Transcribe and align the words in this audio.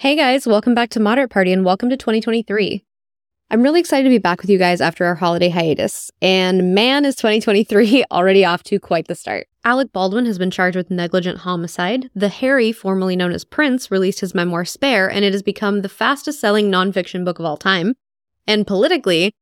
Hey 0.00 0.16
guys, 0.16 0.46
welcome 0.46 0.74
back 0.74 0.88
to 0.92 0.98
Moderate 0.98 1.28
Party 1.28 1.52
and 1.52 1.62
welcome 1.62 1.90
to 1.90 1.96
2023. 1.98 2.82
I'm 3.50 3.62
really 3.62 3.80
excited 3.80 4.04
to 4.04 4.08
be 4.08 4.16
back 4.16 4.40
with 4.40 4.48
you 4.48 4.56
guys 4.56 4.80
after 4.80 5.04
our 5.04 5.14
holiday 5.14 5.50
hiatus. 5.50 6.10
And 6.22 6.74
man, 6.74 7.04
is 7.04 7.16
2023 7.16 8.06
already 8.10 8.42
off 8.42 8.62
to 8.62 8.80
quite 8.80 9.08
the 9.08 9.14
start. 9.14 9.46
Alec 9.62 9.92
Baldwin 9.92 10.24
has 10.24 10.38
been 10.38 10.50
charged 10.50 10.74
with 10.74 10.90
negligent 10.90 11.40
homicide. 11.40 12.08
The 12.14 12.30
Harry, 12.30 12.72
formerly 12.72 13.14
known 13.14 13.32
as 13.32 13.44
Prince, 13.44 13.90
released 13.90 14.20
his 14.20 14.34
memoir 14.34 14.64
Spare, 14.64 15.10
and 15.10 15.22
it 15.22 15.34
has 15.34 15.42
become 15.42 15.82
the 15.82 15.90
fastest 15.90 16.40
selling 16.40 16.70
nonfiction 16.70 17.22
book 17.22 17.38
of 17.38 17.44
all 17.44 17.58
time. 17.58 17.94
And 18.46 18.66
politically, 18.66 19.34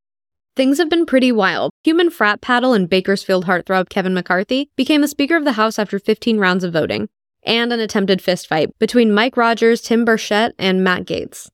things 0.57 0.79
have 0.79 0.91
been 0.91 1.07
pretty 1.07 1.31
wild. 1.31 1.71
Human 1.85 2.11
frat 2.11 2.41
paddle 2.41 2.73
and 2.73 2.89
Bakersfield 2.89 3.45
heartthrob 3.45 3.91
Kevin 3.91 4.13
McCarthy 4.13 4.71
became 4.75 5.03
the 5.03 5.07
Speaker 5.07 5.37
of 5.37 5.45
the 5.45 5.53
House 5.53 5.79
after 5.79 6.01
15 6.01 6.39
rounds 6.39 6.65
of 6.65 6.73
voting 6.73 7.09
and 7.45 7.73
an 7.73 7.81
attempted 7.81 8.21
fistfight 8.21 8.73
between 8.79 9.13
Mike 9.13 9.37
Rogers, 9.37 9.81
Tim 9.81 10.05
Burchett, 10.05 10.53
and 10.59 10.83
Matt 10.85 11.05
Gaetz. 11.05 11.49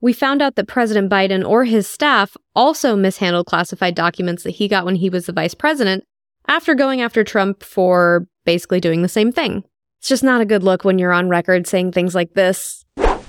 We 0.00 0.12
found 0.12 0.42
out 0.42 0.56
that 0.56 0.66
President 0.66 1.10
Biden 1.10 1.46
or 1.46 1.64
his 1.64 1.86
staff 1.86 2.36
also 2.56 2.96
mishandled 2.96 3.46
classified 3.46 3.94
documents 3.94 4.42
that 4.42 4.50
he 4.50 4.66
got 4.66 4.84
when 4.84 4.96
he 4.96 5.08
was 5.08 5.26
the 5.26 5.32
vice 5.32 5.54
president 5.54 6.04
after 6.48 6.74
going 6.74 7.00
after 7.00 7.22
Trump 7.22 7.62
for 7.62 8.26
basically 8.44 8.80
doing 8.80 9.02
the 9.02 9.08
same 9.08 9.30
thing. 9.30 9.62
It's 10.00 10.08
just 10.08 10.24
not 10.24 10.40
a 10.40 10.44
good 10.44 10.64
look 10.64 10.84
when 10.84 10.98
you're 10.98 11.12
on 11.12 11.28
record 11.28 11.68
saying 11.68 11.92
things 11.92 12.14
like 12.14 12.34
this. 12.34 12.84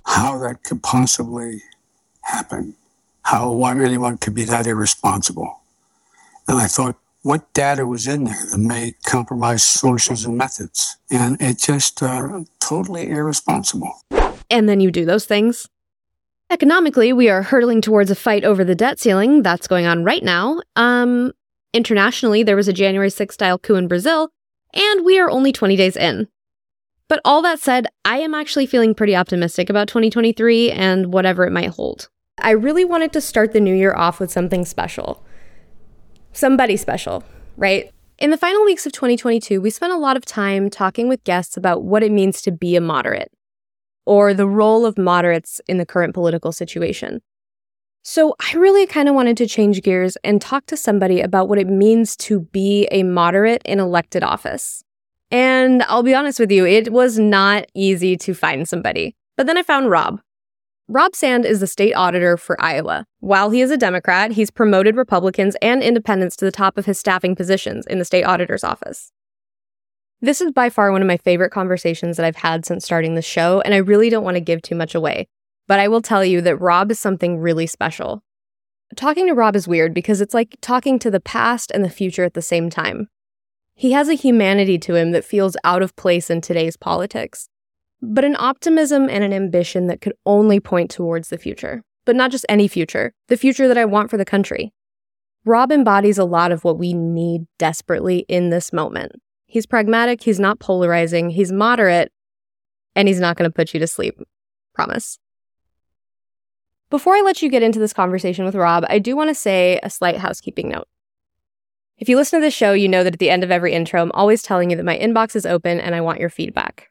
How 0.05 0.40
that 0.40 0.64
could 0.64 0.81
possibly 0.81 1.62
happen. 2.23 2.76
How 3.22 3.52
one 3.52 3.80
anyone 3.80 4.17
could 4.17 4.34
be 4.34 4.44
that 4.45 4.66
irresponsible. 4.66 5.62
And 6.48 6.58
I 6.58 6.66
thought, 6.66 6.98
what 7.23 7.52
data 7.54 7.88
was 7.88 8.05
in 8.05 8.26
there 8.26 8.45
that 8.52 8.58
may 8.58 8.94
compromise 9.05 9.64
sources 9.64 10.26
and 10.26 10.38
methods. 10.38 10.98
And 11.09 11.38
it's 11.40 11.66
just 11.66 12.04
uh, 12.04 12.44
totally 12.59 13.09
irresponsible. 13.09 14.02
And 14.50 14.70
then 14.70 14.81
you 14.81 14.91
do 14.91 15.05
those 15.05 15.26
things. 15.26 15.67
Economically, 16.50 17.14
we 17.14 17.30
are 17.30 17.41
hurtling 17.41 17.81
towards 17.81 18.12
a 18.12 18.16
fight 18.16 18.44
over 18.44 18.64
the 18.64 18.76
debt 18.76 19.00
ceiling. 19.00 19.42
That's 19.42 19.67
going 19.67 19.86
on 19.86 20.03
right 20.03 20.22
now. 20.22 20.61
Um, 20.75 21.31
internationally, 21.73 22.44
there 22.44 22.58
was 22.58 22.67
a 22.67 22.73
January 22.73 23.09
6th 23.09 23.31
style 23.31 23.58
coup 23.58 23.76
in 23.76 23.88
Brazil, 23.88 24.30
and 24.73 25.05
we 25.05 25.17
are 25.17 25.30
only 25.30 25.52
20 25.52 25.76
days 25.76 25.95
in. 25.95 26.28
But 27.08 27.22
all 27.26 27.42
that 27.42 27.59
said, 27.59 27.88
I 28.05 28.17
am 28.20 28.33
actually 28.33 28.66
feeling 28.66 28.94
pretty 28.94 29.16
optimistic 29.16 29.70
about 29.70 29.88
2023 29.88 30.72
and 30.72 31.14
whatever 31.14 31.45
it 31.45 31.52
might 31.52 31.70
hold. 31.70 32.09
I 32.38 32.52
really 32.52 32.86
wanted 32.86 33.14
to 33.14 33.22
start 33.22 33.53
the 33.53 33.59
new 33.59 33.76
year 33.76 33.94
off 33.94 34.20
with 34.20 34.31
something 34.31 34.66
special 34.66 35.23
somebody 36.34 36.78
special, 36.78 37.23
right? 37.58 37.89
In 38.20 38.30
the 38.30 38.38
final 38.38 38.64
weeks 38.66 38.86
of 38.86 38.92
2022, 38.92 39.62
we 39.62 39.70
spent 39.70 39.94
a 39.94 39.98
lot 39.98 40.17
of 40.17 40.26
time 40.26 40.70
talking 40.70 41.08
with 41.08 41.23
guests 41.23 41.58
about 41.58 41.84
what 41.84 42.03
it 42.03 42.12
means 42.12 42.42
to 42.42 42.52
be 42.52 42.76
a 42.76 42.81
moderate, 42.81 43.31
or 44.06 44.34
the 44.34 44.48
role 44.48 44.86
of 44.86 44.98
moderates 44.98 45.61
in 45.67 45.78
the 45.78 45.86
current 45.86 46.14
political 46.14 46.52
situation. 46.52 47.22
So 48.04 48.36
I 48.39 48.58
really 48.58 48.86
kind 48.86 49.08
of 49.08 49.16
wanted 49.16 49.38
to 49.38 49.48
change 49.48 49.81
gears 49.81 50.17
and 50.26 50.42
talk 50.42 50.66
to 50.66 50.78
somebody 50.78 51.22
about 51.22 51.48
what 51.48 51.58
it 51.58 51.67
means 51.67 52.17
to 52.17 52.42
be 52.42 52.88
a 52.92 53.04
moderate 53.04 53.61
in 53.64 53.80
elected 53.80 54.23
office. 54.23 54.84
And 55.31 55.84
I'll 55.84 56.04
be 56.04 56.14
honest 56.14 56.39
with 56.39 56.52
you, 56.52 56.66
it 56.66 56.92
was 56.92 57.17
not 57.17 57.66
easy 57.73 58.17
to 58.17 58.34
find 58.34 58.67
somebody. 58.67 59.16
But 59.38 59.48
then 59.48 59.58
I 59.58 59.64
found 59.64 59.89
Rob, 59.89 60.20
Rob 60.89 61.16
Sand 61.16 61.45
is 61.45 61.62
the 61.62 61.67
state 61.67 61.94
auditor 61.94 62.36
for 62.36 62.62
Iowa. 62.62 63.06
While 63.22 63.52
he 63.52 63.62
is 63.62 63.72
a 63.72 63.78
Democrat, 63.78 64.34
he's 64.34 64.52
promoted 64.52 64.98
Republicans 64.98 65.56
and 65.62 65.81
independents 65.81 66.36
to 66.36 66.45
the 66.45 66.52
top 66.52 66.78
of 66.78 66.86
his 66.86 67.00
staffing 67.00 67.38
positions 67.38 67.88
in 67.88 68.00
the 68.00 68.06
state 68.06 68.26
auditor's 68.26 68.66
office. 68.66 69.14
This 70.20 70.42
is 70.42 70.52
by 70.52 70.70
far 70.70 70.92
one 70.92 71.02
of 71.02 71.08
my 71.08 71.16
favorite 71.16 71.52
conversations 71.52 72.17
that 72.17 72.26
I've 72.26 72.36
had 72.36 72.66
since 72.66 72.84
starting 72.84 73.16
the 73.16 73.22
show, 73.22 73.61
and 73.61 73.73
I 73.73 73.78
really 73.78 74.09
don't 74.09 74.26
want 74.26 74.36
to 74.36 74.42
give 74.42 74.61
too 74.61 74.76
much 74.76 74.94
away. 74.94 75.30
But 75.67 75.80
I 75.80 75.88
will 75.88 76.02
tell 76.02 76.26
you 76.26 76.42
that 76.42 76.58
Rob 76.58 76.92
is 76.92 77.00
something 77.00 77.39
really 77.39 77.66
special. 77.66 78.22
Talking 78.98 79.28
to 79.28 79.34
Rob 79.34 79.56
is 79.56 79.70
weird 79.70 79.94
because 79.94 80.20
it's 80.20 80.34
like 80.34 80.58
talking 80.59 81.00
to 81.00 81.09
the 81.09 81.22
past 81.22 81.72
and 81.72 81.84
the 81.84 81.89
future 81.89 82.26
at 82.26 82.34
the 82.34 82.42
same 82.42 82.70
time. 82.70 83.08
He 83.73 83.94
has 83.94 84.10
a 84.10 84.15
humanity 84.15 84.77
to 84.80 84.95
him 84.95 85.11
that 85.11 85.23
feels 85.23 85.55
out 85.64 85.82
of 85.82 85.95
place 85.95 86.30
in 86.30 86.42
today's 86.42 86.76
politics 86.76 87.48
but 88.05 88.25
an 88.25 88.36
optimism 88.37 89.09
and 89.09 89.23
an 89.23 89.31
ambition 89.31 89.87
that 89.87 90.02
could 90.02 90.14
only 90.25 90.59
point 90.59 90.91
towards 90.91 91.30
the 91.30 91.37
future. 91.37 91.81
But 92.05 92.17
not 92.17 92.31
just 92.31 92.45
any 92.49 92.67
future, 92.67 93.14
the 93.30 93.37
future 93.37 93.69
that 93.69 93.77
I 93.77 93.86
want 93.86 94.09
for 94.09 94.17
the 94.17 94.25
country. 94.25 94.73
Rob 95.45 95.71
embodies 95.71 96.17
a 96.17 96.25
lot 96.25 96.52
of 96.52 96.65
what 96.65 96.77
we 96.77 96.93
need 96.93 97.43
desperately 97.58 98.25
in 98.27 98.49
this 98.49 98.73
moment. 98.73 99.14
He's 99.45 99.65
pragmatic, 99.65 100.21
he's 100.21 100.39
not 100.39 100.59
polarizing, 100.59 101.30
he's 101.30 101.52
moderate, 101.52 102.11
and 102.93 103.08
he's 103.08 103.21
not 103.21 103.37
going 103.37 103.49
to 103.49 103.53
put 103.53 103.73
you 103.73 103.80
to 103.80 103.87
sleep. 103.87 104.20
Promise. 104.75 105.17
Before 106.89 107.15
I 107.15 107.21
let 107.21 107.41
you 107.41 107.49
get 107.49 107.64
into 107.64 107.80
this 107.80 107.93
conversation 107.93 108.43
with 108.43 108.55
Rob, 108.55 108.83
I 108.89 108.99
do 108.99 109.15
want 109.15 109.30
to 109.30 109.35
say 109.35 109.80
a 109.81 109.89
slight 109.89 110.17
housekeeping 110.17 110.70
note. 110.70 110.87
If 111.97 112.09
you 112.09 112.17
listen 112.17 112.39
to 112.39 112.45
this 112.45 112.53
show, 112.53 112.73
you 112.73 112.89
know 112.89 113.03
that 113.03 113.14
at 113.14 113.20
the 113.20 113.30
end 113.30 113.45
of 113.45 113.52
every 113.52 113.71
intro, 113.71 114.02
I'm 114.02 114.11
always 114.11 114.43
telling 114.43 114.71
you 114.71 114.75
that 114.75 114.83
my 114.83 114.97
inbox 114.97 115.37
is 115.37 115.45
open 115.45 115.80
and 115.80 115.95
I 115.95 116.02
want 116.02 116.20
your 116.20 116.30
feedback. 116.30 116.89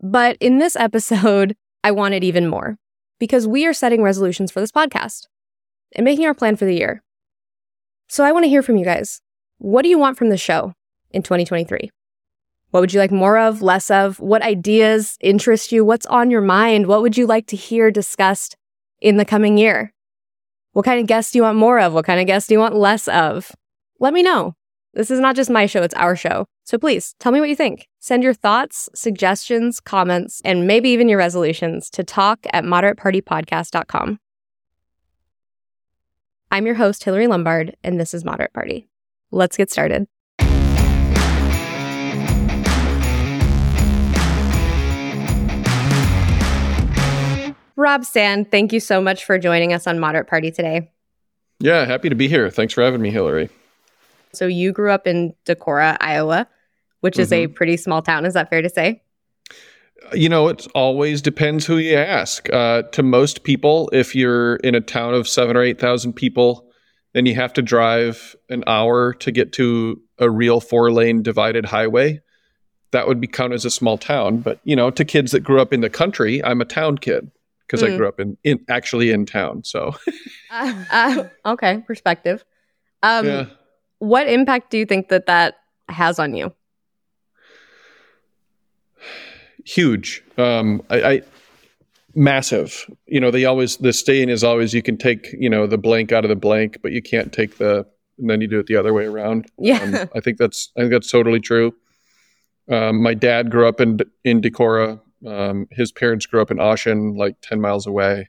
But 0.00 0.36
in 0.40 0.58
this 0.58 0.76
episode, 0.76 1.56
I 1.84 1.90
wanted 1.90 2.24
even 2.24 2.48
more 2.48 2.78
because 3.18 3.46
we 3.46 3.66
are 3.66 3.72
setting 3.72 4.02
resolutions 4.02 4.50
for 4.50 4.60
this 4.60 4.72
podcast 4.72 5.26
and 5.94 6.04
making 6.04 6.26
our 6.26 6.34
plan 6.34 6.56
for 6.56 6.64
the 6.64 6.74
year. 6.74 7.02
So 8.08 8.24
I 8.24 8.32
want 8.32 8.44
to 8.44 8.48
hear 8.48 8.62
from 8.62 8.76
you 8.76 8.84
guys. 8.84 9.20
What 9.58 9.82
do 9.82 9.88
you 9.88 9.98
want 9.98 10.18
from 10.18 10.28
the 10.28 10.36
show 10.36 10.72
in 11.10 11.22
2023? 11.22 11.90
What 12.70 12.80
would 12.80 12.92
you 12.92 13.00
like 13.00 13.12
more 13.12 13.38
of, 13.38 13.62
less 13.62 13.90
of? 13.90 14.20
What 14.20 14.42
ideas 14.42 15.16
interest 15.20 15.72
you? 15.72 15.84
What's 15.84 16.06
on 16.06 16.30
your 16.30 16.40
mind? 16.40 16.86
What 16.86 17.02
would 17.02 17.16
you 17.16 17.26
like 17.26 17.46
to 17.46 17.56
hear 17.56 17.90
discussed 17.90 18.56
in 19.00 19.16
the 19.16 19.24
coming 19.24 19.56
year? 19.56 19.92
What 20.72 20.84
kind 20.84 21.00
of 21.00 21.06
guests 21.06 21.32
do 21.32 21.38
you 21.38 21.44
want 21.44 21.56
more 21.56 21.80
of? 21.80 21.94
What 21.94 22.04
kind 22.04 22.20
of 22.20 22.26
guests 22.26 22.48
do 22.48 22.54
you 22.54 22.60
want 22.60 22.74
less 22.74 23.08
of? 23.08 23.52
Let 23.98 24.12
me 24.12 24.22
know. 24.22 24.54
This 24.96 25.10
is 25.10 25.20
not 25.20 25.36
just 25.36 25.50
my 25.50 25.66
show, 25.66 25.82
it's 25.82 25.94
our 25.94 26.16
show. 26.16 26.46
So 26.64 26.78
please 26.78 27.14
tell 27.18 27.30
me 27.30 27.38
what 27.38 27.50
you 27.50 27.54
think. 27.54 27.86
Send 28.00 28.22
your 28.22 28.32
thoughts, 28.32 28.88
suggestions, 28.94 29.78
comments, 29.78 30.40
and 30.42 30.66
maybe 30.66 30.88
even 30.88 31.06
your 31.06 31.18
resolutions 31.18 31.90
to 31.90 32.02
talk 32.02 32.46
at 32.54 32.64
moderatepartypodcast.com. 32.64 34.18
I'm 36.50 36.64
your 36.64 36.76
host, 36.76 37.04
Hillari 37.04 37.28
Lombard, 37.28 37.76
and 37.84 38.00
this 38.00 38.14
is 38.14 38.24
Moderate 38.24 38.54
Party. 38.54 38.88
Let's 39.30 39.58
get 39.58 39.70
started. 39.70 40.06
Rob 47.76 48.06
Sand, 48.06 48.50
thank 48.50 48.72
you 48.72 48.80
so 48.80 49.02
much 49.02 49.26
for 49.26 49.38
joining 49.38 49.74
us 49.74 49.86
on 49.86 49.98
Moderate 49.98 50.26
Party 50.26 50.50
today. 50.50 50.90
Yeah, 51.60 51.84
happy 51.84 52.08
to 52.08 52.14
be 52.14 52.28
here. 52.28 52.48
Thanks 52.48 52.72
for 52.72 52.82
having 52.82 53.02
me, 53.02 53.12
Hillari. 53.12 53.50
So 54.36 54.46
you 54.46 54.72
grew 54.72 54.90
up 54.90 55.06
in 55.06 55.34
Decorah, 55.44 55.96
Iowa, 56.00 56.46
which 57.00 57.14
mm-hmm. 57.14 57.22
is 57.22 57.32
a 57.32 57.44
mm-hmm. 57.44 57.54
pretty 57.54 57.76
small 57.76 58.02
town. 58.02 58.26
Is 58.26 58.34
that 58.34 58.50
fair 58.50 58.62
to 58.62 58.68
say? 58.68 59.02
You 60.14 60.28
know, 60.28 60.48
it 60.48 60.66
always 60.74 61.22
depends 61.22 61.66
who 61.66 61.78
you 61.78 61.96
ask. 61.96 62.52
Uh, 62.52 62.82
to 62.82 63.02
most 63.02 63.44
people, 63.44 63.88
if 63.92 64.14
you're 64.14 64.56
in 64.56 64.74
a 64.74 64.80
town 64.80 65.14
of 65.14 65.26
seven 65.26 65.56
or 65.56 65.62
8,000 65.62 66.12
people, 66.12 66.68
then 67.12 67.26
you 67.26 67.34
have 67.34 67.52
to 67.54 67.62
drive 67.62 68.36
an 68.50 68.62
hour 68.66 69.14
to 69.14 69.32
get 69.32 69.52
to 69.54 70.00
a 70.18 70.30
real 70.30 70.60
four 70.60 70.92
lane 70.92 71.22
divided 71.22 71.64
highway. 71.64 72.20
That 72.92 73.08
would 73.08 73.20
be 73.20 73.26
counted 73.26 73.56
as 73.56 73.64
a 73.64 73.70
small 73.70 73.98
town. 73.98 74.38
But, 74.38 74.60
you 74.64 74.76
know, 74.76 74.90
to 74.90 75.04
kids 75.04 75.32
that 75.32 75.40
grew 75.40 75.60
up 75.60 75.72
in 75.72 75.80
the 75.80 75.90
country, 75.90 76.44
I'm 76.44 76.60
a 76.60 76.66
town 76.66 76.98
kid 76.98 77.30
because 77.66 77.82
mm. 77.82 77.92
I 77.92 77.96
grew 77.96 78.06
up 78.06 78.20
in, 78.20 78.36
in 78.44 78.64
actually 78.68 79.10
in 79.10 79.26
town. 79.26 79.64
So, 79.64 79.94
uh, 80.50 80.84
uh, 80.90 81.24
okay, 81.46 81.82
perspective. 81.86 82.44
Um, 83.02 83.26
yeah 83.26 83.46
what 83.98 84.28
impact 84.28 84.70
do 84.70 84.78
you 84.78 84.86
think 84.86 85.08
that 85.08 85.26
that 85.26 85.56
has 85.88 86.18
on 86.18 86.34
you? 86.34 86.52
Huge. 89.64 90.22
Um, 90.38 90.82
I, 90.90 91.02
I 91.02 91.22
massive. 92.14 92.88
You 93.06 93.20
know, 93.20 93.30
they 93.30 93.44
always 93.44 93.76
the 93.78 93.92
saying 93.92 94.28
is 94.28 94.44
always 94.44 94.72
you 94.72 94.82
can 94.82 94.96
take 94.96 95.34
you 95.38 95.50
know 95.50 95.66
the 95.66 95.78
blank 95.78 96.12
out 96.12 96.24
of 96.24 96.28
the 96.28 96.36
blank, 96.36 96.78
but 96.82 96.92
you 96.92 97.02
can't 97.02 97.32
take 97.32 97.58
the 97.58 97.86
and 98.18 98.30
then 98.30 98.40
you 98.40 98.46
do 98.46 98.58
it 98.58 98.66
the 98.66 98.76
other 98.76 98.94
way 98.94 99.04
around. 99.04 99.46
Yeah, 99.58 99.82
um, 99.82 100.10
I 100.14 100.20
think 100.20 100.38
that's 100.38 100.72
I 100.76 100.80
think 100.80 100.92
that's 100.92 101.10
totally 101.10 101.40
true. 101.40 101.74
Um, 102.70 103.02
my 103.02 103.14
dad 103.14 103.50
grew 103.50 103.68
up 103.68 103.80
in 103.80 103.98
in 104.24 104.40
Decorah. 104.40 105.00
Um, 105.26 105.66
his 105.70 105.92
parents 105.92 106.26
grew 106.26 106.40
up 106.40 106.50
in 106.50 106.58
Ossian, 106.58 107.16
like 107.16 107.36
ten 107.40 107.60
miles 107.60 107.86
away. 107.86 108.28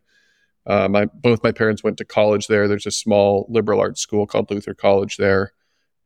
Uh, 0.65 0.87
my 0.89 1.05
both 1.05 1.43
my 1.43 1.51
parents 1.51 1.83
went 1.83 1.97
to 1.97 2.05
college 2.05 2.47
there. 2.47 2.67
There's 2.67 2.85
a 2.85 2.91
small 2.91 3.45
liberal 3.49 3.79
arts 3.79 4.01
school 4.01 4.25
called 4.25 4.49
Luther 4.49 4.73
College 4.73 5.17
there 5.17 5.53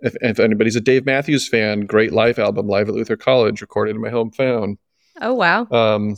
if, 0.01 0.15
if 0.21 0.39
anybody's 0.39 0.75
a 0.75 0.81
Dave 0.81 1.05
Matthews 1.05 1.47
fan, 1.47 1.81
great 1.81 2.11
live 2.11 2.39
album, 2.39 2.67
Live 2.67 2.89
at 2.89 2.95
Luther 2.95 3.17
College, 3.17 3.61
recorded 3.61 3.95
in 3.95 4.01
my 4.01 4.09
hometown. 4.09 4.77
Oh, 5.21 5.33
wow. 5.33 5.67
Um, 5.71 6.17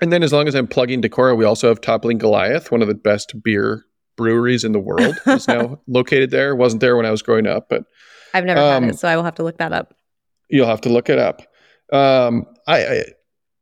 and 0.00 0.12
then 0.12 0.22
as 0.22 0.32
long 0.32 0.48
as 0.48 0.54
I'm 0.54 0.66
plugging 0.66 1.00
Decorah, 1.00 1.36
we 1.36 1.44
also 1.44 1.68
have 1.68 1.80
Toppling 1.80 2.18
Goliath, 2.18 2.72
one 2.72 2.82
of 2.82 2.88
the 2.88 2.94
best 2.94 3.40
beer 3.42 3.84
breweries 4.16 4.64
in 4.64 4.72
the 4.72 4.80
world, 4.80 5.16
is 5.26 5.46
now 5.46 5.80
located 5.86 6.30
there. 6.30 6.56
Wasn't 6.56 6.80
there 6.80 6.96
when 6.96 7.06
I 7.06 7.10
was 7.10 7.22
growing 7.22 7.46
up, 7.46 7.68
but 7.68 7.84
I've 8.34 8.44
never 8.44 8.60
um, 8.60 8.84
had 8.84 8.94
it, 8.94 8.98
so 8.98 9.08
I 9.08 9.16
will 9.16 9.22
have 9.24 9.36
to 9.36 9.44
look 9.44 9.58
that 9.58 9.72
up. 9.72 9.94
You'll 10.48 10.66
have 10.66 10.80
to 10.82 10.88
look 10.88 11.08
it 11.08 11.18
up. 11.18 11.42
Um, 11.92 12.46
I, 12.66 12.84
I, 12.84 13.04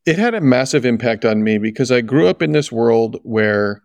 it 0.06 0.18
had 0.18 0.34
a 0.34 0.40
massive 0.40 0.86
impact 0.86 1.24
on 1.24 1.44
me 1.44 1.58
because 1.58 1.92
I 1.92 2.00
grew 2.00 2.26
up 2.26 2.40
in 2.40 2.52
this 2.52 2.72
world 2.72 3.18
where 3.22 3.82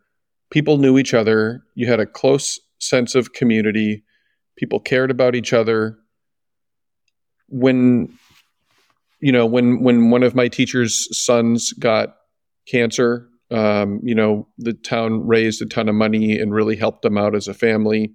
people 0.50 0.78
knew 0.78 0.98
each 0.98 1.14
other, 1.14 1.64
you 1.74 1.88
had 1.88 2.00
a 2.00 2.06
close 2.06 2.60
sense 2.80 3.16
of 3.16 3.34
community, 3.34 4.05
people 4.58 4.80
cared 4.80 5.12
about 5.12 5.36
each 5.36 5.54
other. 5.54 5.98
When 7.48 8.18
you 9.20 9.32
know, 9.32 9.46
when 9.46 9.82
when 9.82 10.10
one 10.10 10.24
of 10.24 10.36
my 10.36 10.48
teacher's 10.48 11.08
sons 11.18 11.74
got 11.74 12.16
cancer, 12.68 13.30
um, 13.52 14.00
you 14.04 14.16
know, 14.16 14.48
the 14.58 14.74
town 14.74 15.26
raised 15.26 15.62
a 15.62 15.66
ton 15.66 15.90
of 15.90 15.96
money 15.96 16.38
and 16.38 16.54
really 16.54 16.76
helped 16.76 17.02
them 17.02 17.18
out 17.18 17.36
as 17.36 17.48
a 17.48 17.54
family. 17.54 18.14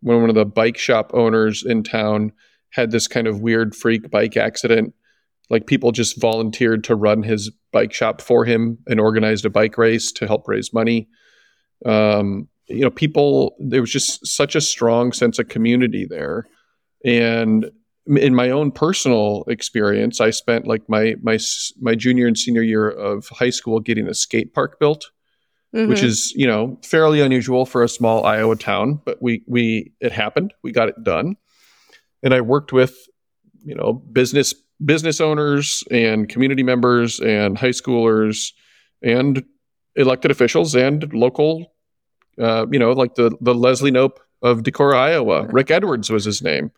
When 0.00 0.20
one 0.20 0.30
of 0.30 0.36
the 0.36 0.46
bike 0.46 0.78
shop 0.78 1.10
owners 1.12 1.64
in 1.64 1.82
town 1.82 2.32
had 2.70 2.90
this 2.90 3.06
kind 3.06 3.26
of 3.26 3.40
weird 3.40 3.74
freak 3.74 4.10
bike 4.10 4.36
accident, 4.36 4.94
like 5.50 5.66
people 5.66 5.92
just 5.92 6.20
volunteered 6.20 6.84
to 6.84 6.94
run 6.94 7.22
his 7.22 7.50
bike 7.72 7.92
shop 7.92 8.20
for 8.20 8.44
him 8.44 8.78
and 8.86 9.00
organized 9.00 9.44
a 9.44 9.50
bike 9.50 9.76
race 9.76 10.12
to 10.12 10.26
help 10.26 10.48
raise 10.48 10.72
money. 10.72 11.08
Um, 11.84 12.48
you 12.70 12.82
know, 12.82 12.90
people 12.90 13.56
there 13.58 13.80
was 13.80 13.90
just 13.90 14.26
such 14.26 14.54
a 14.54 14.60
strong 14.60 15.12
sense 15.12 15.38
of 15.38 15.48
community 15.48 16.06
there, 16.08 16.48
and 17.04 17.70
in 18.06 18.34
my 18.34 18.50
own 18.50 18.70
personal 18.70 19.44
experience, 19.48 20.20
I 20.20 20.30
spent 20.30 20.66
like 20.66 20.88
my 20.88 21.16
my 21.22 21.38
my 21.80 21.94
junior 21.94 22.26
and 22.26 22.38
senior 22.38 22.62
year 22.62 22.88
of 22.88 23.28
high 23.28 23.50
school 23.50 23.80
getting 23.80 24.08
a 24.08 24.14
skate 24.14 24.54
park 24.54 24.80
built, 24.80 25.10
mm-hmm. 25.74 25.88
which 25.88 26.02
is 26.02 26.32
you 26.34 26.46
know 26.46 26.78
fairly 26.82 27.20
unusual 27.20 27.66
for 27.66 27.82
a 27.82 27.88
small 27.88 28.24
Iowa 28.24 28.56
town, 28.56 29.00
but 29.04 29.22
we 29.22 29.42
we 29.46 29.92
it 30.00 30.12
happened. 30.12 30.54
We 30.62 30.72
got 30.72 30.88
it 30.88 31.02
done, 31.02 31.36
and 32.22 32.34
I 32.34 32.40
worked 32.40 32.72
with 32.72 32.96
you 33.64 33.74
know 33.74 33.92
business 33.92 34.54
business 34.84 35.20
owners 35.20 35.84
and 35.90 36.28
community 36.28 36.62
members 36.62 37.20
and 37.20 37.58
high 37.58 37.68
schoolers 37.68 38.52
and 39.02 39.44
elected 39.96 40.30
officials 40.30 40.74
and 40.74 41.12
local, 41.12 41.69
uh, 42.40 42.66
you 42.70 42.78
know, 42.78 42.92
like 42.92 43.14
the 43.14 43.36
the 43.40 43.54
Leslie 43.54 43.92
Knope 43.92 44.18
of 44.42 44.62
Decorah, 44.62 44.96
Iowa. 44.96 45.46
Rick 45.50 45.70
Edwards 45.70 46.10
was 46.10 46.24
his 46.24 46.42
name 46.42 46.72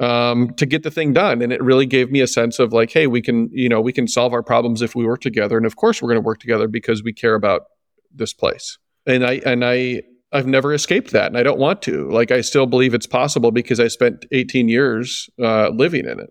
um, 0.00 0.54
to 0.54 0.66
get 0.66 0.82
the 0.82 0.90
thing 0.90 1.12
done. 1.12 1.42
And 1.42 1.52
it 1.52 1.62
really 1.62 1.86
gave 1.86 2.10
me 2.10 2.20
a 2.20 2.26
sense 2.26 2.58
of 2.58 2.72
like, 2.72 2.90
hey, 2.90 3.06
we 3.06 3.20
can, 3.20 3.50
you 3.52 3.68
know, 3.68 3.80
we 3.80 3.92
can 3.92 4.06
solve 4.06 4.32
our 4.32 4.42
problems 4.42 4.82
if 4.82 4.94
we 4.94 5.04
work 5.04 5.20
together. 5.20 5.56
And 5.56 5.66
of 5.66 5.76
course, 5.76 6.00
we're 6.00 6.08
going 6.08 6.22
to 6.22 6.26
work 6.26 6.40
together 6.40 6.68
because 6.68 7.02
we 7.02 7.12
care 7.12 7.34
about 7.34 7.62
this 8.14 8.32
place. 8.32 8.78
And 9.06 9.24
I 9.24 9.40
and 9.44 9.64
I 9.64 10.02
I've 10.30 10.46
never 10.46 10.74
escaped 10.74 11.12
that, 11.12 11.28
and 11.28 11.38
I 11.38 11.42
don't 11.42 11.58
want 11.58 11.80
to. 11.82 12.10
Like, 12.10 12.30
I 12.30 12.42
still 12.42 12.66
believe 12.66 12.92
it's 12.92 13.06
possible 13.06 13.50
because 13.50 13.80
I 13.80 13.88
spent 13.88 14.26
18 14.30 14.68
years 14.68 15.30
uh, 15.40 15.70
living 15.70 16.04
in 16.04 16.20
it. 16.20 16.30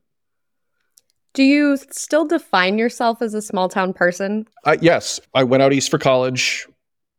Do 1.33 1.41
you 1.41 1.77
still 1.91 2.27
define 2.27 2.77
yourself 2.77 3.23
as 3.23 3.33
a 3.33 3.41
small 3.41 3.69
town 3.69 3.93
person? 3.93 4.45
Uh, 4.65 4.77
yes, 4.81 5.19
I 5.33 5.43
went 5.43 5.63
out 5.63 5.73
east 5.73 5.89
for 5.89 5.97
college. 5.97 6.67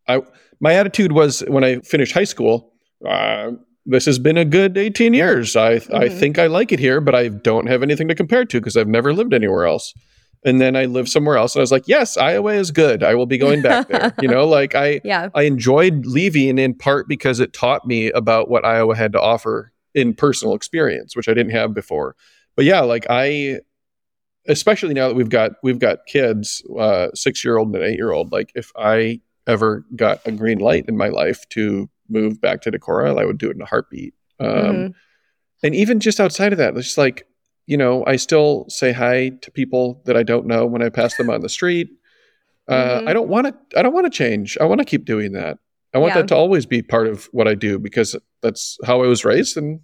I 0.06 0.22
my 0.60 0.74
attitude 0.74 1.12
was 1.12 1.40
when 1.40 1.64
I 1.64 1.80
finished 1.80 2.12
high 2.12 2.24
school. 2.24 2.72
Uh, 3.04 3.52
this 3.86 4.04
has 4.04 4.18
been 4.18 4.36
a 4.36 4.44
good 4.44 4.76
18 4.76 5.14
years. 5.14 5.56
I 5.56 5.76
mm-hmm. 5.76 5.94
I 5.94 6.08
think 6.08 6.38
I 6.38 6.46
like 6.46 6.72
it 6.72 6.78
here, 6.78 7.00
but 7.00 7.14
I 7.14 7.28
don't 7.28 7.66
have 7.66 7.82
anything 7.82 8.08
to 8.08 8.14
compare 8.14 8.44
to 8.44 8.60
because 8.60 8.76
I've 8.76 8.88
never 8.88 9.12
lived 9.12 9.32
anywhere 9.32 9.66
else. 9.66 9.94
And 10.44 10.60
then 10.60 10.76
I 10.76 10.84
lived 10.84 11.08
somewhere 11.08 11.36
else, 11.36 11.54
and 11.54 11.60
I 11.60 11.62
was 11.62 11.72
like, 11.72 11.88
"Yes, 11.88 12.16
Iowa 12.16 12.52
is 12.52 12.70
good. 12.70 13.02
I 13.02 13.14
will 13.16 13.26
be 13.26 13.38
going 13.38 13.60
back 13.60 13.88
there." 13.88 14.14
you 14.22 14.28
know, 14.28 14.46
like 14.46 14.74
I 14.74 15.00
yeah. 15.02 15.30
I 15.34 15.42
enjoyed 15.42 16.06
leaving 16.06 16.58
in 16.58 16.74
part 16.74 17.08
because 17.08 17.40
it 17.40 17.52
taught 17.52 17.86
me 17.86 18.10
about 18.12 18.48
what 18.48 18.64
Iowa 18.64 18.94
had 18.94 19.12
to 19.12 19.20
offer 19.20 19.72
in 19.94 20.14
personal 20.14 20.54
experience, 20.54 21.16
which 21.16 21.28
I 21.28 21.34
didn't 21.34 21.52
have 21.52 21.74
before. 21.74 22.14
But 22.54 22.66
yeah, 22.66 22.80
like 22.82 23.06
I, 23.10 23.60
especially 24.46 24.94
now 24.94 25.08
that 25.08 25.14
we've 25.14 25.28
got 25.28 25.52
we've 25.62 25.80
got 25.80 26.06
kids, 26.06 26.62
uh, 26.78 27.08
six 27.14 27.44
year 27.44 27.56
old 27.56 27.74
and 27.74 27.82
an 27.82 27.90
eight 27.90 27.96
year 27.96 28.12
old. 28.12 28.30
Like 28.30 28.52
if 28.54 28.70
I 28.76 29.20
ever 29.48 29.84
got 29.96 30.24
a 30.26 30.30
green 30.30 30.58
light 30.58 30.84
in 30.86 30.96
my 30.96 31.08
life 31.08 31.48
to 31.48 31.88
move 32.08 32.40
back 32.40 32.60
to 32.62 32.70
Decorah, 32.70 33.18
I 33.18 33.24
would 33.24 33.38
do 33.38 33.50
it 33.50 33.56
in 33.56 33.62
a 33.62 33.66
heartbeat. 33.66 34.14
Um, 34.38 34.48
mm-hmm. 34.48 34.86
And 35.62 35.74
even 35.74 35.98
just 35.98 36.20
outside 36.20 36.52
of 36.52 36.58
that, 36.58 36.76
it's 36.76 36.86
just 36.86 36.98
like, 36.98 37.26
you 37.66 37.76
know, 37.76 38.04
I 38.06 38.16
still 38.16 38.66
say 38.68 38.92
hi 38.92 39.30
to 39.42 39.50
people 39.50 40.02
that 40.06 40.16
I 40.16 40.22
don't 40.22 40.46
know 40.46 40.64
when 40.66 40.82
I 40.82 40.88
pass 40.88 41.16
them 41.16 41.30
on 41.30 41.40
the 41.40 41.48
street. 41.48 41.90
Uh, 42.68 42.98
mm-hmm. 42.98 43.08
I 43.08 43.12
don't 43.12 43.28
want 43.28 43.46
to. 43.46 43.78
I 43.78 43.82
don't 43.82 43.94
want 43.94 44.06
to 44.06 44.10
change. 44.10 44.56
I 44.60 44.64
want 44.64 44.78
to 44.80 44.84
keep 44.84 45.04
doing 45.04 45.32
that. 45.32 45.58
I 45.94 45.98
want 45.98 46.14
yeah. 46.14 46.22
that 46.22 46.28
to 46.28 46.36
always 46.36 46.66
be 46.66 46.82
part 46.82 47.06
of 47.06 47.24
what 47.32 47.48
I 47.48 47.54
do 47.54 47.78
because 47.78 48.14
that's 48.42 48.78
how 48.84 49.02
I 49.02 49.06
was 49.06 49.24
raised, 49.24 49.56
and 49.56 49.80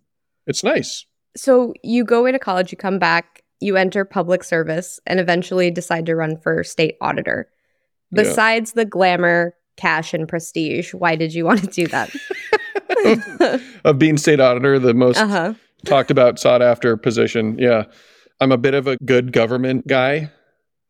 it's 0.46 0.62
nice. 0.62 1.06
So 1.36 1.72
you 1.82 2.04
go 2.04 2.20
away 2.20 2.32
to 2.32 2.38
college, 2.38 2.70
you 2.70 2.78
come 2.78 2.98
back, 2.98 3.42
you 3.60 3.76
enter 3.76 4.04
public 4.04 4.44
service, 4.44 5.00
and 5.06 5.18
eventually 5.18 5.70
decide 5.70 6.06
to 6.06 6.14
run 6.14 6.36
for 6.36 6.62
state 6.62 6.96
auditor. 7.00 7.48
Besides 8.12 8.72
yeah. 8.74 8.82
the 8.82 8.88
glamour, 8.88 9.54
cash 9.76 10.14
and 10.14 10.28
prestige. 10.28 10.94
Why 10.94 11.16
did 11.16 11.34
you 11.34 11.44
want 11.44 11.60
to 11.60 11.66
do 11.66 11.86
that? 11.88 12.10
of 13.84 13.98
being 13.98 14.16
state 14.16 14.40
auditor, 14.40 14.78
the 14.78 14.94
most 14.94 15.18
uh-huh. 15.18 15.54
talked 15.84 16.10
about, 16.10 16.38
sought 16.38 16.62
after 16.62 16.96
position. 16.96 17.58
Yeah. 17.58 17.84
I'm 18.40 18.52
a 18.52 18.58
bit 18.58 18.74
of 18.74 18.86
a 18.86 18.96
good 18.98 19.32
government 19.32 19.86
guy. 19.86 20.30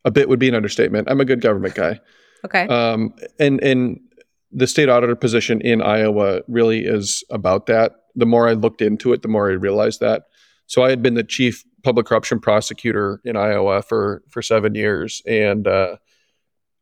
A 0.04 0.10
bit 0.10 0.28
would 0.28 0.38
be 0.38 0.48
an 0.48 0.54
understatement. 0.54 1.08
I'm 1.10 1.20
a 1.20 1.24
good 1.24 1.40
government 1.40 1.74
guy. 1.74 2.00
Okay. 2.44 2.66
Um, 2.66 3.14
and 3.38 3.62
and 3.62 4.00
the 4.52 4.66
state 4.66 4.88
auditor 4.88 5.16
position 5.16 5.60
in 5.62 5.82
Iowa 5.82 6.42
really 6.46 6.84
is 6.84 7.24
about 7.30 7.66
that. 7.66 7.92
The 8.14 8.26
more 8.26 8.48
I 8.48 8.52
looked 8.52 8.82
into 8.82 9.12
it, 9.12 9.22
the 9.22 9.28
more 9.28 9.50
I 9.50 9.54
realized 9.54 10.00
that. 10.00 10.24
So 10.66 10.82
I 10.82 10.90
had 10.90 11.02
been 11.02 11.14
the 11.14 11.24
chief 11.24 11.64
public 11.82 12.06
corruption 12.06 12.38
prosecutor 12.38 13.20
in 13.24 13.36
Iowa 13.36 13.82
for 13.82 14.22
for 14.28 14.42
seven 14.42 14.74
years, 14.74 15.22
and 15.26 15.66
uh, 15.66 15.96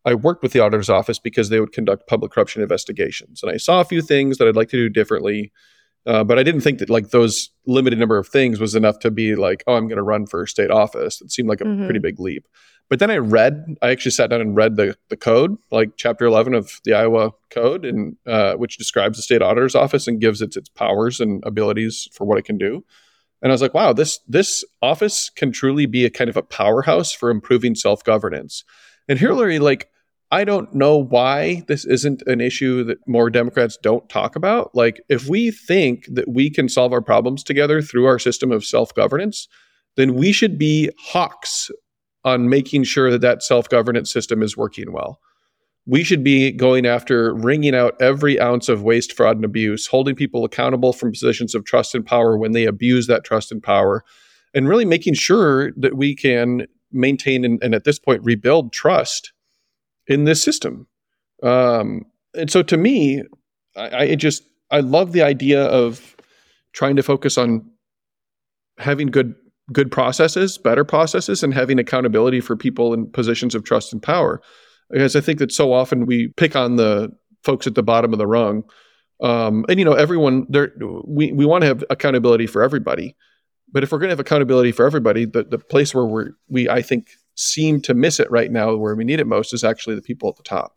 I 0.05 0.15
worked 0.15 0.43
with 0.43 0.53
the 0.53 0.61
auditor's 0.61 0.91
office 0.91 1.19
because 1.19 1.49
they 1.49 1.61
would 1.61 1.73
conduct 1.73 2.09
public 2.09 2.33
corruption 2.33 2.63
investigations. 2.63 3.43
And 3.43 3.53
I 3.53 3.57
saw 3.57 3.81
a 3.81 3.85
few 3.85 4.03
things 4.03 4.39
that 4.39 4.49
I'd 4.49 4.57
like 4.57 4.71
to 4.71 4.77
do 4.77 4.89
differently. 4.89 5.53
Uh, 6.05 6.25
but 6.25 6.39
I 6.39 6.43
didn't 6.43 6.63
think 6.63 6.81
that 6.81 6.91
like 6.91 7.11
those 7.11 7.51
limited 7.67 7.99
number 7.99 8.19
of 8.19 8.27
things 8.27 8.59
was 8.59 8.75
enough 8.75 8.99
to 9.01 9.11
be 9.11 9.37
like, 9.37 9.63
oh, 9.67 9.75
I'm 9.75 9.87
going 9.87 9.97
to 9.97 10.03
run 10.03 10.27
for 10.27 10.47
state 10.47 10.71
office. 10.71 11.21
It 11.21 11.31
seemed 11.31 11.49
like 11.49 11.61
a 11.61 11.65
mm-hmm. 11.65 11.85
pretty 11.85 12.01
big 12.01 12.19
leap. 12.19 12.49
But 12.89 12.99
then 12.99 13.11
I 13.11 13.19
read, 13.19 13.77
I 13.81 13.91
actually 13.91 14.11
sat 14.11 14.29
down 14.31 14.41
and 14.41 14.57
read 14.57 14.77
the 14.77 14.97
the 15.09 15.17
code, 15.17 15.57
like 15.71 15.93
chapter 15.97 16.27
11 16.27 16.53
of 16.53 16.81
the 16.85 16.93
Iowa 16.93 17.31
Code, 17.49 17.85
and 17.85 18.17
uh, 18.27 18.55
which 18.55 18.77
describes 18.77 19.17
the 19.17 19.23
state 19.23 19.41
auditor's 19.41 19.75
office 19.75 20.07
and 20.07 20.21
gives 20.21 20.43
it 20.43 20.57
its 20.57 20.69
powers 20.69 21.21
and 21.21 21.43
abilities 21.47 22.09
for 22.13 22.27
what 22.27 22.37
it 22.37 22.45
can 22.45 22.59
do. 22.59 22.85
And 23.41 23.51
I 23.51 23.55
was 23.55 23.63
like, 23.63 23.73
wow, 23.73 23.93
this 23.93 24.21
this 24.29 24.65
office 24.83 25.31
can 25.31 25.53
truly 25.53 25.87
be 25.87 26.05
a 26.05 26.11
kind 26.11 26.29
of 26.29 26.37
a 26.37 26.43
powerhouse 26.43 27.13
for 27.13 27.31
improving 27.31 27.75
self 27.75 28.05
governance. 28.05 28.63
And 29.09 29.19
Hillari, 29.19 29.61
like, 29.61 29.89
I 30.31 30.45
don't 30.45 30.75
know 30.75 30.97
why 30.97 31.63
this 31.69 31.85
isn't 31.85 32.23
an 32.27 32.41
issue 32.41 32.85
that 32.85 33.07
more 33.07 33.29
Democrats 33.29 33.77
don't 33.83 34.09
talk 34.09 34.35
about. 34.35 34.75
Like, 34.75 35.03
if 35.11 35.29
we 35.29 35.51
think 35.51 36.07
that 36.09 36.29
we 36.29 36.49
can 36.49 36.71
solve 36.71 36.93
our 36.93 37.03
problems 37.03 37.45
together 37.45 37.83
through 37.83 38.07
our 38.07 38.19
system 38.19 38.51
of 38.51 38.65
self 38.65 38.95
governance, 38.95 39.47
then 39.97 40.15
we 40.15 40.33
should 40.33 40.59
be 40.59 40.91
hawks 40.99 41.71
on 42.25 42.49
making 42.49 42.85
sure 42.85 43.11
that 43.11 43.21
that 43.21 43.43
self 43.43 43.69
governance 43.69 44.11
system 44.11 44.43
is 44.43 44.57
working 44.57 44.93
well. 44.93 45.21
We 45.85 46.05
should 46.05 46.23
be 46.23 46.53
going 46.53 46.87
after 46.87 47.35
wringing 47.35 47.75
out 47.75 48.01
every 48.01 48.41
ounce 48.41 48.69
of 48.69 48.83
waste, 48.83 49.15
fraud, 49.15 49.37
and 49.37 49.45
abuse, 49.45 49.87
holding 49.87 50.15
people 50.15 50.45
accountable 50.45 50.93
from 50.93 51.11
positions 51.11 51.55
of 51.55 51.65
trust 51.65 51.95
and 51.95 52.07
power 52.07 52.39
when 52.39 52.53
they 52.53 52.65
abuse 52.65 53.07
that 53.09 53.25
trust 53.25 53.51
and 53.51 53.63
power, 53.63 54.05
and 54.55 54.69
really 54.69 54.85
making 54.85 55.15
sure 55.15 55.73
that 55.73 55.97
we 55.97 56.15
can 56.15 56.67
maintain 56.93 57.45
and, 57.45 57.63
and 57.63 57.75
at 57.75 57.85
this 57.85 57.99
point 57.99 58.23
rebuild 58.25 58.73
trust 58.73 59.33
in 60.07 60.25
this 60.25 60.43
system. 60.43 60.87
Um, 61.43 62.07
and 62.35 62.51
so 62.51 62.63
to 62.63 62.77
me, 62.77 63.23
I, 63.77 63.99
I 63.99 64.15
just 64.15 64.45
I 64.71 64.81
love 64.81 65.13
the 65.13 65.23
idea 65.23 65.65
of 65.65 66.17
trying 66.73 66.97
to 66.97 67.03
focus 67.03 67.37
on 67.37 67.69
having 68.79 69.09
good 69.09 69.35
good 69.73 69.91
processes, 69.91 70.59
better 70.59 70.85
processes, 70.85 71.43
and 71.43 71.55
having 71.55 71.79
accountability 71.79 72.41
for 72.41 72.57
people 72.57 72.93
in 72.93 73.11
positions 73.11 73.55
of 73.55 73.65
trust 73.65 73.93
and 73.93 74.03
power. 74.03 74.43
Because 74.91 75.17
I 75.17 75.21
think 75.21 75.39
that 75.39 75.53
so 75.53 75.73
often 75.73 76.07
we 76.07 76.29
pick 76.37 76.57
on 76.57 76.77
the 76.77 77.11
folks 77.45 77.67
at 77.67 77.75
the 77.75 77.83
bottom 77.83 78.13
of 78.13 78.19
the 78.19 78.27
rung. 78.27 78.65
Um, 79.23 79.65
and 79.69 79.79
you 79.79 79.85
know, 79.85 79.93
everyone 79.93 80.47
there 80.49 80.73
we, 81.07 81.33
we 81.33 81.47
want 81.47 81.63
to 81.63 81.69
have 81.69 81.85
accountability 81.91 82.47
for 82.47 82.63
everybody. 82.63 83.17
But 83.73 83.83
if 83.83 83.91
we're 83.91 83.99
going 83.99 84.09
to 84.09 84.13
have 84.13 84.21
accountability 84.21 84.73
for 84.73 84.87
everybody, 84.87 85.25
the, 85.25 85.45
the 85.45 85.59
place 85.59 85.95
where 85.95 86.05
we're, 86.05 86.31
we, 86.49 86.69
I 86.69 86.83
think, 86.83 87.09
seem 87.35 87.81
to 87.83 87.95
miss 87.95 88.21
it 88.21 88.31
right 88.31 88.53
now 88.53 88.75
where 88.77 88.95
we 88.95 89.05
need 89.05 89.19
it 89.19 89.27
most 89.27 89.55
is 89.55 89.65
actually 89.65 89.95
the 89.95 90.03
people 90.03 90.29
at 90.29 90.37
the 90.37 90.43
top. 90.43 90.77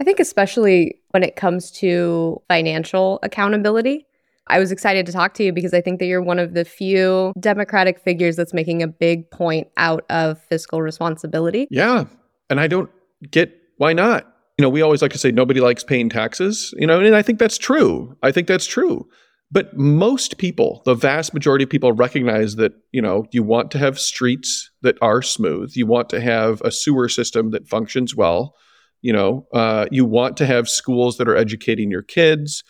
I 0.00 0.04
think, 0.04 0.18
especially 0.18 1.00
when 1.10 1.22
it 1.22 1.36
comes 1.36 1.70
to 1.72 2.42
financial 2.48 3.18
accountability. 3.22 4.06
I 4.48 4.58
was 4.58 4.72
excited 4.72 5.06
to 5.06 5.12
talk 5.12 5.34
to 5.34 5.44
you 5.44 5.52
because 5.52 5.72
I 5.72 5.80
think 5.80 6.00
that 6.00 6.06
you're 6.06 6.22
one 6.22 6.40
of 6.40 6.54
the 6.54 6.64
few 6.64 7.32
Democratic 7.38 8.00
figures 8.00 8.34
that's 8.34 8.52
making 8.52 8.82
a 8.82 8.88
big 8.88 9.30
point 9.30 9.68
out 9.76 10.04
of 10.10 10.42
fiscal 10.42 10.82
responsibility. 10.82 11.68
Yeah. 11.70 12.06
And 12.50 12.58
I 12.58 12.66
don't 12.66 12.90
get 13.30 13.56
why 13.76 13.92
not. 13.92 14.26
You 14.58 14.62
know, 14.62 14.68
we 14.68 14.82
always 14.82 15.00
like 15.00 15.12
to 15.12 15.18
say 15.18 15.30
nobody 15.30 15.60
likes 15.60 15.84
paying 15.84 16.08
taxes, 16.08 16.74
you 16.76 16.86
know, 16.86 17.00
and 17.00 17.14
I 17.14 17.22
think 17.22 17.38
that's 17.38 17.56
true. 17.56 18.16
I 18.22 18.32
think 18.32 18.48
that's 18.48 18.66
true. 18.66 19.08
But 19.52 19.76
most 19.76 20.38
people, 20.38 20.80
the 20.86 20.94
vast 20.94 21.34
majority 21.34 21.64
of 21.64 21.68
people 21.68 21.92
recognize 21.92 22.56
that, 22.56 22.72
you 22.90 23.02
know, 23.02 23.26
you 23.32 23.42
want 23.42 23.70
to 23.72 23.78
have 23.78 24.00
streets 24.00 24.70
that 24.80 24.96
are 25.02 25.20
smooth. 25.20 25.72
You 25.74 25.86
want 25.86 26.08
to 26.08 26.20
have 26.20 26.62
a 26.62 26.72
sewer 26.72 27.06
system 27.10 27.50
that 27.50 27.68
functions 27.68 28.16
well. 28.16 28.54
You 29.02 29.12
know, 29.12 29.46
uh, 29.52 29.86
you 29.90 30.06
want 30.06 30.38
to 30.38 30.46
have 30.46 30.70
schools 30.70 31.18
that 31.18 31.28
are 31.28 31.36
educating 31.36 31.90
your 31.90 32.02
kids. 32.02 32.64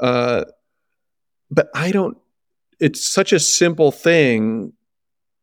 Uh, 0.00 0.44
but 1.50 1.68
I 1.74 1.92
don't, 1.92 2.16
it's 2.80 3.06
such 3.06 3.34
a 3.34 3.38
simple 3.38 3.92
thing 3.92 4.72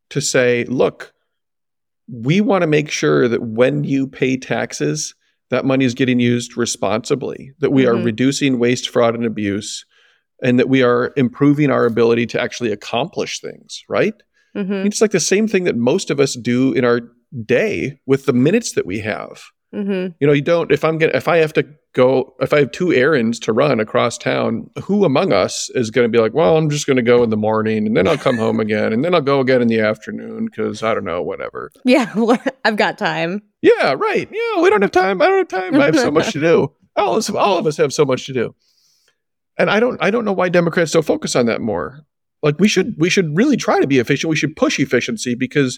to 0.10 0.22
say, 0.22 0.66
look, 0.66 1.14
we 2.12 2.42
want 2.42 2.64
to 2.64 2.68
make 2.68 2.90
sure 2.90 3.28
that 3.28 3.44
when 3.44 3.84
you 3.84 4.08
pay 4.08 4.38
taxes, 4.38 5.14
that 5.52 5.66
money 5.66 5.86
is 5.86 5.94
getting 5.94 6.20
used 6.20 6.58
responsibly, 6.58 7.52
that 7.60 7.72
we 7.72 7.84
mm-hmm. 7.84 8.00
are 8.00 8.04
reducing 8.04 8.58
waste, 8.58 8.90
fraud, 8.90 9.14
and 9.14 9.26
abuse, 9.26 9.86
and 10.44 10.60
that 10.60 10.70
we 10.70 10.84
are 10.84 11.14
improving 11.18 11.70
our 11.70 11.86
ability 11.86 12.26
to 12.28 12.42
actually 12.42 12.72
accomplish 12.72 13.40
things, 13.40 13.84
right? 13.90 14.14
Mm-hmm. 14.56 14.88
It's 14.88 15.02
like 15.02 15.12
the 15.12 15.20
same 15.20 15.48
thing 15.48 15.66
that 15.66 15.76
most 15.76 16.10
of 16.10 16.20
us 16.20 16.36
do 16.36 16.74
in 16.74 16.86
our 16.86 17.02
day 17.46 18.00
with 18.06 18.26
the 18.26 18.34
minutes 18.34 18.74
that 18.74 18.86
we 18.86 19.00
have. 19.00 19.42
Mm-hmm. 19.74 20.14
You 20.20 20.28
know, 20.28 20.34
you 20.34 20.42
don't. 20.42 20.72
If 20.72 20.84
I'm 20.84 20.98
gonna, 20.98 21.12
if 21.14 21.28
I 21.28 21.38
have 21.38 21.54
to 21.54 21.68
go, 21.94 22.36
if 22.40 22.54
I 22.54 22.60
have 22.60 22.72
two 22.72 22.92
errands 22.92 23.40
to 23.42 23.54
run 23.54 23.80
across 23.80 24.18
town, 24.18 24.70
who 24.84 25.06
among 25.06 25.32
us 25.32 25.70
is 25.76 25.92
going 25.92 26.06
to 26.06 26.10
be 26.10 26.22
like, 26.22 26.34
well, 26.34 26.58
I'm 26.58 26.70
just 26.70 26.88
going 26.88 26.98
to 26.98 27.04
go 27.04 27.24
in 27.24 27.30
the 27.30 27.38
morning 27.38 27.86
and 27.86 27.96
then 27.96 28.08
I'll 28.08 28.18
come 28.18 28.38
home 28.38 28.60
again 28.60 28.94
and 28.94 29.04
then 29.04 29.14
I'll 29.14 29.22
go 29.22 29.40
again 29.40 29.62
in 29.62 29.68
the 29.68 29.80
afternoon 29.80 30.46
because 30.46 30.82
I 30.82 30.94
don't 30.94 31.06
know, 31.06 31.22
whatever. 31.22 31.72
Yeah, 31.86 32.14
I've 32.66 32.78
got 32.78 32.98
time. 32.98 33.44
Yeah, 33.62 33.94
right. 33.94 34.28
Yeah, 34.32 34.62
we 34.62 34.70
don't 34.70 34.82
have 34.82 34.92
time. 34.92 35.22
I 35.22 35.28
don't 35.28 35.38
have 35.40 35.48
time. 35.48 35.80
I 35.80 35.86
have 35.86 35.96
so 35.96 36.12
much 36.12 36.34
to 36.34 36.40
do. 36.40 36.74
All 36.96 37.16
of, 37.16 37.36
all 37.36 37.58
of 37.58 37.68
us 37.68 37.78
have 37.78 37.94
so 37.94 38.06
much 38.06 38.26
to 38.26 38.34
do, 38.34 38.56
and 39.60 39.70
I 39.70 39.80
don't. 39.80 40.02
I 40.02 40.10
don't 40.10 40.26
know 40.26 40.34
why 40.34 40.50
Democrats 40.50 40.92
don't 40.92 41.06
focus 41.06 41.36
on 41.36 41.46
that 41.46 41.62
more. 41.62 42.00
Like 42.42 42.60
we 42.60 42.68
should. 42.68 42.96
We 42.98 43.10
should 43.10 43.38
really 43.38 43.58
try 43.58 43.80
to 43.80 43.88
be 43.88 44.00
efficient. 44.00 44.30
We 44.30 44.36
should 44.38 44.56
push 44.56 44.80
efficiency 44.80 45.36
because 45.36 45.78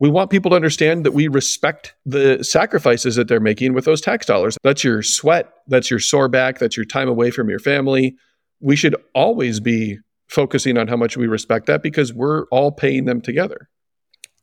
we 0.00 0.10
want 0.10 0.30
people 0.30 0.50
to 0.50 0.56
understand 0.56 1.04
that 1.04 1.12
we 1.12 1.28
respect 1.28 1.94
the 2.04 2.42
sacrifices 2.42 3.16
that 3.16 3.28
they're 3.28 3.38
making 3.38 3.74
with 3.74 3.84
those 3.84 4.00
tax 4.00 4.26
dollars. 4.26 4.56
That's 4.62 4.82
your 4.82 5.02
sweat, 5.02 5.52
that's 5.68 5.90
your 5.90 6.00
sore 6.00 6.28
back, 6.28 6.58
that's 6.58 6.76
your 6.76 6.86
time 6.86 7.08
away 7.08 7.30
from 7.30 7.48
your 7.48 7.58
family. 7.58 8.16
We 8.60 8.76
should 8.76 8.96
always 9.14 9.60
be 9.60 9.98
focusing 10.28 10.78
on 10.78 10.88
how 10.88 10.96
much 10.96 11.16
we 11.16 11.26
respect 11.26 11.66
that 11.66 11.82
because 11.82 12.12
we're 12.14 12.46
all 12.46 12.72
paying 12.72 13.04
them 13.04 13.20
together. 13.20 13.68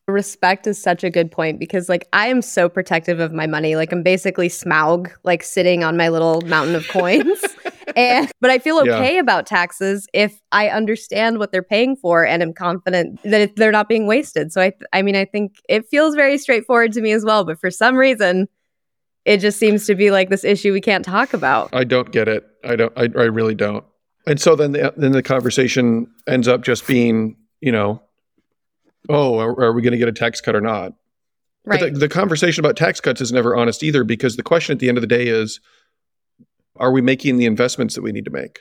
Respect 0.07 0.67
is 0.67 0.81
such 0.81 1.03
a 1.03 1.09
good 1.09 1.31
point 1.31 1.59
because 1.59 1.89
like 1.89 2.07
I 2.13 2.27
am 2.27 2.41
so 2.41 2.69
protective 2.69 3.19
of 3.19 3.33
my 3.33 3.47
money. 3.47 3.75
Like 3.75 3.91
I'm 3.91 4.03
basically 4.03 4.47
Smaug, 4.47 5.11
like 5.23 5.43
sitting 5.43 5.83
on 5.83 5.97
my 5.97 6.07
little 6.07 6.41
mountain 6.41 6.75
of 6.75 6.87
coins. 6.87 7.41
and 7.97 8.31
but 8.41 8.49
I 8.49 8.59
feel 8.59 8.79
okay 8.79 9.15
yeah. 9.15 9.19
about 9.19 9.45
taxes 9.45 10.07
if 10.13 10.39
I 10.51 10.69
understand 10.69 11.39
what 11.39 11.51
they're 11.51 11.63
paying 11.63 11.97
for 11.97 12.25
and 12.25 12.41
am 12.41 12.53
confident 12.53 13.21
that 13.23 13.55
they're 13.57 13.71
not 13.71 13.89
being 13.89 14.07
wasted. 14.07 14.53
So 14.53 14.61
I 14.61 14.71
I 14.93 15.01
mean 15.01 15.15
I 15.15 15.25
think 15.25 15.59
it 15.67 15.85
feels 15.87 16.15
very 16.15 16.37
straightforward 16.37 16.93
to 16.93 17.01
me 17.01 17.11
as 17.11 17.25
well, 17.25 17.43
but 17.43 17.59
for 17.59 17.71
some 17.71 17.95
reason 17.95 18.47
it 19.25 19.39
just 19.39 19.59
seems 19.59 19.85
to 19.87 19.95
be 19.95 20.09
like 20.09 20.29
this 20.29 20.45
issue 20.45 20.71
we 20.71 20.79
can't 20.79 21.03
talk 21.03 21.33
about. 21.33 21.69
I 21.73 21.83
don't 21.83 22.11
get 22.11 22.29
it. 22.29 22.47
I 22.63 22.77
don't 22.77 22.93
I, 22.95 23.03
I 23.03 23.25
really 23.25 23.55
don't. 23.55 23.83
And 24.25 24.39
so 24.39 24.55
then 24.55 24.73
the, 24.73 24.93
then 24.95 25.13
the 25.13 25.23
conversation 25.23 26.07
ends 26.27 26.49
up 26.49 26.61
just 26.61 26.85
being, 26.85 27.37
you 27.61 27.71
know, 27.71 28.03
oh, 29.09 29.39
are, 29.39 29.57
are 29.61 29.73
we 29.73 29.81
going 29.81 29.93
to 29.93 29.97
get 29.97 30.09
a 30.09 30.13
tax 30.13 30.41
cut 30.41 30.53
or 30.53 30.59
not? 30.59 30.93
Right. 31.65 31.79
But 31.79 31.93
the, 31.93 31.99
the 31.99 32.09
conversation 32.09 32.63
about 32.63 32.75
tax 32.75 32.99
cuts 32.99 33.21
is 33.21 33.31
never 33.31 33.55
honest 33.55 33.83
either 33.83 34.03
because 34.03 34.35
the 34.35 34.43
question 34.43 34.73
at 34.73 34.79
the 34.79 34.89
end 34.89 34.97
of 34.97 35.01
the 35.01 35.07
day 35.07 35.27
is 35.27 35.61
are 36.79 36.91
we 36.91 37.01
making 37.01 37.37
the 37.37 37.45
investments 37.45 37.95
that 37.95 38.01
we 38.01 38.11
need 38.11 38.25
to 38.25 38.31
make? 38.31 38.59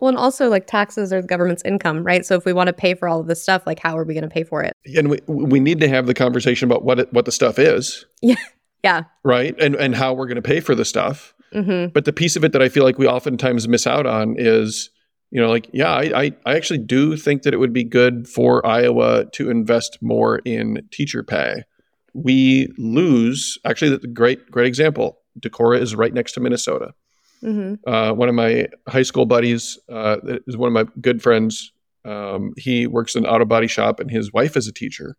Well, 0.00 0.08
and 0.08 0.18
also 0.18 0.48
like 0.48 0.66
taxes 0.66 1.12
are 1.12 1.22
the 1.22 1.28
government's 1.28 1.62
income, 1.64 2.02
right? 2.02 2.26
So 2.26 2.34
if 2.34 2.44
we 2.44 2.52
want 2.52 2.66
to 2.66 2.72
pay 2.72 2.94
for 2.94 3.08
all 3.08 3.20
of 3.20 3.28
this 3.28 3.40
stuff, 3.40 3.62
like 3.66 3.78
how 3.78 3.96
are 3.96 4.04
we 4.04 4.14
going 4.14 4.24
to 4.24 4.30
pay 4.30 4.42
for 4.42 4.62
it? 4.62 4.72
And 4.96 5.08
we 5.10 5.20
we 5.28 5.60
need 5.60 5.80
to 5.80 5.88
have 5.88 6.06
the 6.06 6.14
conversation 6.14 6.68
about 6.68 6.84
what 6.84 6.98
it, 6.98 7.12
what 7.12 7.24
the 7.24 7.32
stuff 7.32 7.58
is. 7.58 8.04
Yeah. 8.20 8.36
Yeah. 8.84 9.04
Right. 9.22 9.54
And 9.60 9.76
and 9.76 9.94
how 9.94 10.12
we're 10.12 10.26
going 10.26 10.34
to 10.34 10.42
pay 10.42 10.58
for 10.58 10.74
the 10.74 10.84
stuff. 10.84 11.34
Mm-hmm. 11.54 11.92
But 11.92 12.04
the 12.04 12.12
piece 12.12 12.34
of 12.34 12.42
it 12.42 12.50
that 12.50 12.60
I 12.60 12.68
feel 12.68 12.82
like 12.82 12.98
we 12.98 13.06
oftentimes 13.06 13.68
miss 13.68 13.86
out 13.86 14.06
on 14.06 14.34
is 14.36 14.90
you 15.32 15.40
know, 15.40 15.48
like, 15.48 15.70
yeah, 15.72 15.90
I, 15.90 16.24
I, 16.24 16.32
I, 16.44 16.56
actually 16.56 16.80
do 16.80 17.16
think 17.16 17.42
that 17.42 17.54
it 17.54 17.56
would 17.56 17.72
be 17.72 17.84
good 17.84 18.28
for 18.28 18.64
Iowa 18.66 19.24
to 19.32 19.48
invest 19.48 19.96
more 20.02 20.40
in 20.40 20.86
teacher 20.92 21.22
pay. 21.22 21.64
We 22.12 22.68
lose, 22.76 23.56
actually, 23.64 23.96
the 23.96 24.06
great, 24.06 24.50
great 24.50 24.66
example. 24.66 25.20
Decorah 25.40 25.80
is 25.80 25.94
right 25.94 26.12
next 26.12 26.32
to 26.32 26.40
Minnesota. 26.40 26.92
Mm-hmm. 27.42 27.88
Uh, 27.90 28.12
one 28.12 28.28
of 28.28 28.34
my 28.34 28.68
high 28.88 29.02
school 29.02 29.26
buddies 29.26 29.78
uh, 29.90 30.16
is 30.46 30.56
one 30.56 30.68
of 30.68 30.72
my 30.72 30.90
good 31.00 31.22
friends. 31.22 31.72
Um, 32.04 32.52
he 32.56 32.86
works 32.86 33.14
in 33.14 33.24
an 33.24 33.30
auto 33.30 33.44
body 33.44 33.66
shop, 33.66 34.00
and 34.00 34.10
his 34.10 34.32
wife 34.32 34.56
is 34.56 34.66
a 34.66 34.72
teacher, 34.72 35.16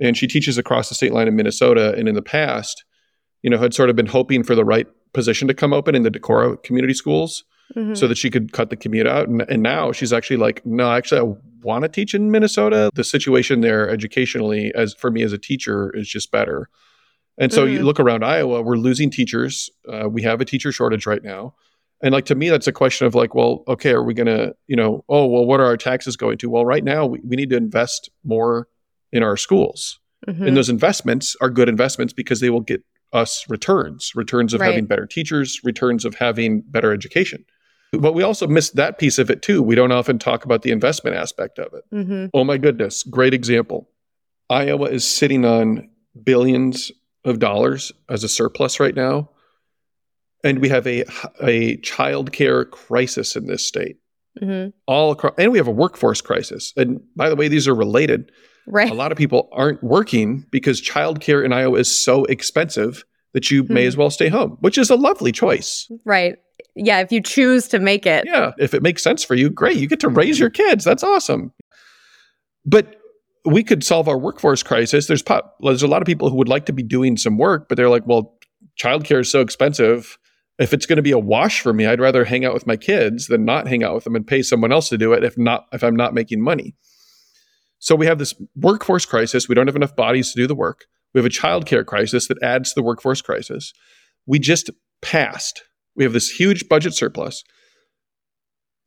and 0.00 0.16
she 0.16 0.26
teaches 0.26 0.58
across 0.58 0.88
the 0.88 0.94
state 0.94 1.12
line 1.12 1.28
in 1.28 1.36
Minnesota. 1.36 1.94
And 1.96 2.08
in 2.08 2.14
the 2.14 2.22
past, 2.22 2.84
you 3.42 3.50
know, 3.50 3.58
had 3.58 3.74
sort 3.74 3.90
of 3.90 3.96
been 3.96 4.06
hoping 4.06 4.42
for 4.42 4.54
the 4.54 4.64
right 4.64 4.86
position 5.12 5.48
to 5.48 5.54
come 5.54 5.72
open 5.72 5.94
in 5.94 6.02
the 6.02 6.10
Decorah 6.10 6.62
community 6.62 6.94
schools 6.94 7.44
mm-hmm. 7.76 7.94
so 7.94 8.08
that 8.08 8.16
she 8.16 8.30
could 8.30 8.52
cut 8.52 8.70
the 8.70 8.76
commute 8.76 9.06
out. 9.06 9.28
And, 9.28 9.42
and 9.42 9.62
now 9.62 9.92
she's 9.92 10.12
actually 10.12 10.38
like, 10.38 10.64
no, 10.64 10.90
actually, 10.90 11.20
I 11.20 11.34
want 11.62 11.82
to 11.82 11.88
teach 11.88 12.14
in 12.14 12.30
Minnesota. 12.30 12.90
The 12.94 13.04
situation 13.04 13.60
there 13.60 13.88
educationally, 13.88 14.72
as 14.74 14.94
for 14.94 15.10
me 15.10 15.22
as 15.22 15.32
a 15.32 15.38
teacher, 15.38 15.94
is 15.94 16.08
just 16.08 16.30
better. 16.30 16.68
And 17.38 17.52
so 17.52 17.64
mm-hmm. 17.64 17.76
you 17.76 17.82
look 17.82 17.98
around 17.98 18.24
Iowa, 18.24 18.62
we're 18.62 18.76
losing 18.76 19.10
teachers. 19.10 19.70
Uh, 19.90 20.08
we 20.08 20.22
have 20.22 20.40
a 20.40 20.44
teacher 20.44 20.70
shortage 20.70 21.06
right 21.06 21.22
now. 21.22 21.54
And 22.02 22.12
like 22.12 22.26
to 22.26 22.34
me, 22.34 22.50
that's 22.50 22.66
a 22.66 22.72
question 22.72 23.06
of 23.06 23.14
like, 23.14 23.34
well, 23.34 23.62
okay, 23.68 23.90
are 23.90 24.02
we 24.02 24.12
going 24.12 24.26
to, 24.26 24.54
you 24.66 24.76
know, 24.76 25.04
oh, 25.08 25.26
well, 25.26 25.46
what 25.46 25.60
are 25.60 25.66
our 25.66 25.76
taxes 25.76 26.16
going 26.16 26.38
to? 26.38 26.50
Well, 26.50 26.66
right 26.66 26.82
now 26.82 27.06
we, 27.06 27.20
we 27.20 27.36
need 27.36 27.50
to 27.50 27.56
invest 27.56 28.10
more 28.24 28.68
in 29.12 29.22
our 29.22 29.36
schools. 29.36 30.00
Mm-hmm. 30.26 30.48
And 30.48 30.56
those 30.56 30.68
investments 30.68 31.36
are 31.40 31.48
good 31.48 31.68
investments 31.68 32.12
because 32.12 32.40
they 32.40 32.50
will 32.50 32.60
get 32.60 32.82
us 33.12 33.44
returns, 33.48 34.12
returns 34.14 34.52
of 34.54 34.60
right. 34.60 34.68
having 34.68 34.86
better 34.86 35.06
teachers, 35.06 35.60
returns 35.62 36.04
of 36.04 36.14
having 36.14 36.62
better 36.62 36.92
education. 36.92 37.44
But 37.92 38.14
we 38.14 38.22
also 38.22 38.46
miss 38.46 38.70
that 38.70 38.98
piece 38.98 39.18
of 39.18 39.30
it 39.30 39.42
too. 39.42 39.62
We 39.62 39.74
don't 39.74 39.92
often 39.92 40.18
talk 40.18 40.44
about 40.44 40.62
the 40.62 40.70
investment 40.70 41.14
aspect 41.14 41.58
of 41.58 41.74
it. 41.74 41.84
Mm-hmm. 41.94 42.26
Oh 42.32 42.42
my 42.42 42.56
goodness, 42.56 43.02
great 43.02 43.34
example. 43.34 43.88
Iowa 44.48 44.86
is 44.86 45.06
sitting 45.06 45.44
on 45.44 45.90
billions 46.24 46.90
of 47.24 47.38
dollars 47.38 47.92
as 48.08 48.24
a 48.24 48.28
surplus 48.28 48.80
right 48.80 48.94
now. 48.94 49.30
And 50.44 50.60
we 50.60 50.68
have 50.68 50.86
a, 50.86 51.04
a 51.40 51.76
child 51.78 52.32
care 52.32 52.64
crisis 52.64 53.36
in 53.36 53.46
this 53.46 53.66
state. 53.66 53.96
Mm-hmm. 54.40 54.70
All 54.86 55.12
across, 55.12 55.34
and 55.36 55.52
we 55.52 55.58
have 55.58 55.68
a 55.68 55.72
workforce 55.72 56.22
crisis. 56.22 56.72
And 56.76 57.00
by 57.14 57.28
the 57.28 57.36
way, 57.36 57.48
these 57.48 57.68
are 57.68 57.74
related. 57.74 58.32
Right. 58.66 58.90
A 58.90 58.94
lot 58.94 59.12
of 59.12 59.18
people 59.18 59.50
aren't 59.52 59.82
working 59.82 60.46
because 60.50 60.80
childcare 60.80 61.44
in 61.44 61.52
Iowa 61.52 61.78
is 61.78 61.94
so 61.94 62.24
expensive 62.24 63.04
that 63.34 63.50
you 63.50 63.62
mm-hmm. 63.62 63.74
may 63.74 63.86
as 63.86 63.96
well 63.96 64.08
stay 64.08 64.28
home, 64.28 64.56
which 64.60 64.78
is 64.78 64.88
a 64.88 64.96
lovely 64.96 65.32
choice. 65.32 65.86
Right 66.06 66.38
yeah, 66.74 67.00
if 67.00 67.12
you 67.12 67.20
choose 67.20 67.68
to 67.68 67.78
make 67.78 68.06
it. 68.06 68.24
Yeah, 68.26 68.52
if 68.58 68.74
it 68.74 68.82
makes 68.82 69.02
sense 69.02 69.24
for 69.24 69.34
you, 69.34 69.50
great. 69.50 69.76
You 69.76 69.86
get 69.86 70.00
to 70.00 70.08
raise 70.08 70.38
your 70.38 70.50
kids. 70.50 70.84
That's 70.84 71.02
awesome. 71.02 71.52
But 72.64 72.96
we 73.44 73.64
could 73.64 73.82
solve 73.82 74.08
our 74.08 74.18
workforce 74.18 74.62
crisis. 74.62 75.06
There's 75.06 75.24
there's 75.60 75.82
a 75.82 75.88
lot 75.88 76.02
of 76.02 76.06
people 76.06 76.30
who 76.30 76.36
would 76.36 76.48
like 76.48 76.66
to 76.66 76.72
be 76.72 76.82
doing 76.82 77.16
some 77.16 77.38
work, 77.38 77.68
but 77.68 77.76
they're 77.76 77.88
like, 77.88 78.06
well, 78.06 78.38
childcare 78.80 79.20
is 79.20 79.30
so 79.30 79.40
expensive. 79.40 80.18
If 80.58 80.72
it's 80.72 80.86
going 80.86 80.96
to 80.96 81.02
be 81.02 81.12
a 81.12 81.18
wash 81.18 81.60
for 81.60 81.72
me, 81.72 81.86
I'd 81.86 82.00
rather 82.00 82.24
hang 82.24 82.44
out 82.44 82.54
with 82.54 82.66
my 82.66 82.76
kids 82.76 83.26
than 83.26 83.44
not 83.44 83.66
hang 83.66 83.82
out 83.82 83.94
with 83.94 84.04
them 84.04 84.14
and 84.14 84.26
pay 84.26 84.42
someone 84.42 84.70
else 84.70 84.88
to 84.90 84.98
do 84.98 85.12
it 85.12 85.24
if 85.24 85.36
not 85.36 85.66
if 85.72 85.82
I'm 85.82 85.96
not 85.96 86.14
making 86.14 86.42
money. 86.42 86.74
So 87.78 87.96
we 87.96 88.06
have 88.06 88.18
this 88.18 88.34
workforce 88.54 89.06
crisis. 89.06 89.48
We 89.48 89.56
don't 89.56 89.66
have 89.66 89.76
enough 89.76 89.96
bodies 89.96 90.32
to 90.32 90.40
do 90.40 90.46
the 90.46 90.54
work. 90.54 90.86
We 91.14 91.18
have 91.18 91.26
a 91.26 91.30
childcare 91.30 91.84
crisis 91.84 92.28
that 92.28 92.40
adds 92.42 92.70
to 92.70 92.74
the 92.76 92.84
workforce 92.84 93.20
crisis. 93.22 93.72
We 94.24 94.38
just 94.38 94.70
passed 95.00 95.64
we 95.94 96.04
have 96.04 96.12
this 96.12 96.30
huge 96.30 96.68
budget 96.68 96.94
surplus. 96.94 97.44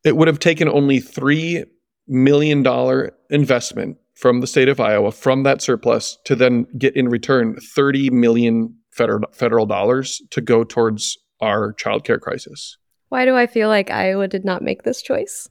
It 0.03 0.15
would 0.17 0.27
have 0.27 0.39
taken 0.39 0.67
only 0.67 0.99
$3 0.99 1.65
million 2.07 3.09
investment 3.29 3.97
from 4.15 4.41
the 4.41 4.47
state 4.47 4.69
of 4.69 4.79
Iowa 4.79 5.11
from 5.11 5.43
that 5.43 5.61
surplus 5.61 6.17
to 6.25 6.35
then 6.35 6.65
get 6.77 6.95
in 6.95 7.09
return 7.09 7.57
30 7.75 8.09
million 8.09 8.75
federal, 8.91 9.29
federal 9.31 9.65
dollars 9.65 10.21
to 10.31 10.41
go 10.41 10.63
towards 10.63 11.17
our 11.41 11.73
childcare 11.73 12.19
crisis. 12.19 12.77
Why 13.09 13.25
do 13.25 13.35
I 13.35 13.45
feel 13.45 13.69
like 13.69 13.91
Iowa 13.91 14.27
did 14.27 14.45
not 14.45 14.61
make 14.61 14.83
this 14.83 15.01
choice? 15.01 15.47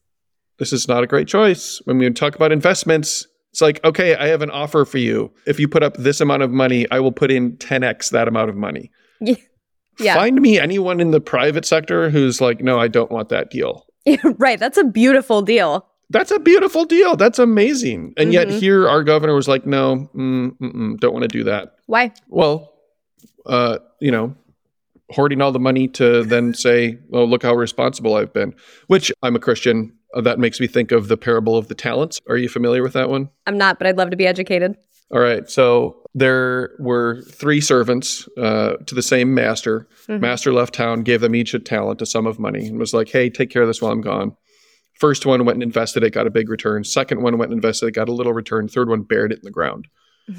This 0.59 0.73
is 0.73 0.89
not 0.89 1.05
a 1.05 1.07
great 1.07 1.29
choice. 1.29 1.81
When 1.85 1.99
we 1.99 2.11
talk 2.11 2.35
about 2.35 2.53
investments, 2.53 3.27
it's 3.51 3.61
like, 3.61 3.85
okay, 3.85 4.17
I 4.17 4.29
have 4.29 4.43
an 4.43 4.51
offer 4.51 4.85
for 4.85 4.99
you. 4.99 5.33
If 5.47 5.61
you 5.61 5.69
put 5.69 5.83
up 5.83 5.97
this 5.97 6.21
amount 6.21 6.43
of 6.43 6.51
money, 6.51 6.87
I 6.91 7.01
will 7.01 7.13
put 7.13 7.31
in 7.31 7.57
10x 7.59 8.11
that 8.11 8.29
amount 8.29 8.51
of 8.51 8.57
money. 8.57 8.91
Yeah. 9.21 9.37
Yeah. 10.01 10.17
Find 10.17 10.41
me 10.43 10.59
anyone 10.59 10.99
in 10.99 11.13
the 11.13 11.21
private 11.21 11.65
sector 11.65 12.11
who's 12.11 12.41
like, 12.41 12.61
no, 12.61 12.81
I 12.81 12.89
don't 12.89 13.13
want 13.13 13.29
that 13.29 13.49
deal. 13.49 13.87
right. 14.39 14.59
That's 14.59 14.77
a 14.77 14.83
beautiful 14.83 15.41
deal. 15.41 15.87
That's 16.11 16.31
a 16.31 16.39
beautiful 16.39 16.85
deal. 16.85 17.17
That's 17.17 17.39
amazing. 17.39 18.15
And 18.17 18.33
mm-hmm. 18.33 18.51
yet 18.51 18.51
here 18.51 18.89
our 18.89 19.03
governor 19.03 19.35
was 19.35 19.49
like, 19.49 19.67
no, 19.67 20.09
mm, 20.15 20.99
don't 21.01 21.13
want 21.13 21.23
to 21.23 21.29
do 21.29 21.45
that. 21.45 21.77
Why? 21.87 22.13
Well, 22.29 22.73
uh, 23.47 23.79
you 24.01 24.11
know, 24.11 24.37
hoarding 25.11 25.41
all 25.41 25.53
the 25.53 25.61
money 25.61 25.89
to 25.89 26.25
then 26.25 26.55
say, 26.55 26.99
oh, 27.13 27.25
look 27.25 27.43
how 27.43 27.55
responsible 27.55 28.15
I've 28.15 28.33
been, 28.33 28.55
which 28.87 29.13
I'm 29.23 29.37
a 29.37 29.41
Christian. 29.41 29.93
Uh, 30.15 30.21
that 30.21 30.39
makes 30.39 30.61
me 30.61 30.67
think 30.67 30.93
of 30.93 31.09
the 31.09 31.17
parable 31.17 31.57
of 31.57 31.69
the 31.69 31.75
talents. 31.75 32.21
Are 32.29 32.37
you 32.37 32.49
familiar 32.49 32.83
with 32.83 32.93
that 32.93 33.11
one? 33.11 33.31
I'm 33.47 33.59
not, 33.59 33.79
but 33.79 33.87
I'd 33.87 33.99
love 33.99 34.11
to 34.11 34.17
be 34.17 34.27
educated. 34.27 34.77
All 35.11 35.21
right. 35.21 35.49
So 35.51 35.97
there 36.15 36.71
were 36.79 37.23
three 37.23 37.61
servants 37.61 38.29
uh, 38.39 38.75
to 38.87 38.95
the 38.95 39.03
same 39.03 39.35
master. 39.35 39.89
Mhm. 40.09 40.21
Master 40.21 40.53
left 40.53 40.75
town, 40.75 41.03
gave 41.03 41.21
them 41.21 41.35
each 41.35 41.55
a 41.55 41.59
talent, 41.59 42.01
a 42.01 42.07
sum 42.07 42.27
of 42.27 42.39
money, 42.39 42.67
and 42.67 42.79
was 42.79 42.95
like, 42.95 43.09
hey, 43.09 43.29
take 43.29 43.51
care 43.51 43.63
of 43.63 43.69
this 43.69 43.83
while 43.83 43.93
I'm 43.93 44.01
gone. 44.01 44.37
First 44.99 45.27
one 45.27 45.45
went 45.45 45.57
and 45.57 45.63
invested 45.63 46.05
it, 46.05 46.11
got 46.11 46.27
a 46.27 46.31
big 46.31 46.49
return. 46.49 46.85
Second 46.85 47.23
one 47.23 47.37
went 47.37 47.51
and 47.51 47.59
invested 47.59 47.87
it, 47.87 47.93
got 47.93 48.09
a 48.09 48.13
little 48.13 48.33
return. 48.33 48.69
Third 48.69 48.89
one 48.89 49.03
buried 49.03 49.33
it 49.33 49.39
in 49.39 49.45
the 49.45 49.51
ground. 49.51 49.89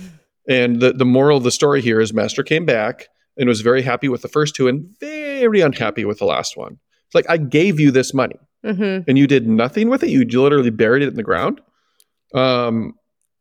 And 0.48 0.80
the, 0.80 0.94
the 0.94 1.06
moral 1.06 1.38
of 1.38 1.44
the 1.44 1.50
story 1.50 1.82
here 1.82 2.00
is 2.00 2.14
Master 2.14 2.44
came 2.44 2.66
back 2.66 3.08
and 3.36 3.50
was 3.50 3.62
very 3.62 3.82
happy 3.82 4.10
with 4.10 4.22
the 4.22 4.28
first 4.28 4.54
two 4.56 4.68
and 4.68 4.88
very 5.00 5.62
unhappy 5.62 6.06
with 6.06 6.20
the 6.20 6.26
last 6.26 6.56
one. 6.56 6.78
It's 7.08 7.16
like, 7.16 7.26
I 7.28 7.38
gave 7.38 7.80
you 7.80 7.90
this 7.90 8.14
money 8.14 8.38
hmm 8.66 9.00
and 9.08 9.18
you 9.18 9.28
did 9.28 9.48
nothing 9.48 9.90
with 9.90 10.04
it. 10.04 10.10
You 10.10 10.26
literally 10.26 10.72
buried 10.72 11.04
it 11.04 11.08
in 11.08 11.16
the 11.16 11.24
ground. 11.24 11.62
Um, 12.34 12.94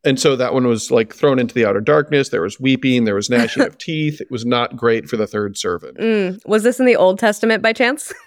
and 0.05 0.21
so 0.21 0.37
that 0.37 0.53
one 0.53 0.67
was 0.67 0.91
like 0.91 1.15
thrown 1.15 1.39
into 1.39 1.55
the 1.55 1.65
outer 1.65 1.81
darkness. 1.81 2.29
There 2.29 2.43
was 2.43 2.61
weeping, 2.61 3.05
there 3.05 3.15
was 3.15 3.31
gnashing 3.31 3.63
of 3.63 3.79
teeth. 3.79 4.21
It 4.21 4.31
was 4.31 4.45
not 4.45 4.77
great 4.77 5.09
for 5.09 5.17
the 5.17 5.27
third 5.27 5.57
servant. 5.57 5.97
Mm. 5.97 6.47
Was 6.47 6.63
this 6.63 6.79
in 6.79 6.85
the 6.85 6.97
Old 6.97 7.19
Testament 7.19 7.63
by 7.63 7.73
chance? 7.73 8.13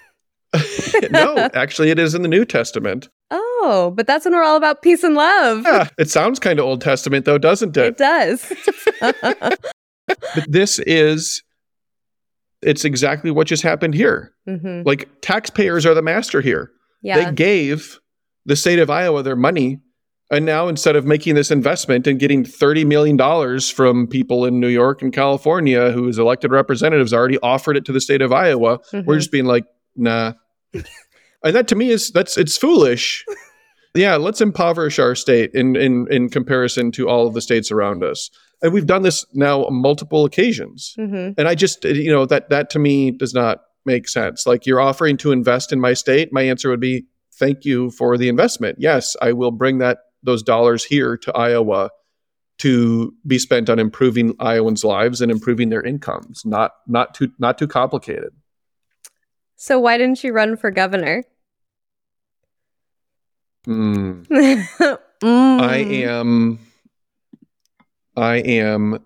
no, 1.12 1.50
actually, 1.54 1.90
it 1.90 2.00
is 2.00 2.16
in 2.16 2.22
the 2.22 2.28
New 2.28 2.46
Testament. 2.46 3.10
Oh, 3.32 3.92
but 3.96 4.08
that's 4.08 4.26
when 4.26 4.34
we're 4.34 4.44
all 4.44 4.56
about 4.56 4.82
peace 4.82 5.04
and 5.04 5.16
love. 5.16 5.64
Yeah, 5.66 5.90
it 5.98 6.10
sounds 6.10 6.40
kind 6.40 6.60
of 6.60 6.66
Old 6.66 6.82
Testament, 6.82 7.26
though, 7.26 7.38
doesn't 7.38 7.76
It 7.78 7.86
it? 7.86 7.98
does. 7.98 8.54
But 10.08 10.46
this 10.48 10.80
is, 10.80 11.44
it's 12.62 12.86
exactly 12.86 13.30
what 13.30 13.46
just 13.48 13.62
happened 13.64 13.94
here. 13.94 14.32
hmm 14.48 14.84
Like 14.86 15.10
taxpayers 15.22 15.86
are 15.86 15.94
the 15.94 16.02
master 16.02 16.40
here. 16.40 16.72
Yeah. 17.02 17.26
They 17.26 17.32
gave 17.34 18.00
the 18.46 18.56
state 18.56 18.80
of 18.80 18.90
Iowa 18.90 19.22
their 19.24 19.36
money. 19.36 19.80
And 20.32 20.46
now 20.46 20.68
instead 20.70 20.96
of 20.96 21.06
making 21.06 21.36
this 21.36 21.52
investment 21.52 22.08
and 22.08 22.20
getting 22.20 22.44
$30 22.46 22.86
million 22.86 23.60
from 23.62 24.08
people 24.08 24.46
in 24.46 24.60
New 24.62 24.68
York 24.70 25.02
and 25.02 25.12
California 25.14 25.92
whose 25.92 26.18
elected 26.18 26.52
representatives 26.52 27.14
already 27.14 27.38
offered 27.40 27.76
it 27.78 27.84
to 27.86 27.92
the 27.92 28.02
state 28.02 28.22
of 28.22 28.32
Iowa, 28.32 28.80
we're 28.94 29.02
Mhm. 29.04 29.18
just 29.18 29.32
being 29.32 29.46
like, 29.46 29.66
nah. 29.98 30.34
and 30.74 31.56
that 31.56 31.68
to 31.70 31.76
me 31.76 31.90
is 31.90 32.12
that's 32.12 32.38
it's 32.38 32.58
foolish. 32.58 33.26
yeah, 33.96 34.16
let's 34.16 34.42
impoverish 34.42 35.00
our 35.00 35.16
state 35.16 35.52
in 35.54 35.76
in 35.76 36.08
in 36.12 36.30
comparison 36.30 36.92
to 36.94 37.08
all 37.10 37.28
of 37.28 37.34
the 37.34 37.42
states 37.42 37.72
around 37.72 38.04
us. 38.04 38.30
And 38.62 38.74
we've 38.74 38.88
done 38.88 39.04
this 39.04 39.26
now 39.34 39.66
on 39.66 39.76
multiple 39.76 40.26
occasions. 40.26 40.96
Mhm. 40.98 41.36
And 41.38 41.48
I 41.48 41.54
just, 41.56 41.84
you 41.84 42.12
know, 42.12 42.26
that 42.26 42.50
that 42.50 42.70
to 42.72 42.80
me 42.80 43.12
does 43.12 43.34
not 43.34 43.60
make 43.86 44.08
sense. 44.08 44.46
Like 44.46 44.66
you're 44.66 44.82
offering 44.82 45.18
to 45.18 45.32
invest 45.32 45.72
in 45.72 45.80
my 45.80 45.94
state, 45.94 46.34
my 46.34 46.42
answer 46.42 46.70
would 46.70 46.80
be 46.80 47.06
thank 47.40 47.66
you 47.66 47.92
for 47.92 48.18
the 48.18 48.30
investment. 48.30 48.78
Yes, 48.80 49.16
I 49.22 49.32
will 49.34 49.52
bring 49.52 49.78
that 49.78 50.00
those 50.24 50.44
dollars 50.44 50.84
here 50.84 51.18
to 51.18 51.32
Iowa 51.34 51.90
to 52.60 53.14
be 53.26 53.38
spent 53.38 53.70
on 53.70 53.78
improving 53.78 54.34
Iowans' 54.40 54.84
lives 54.84 55.22
and 55.22 55.32
improving 55.32 55.70
their 55.70 55.82
incomes. 55.84 56.44
Not 56.46 56.72
not 56.88 57.14
too 57.14 57.32
not 57.40 57.58
too 57.58 57.68
complicated. 57.68 58.34
So 59.58 59.80
why 59.80 59.98
didn't 59.98 60.24
you 60.24 60.32
run 60.34 60.56
for 60.56 60.72
governor? 60.72 61.24
Mm. 63.68 64.26
Mm. 65.24 65.60
I 65.60 65.78
am 65.78 66.60
I 68.16 68.36
am 68.36 69.00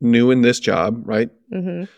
new 0.00 0.30
in 0.30 0.40
this 0.40 0.58
job, 0.60 1.02
right? 1.04 1.28
Mhm. 1.52 1.88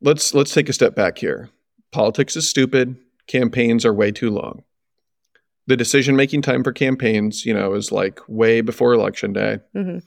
let's 0.00 0.32
let's 0.32 0.54
take 0.54 0.68
a 0.68 0.72
step 0.72 0.94
back 0.94 1.18
here. 1.18 1.50
Politics 1.90 2.36
is 2.36 2.48
stupid. 2.48 2.94
Campaigns 3.26 3.84
are 3.84 3.92
way 3.92 4.12
too 4.12 4.30
long. 4.30 4.62
The 5.66 5.76
decision 5.76 6.14
making 6.14 6.42
time 6.42 6.62
for 6.62 6.72
campaigns, 6.72 7.44
you 7.44 7.52
know, 7.52 7.74
is 7.74 7.90
like 7.90 8.20
way 8.28 8.60
before 8.60 8.92
election 8.94 9.32
day. 9.32 9.58
Mhm. 9.74 10.04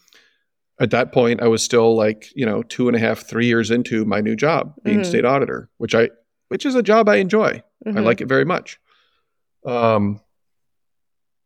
At 0.80 0.92
that 0.92 1.12
point, 1.12 1.42
I 1.42 1.50
was 1.50 1.62
still 1.62 1.94
like, 1.94 2.30
you 2.36 2.46
know, 2.46 2.64
two 2.64 2.88
and 2.88 2.96
a 2.96 3.00
half, 3.00 3.28
three 3.28 3.48
years 3.48 3.70
into 3.70 4.06
my 4.06 4.22
new 4.22 4.38
job, 4.38 4.74
being 4.84 5.00
Mhm. 5.02 5.06
state 5.06 5.26
auditor, 5.26 5.70
which 5.78 5.94
I, 5.94 6.10
which 6.50 6.66
is 6.66 6.76
a 6.76 6.84
job 6.84 7.10
I 7.10 7.16
enjoy. 7.18 7.64
I 7.86 7.90
Mhm. 7.90 8.04
like 8.04 8.22
it 8.22 8.28
very 8.28 8.46
much. 8.46 8.80
Um, 9.66 10.22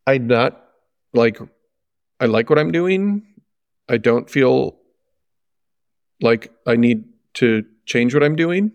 I 0.06 0.18
not 0.18 0.66
like, 1.14 1.38
I 2.20 2.26
like 2.26 2.50
what 2.50 2.60
I'm 2.60 2.72
doing. 2.72 3.26
I 3.88 3.98
don't 3.98 4.30
feel 4.30 4.80
like 6.22 6.52
I 6.68 6.76
need 6.76 7.06
to 7.36 7.66
change 7.86 8.14
what 8.14 8.24
I'm 8.24 8.36
doing. 8.36 8.72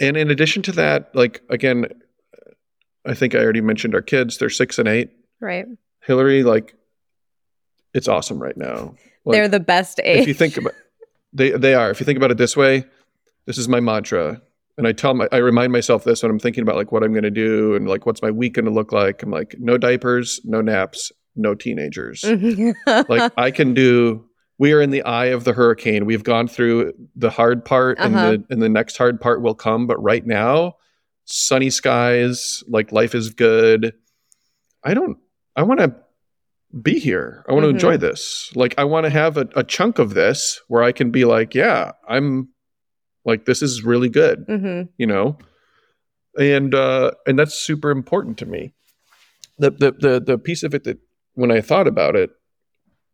And 0.00 0.16
in 0.16 0.30
addition 0.30 0.62
to 0.62 0.72
that, 0.72 1.14
like 1.14 1.42
again, 1.48 1.86
I 3.06 3.14
think 3.14 3.34
I 3.34 3.38
already 3.38 3.60
mentioned 3.60 3.94
our 3.94 4.02
kids. 4.02 4.38
They're 4.38 4.50
six 4.50 4.78
and 4.78 4.88
eight. 4.88 5.10
Right. 5.40 5.66
Hillari, 6.08 6.44
like, 6.44 6.74
it's 7.92 8.08
awesome 8.08 8.42
right 8.42 8.56
now. 8.56 8.96
Like, 9.24 9.36
They're 9.36 9.48
the 9.48 9.60
best 9.60 10.00
age. 10.02 10.20
if 10.22 10.28
you 10.28 10.34
think 10.34 10.56
about 10.56 10.72
they 11.32 11.50
they 11.50 11.74
are. 11.74 11.90
If 11.90 12.00
you 12.00 12.06
think 12.06 12.16
about 12.16 12.30
it 12.30 12.38
this 12.38 12.56
way, 12.56 12.84
this 13.46 13.56
is 13.58 13.68
my 13.68 13.80
mantra. 13.80 14.42
And 14.76 14.86
I 14.88 14.92
tell 14.92 15.14
my 15.14 15.28
I 15.32 15.36
remind 15.38 15.72
myself 15.72 16.04
this 16.04 16.22
when 16.22 16.30
I'm 16.30 16.38
thinking 16.38 16.62
about 16.62 16.76
like 16.76 16.90
what 16.92 17.02
I'm 17.04 17.14
gonna 17.14 17.30
do 17.30 17.74
and 17.74 17.88
like 17.88 18.06
what's 18.06 18.22
my 18.22 18.30
week 18.30 18.54
gonna 18.54 18.70
look 18.70 18.92
like. 18.92 19.22
I'm 19.22 19.30
like, 19.30 19.54
no 19.58 19.78
diapers, 19.78 20.40
no 20.44 20.60
naps, 20.60 21.12
no 21.36 21.54
teenagers. 21.54 22.24
Like 22.86 23.32
I 23.36 23.50
can 23.50 23.74
do 23.74 24.24
we 24.58 24.72
are 24.72 24.80
in 24.80 24.90
the 24.90 25.02
eye 25.02 25.26
of 25.26 25.42
the 25.44 25.52
hurricane. 25.52 26.06
We've 26.06 26.22
gone 26.24 26.46
through 26.48 26.92
the 27.16 27.30
hard 27.30 27.64
part 27.64 27.98
Uh-huh. 27.98 28.06
and 28.08 28.16
the 28.16 28.52
and 28.52 28.62
the 28.62 28.68
next 28.68 28.96
hard 28.96 29.20
part 29.20 29.42
will 29.42 29.54
come. 29.54 29.86
But 29.86 30.02
right 30.02 30.24
now, 30.26 30.74
sunny 31.24 31.70
skies, 31.70 32.62
like 32.68 32.92
life 32.92 33.14
is 33.14 33.30
good. 33.30 33.92
I 34.82 34.94
don't 34.94 35.18
I 35.56 35.62
want 35.62 35.80
to 35.80 35.94
be 36.82 36.98
here. 36.98 37.44
I 37.48 37.52
want 37.52 37.62
to 37.64 37.68
enjoy 37.70 37.96
this. 37.96 38.50
Like 38.56 38.74
I 38.76 38.82
want 38.84 39.04
to 39.04 39.10
have 39.10 39.36
a, 39.36 39.48
a 39.54 39.62
chunk 39.62 40.00
of 40.00 40.14
this 40.14 40.60
where 40.66 40.82
I 40.82 40.90
can 40.90 41.10
be 41.12 41.24
like, 41.24 41.54
yeah, 41.54 41.92
I'm 42.08 42.48
like 43.24 43.44
this 43.46 43.62
is 43.62 43.82
really 43.84 44.08
good 44.08 44.46
Mhm. 44.46 44.88
you 44.98 45.06
know? 45.06 45.38
And 46.38 46.74
uh 46.74 47.12
and 47.26 47.38
that's 47.38 47.54
super 47.54 47.90
important 47.90 48.38
to 48.38 48.46
me. 48.46 48.72
The 49.58 49.70
the 49.70 49.92
the, 49.92 50.20
the 50.20 50.38
piece 50.38 50.62
of 50.64 50.74
it 50.74 50.84
that 50.84 50.98
when 51.34 51.50
i 51.50 51.60
thought 51.60 51.86
about 51.86 52.16
it 52.16 52.30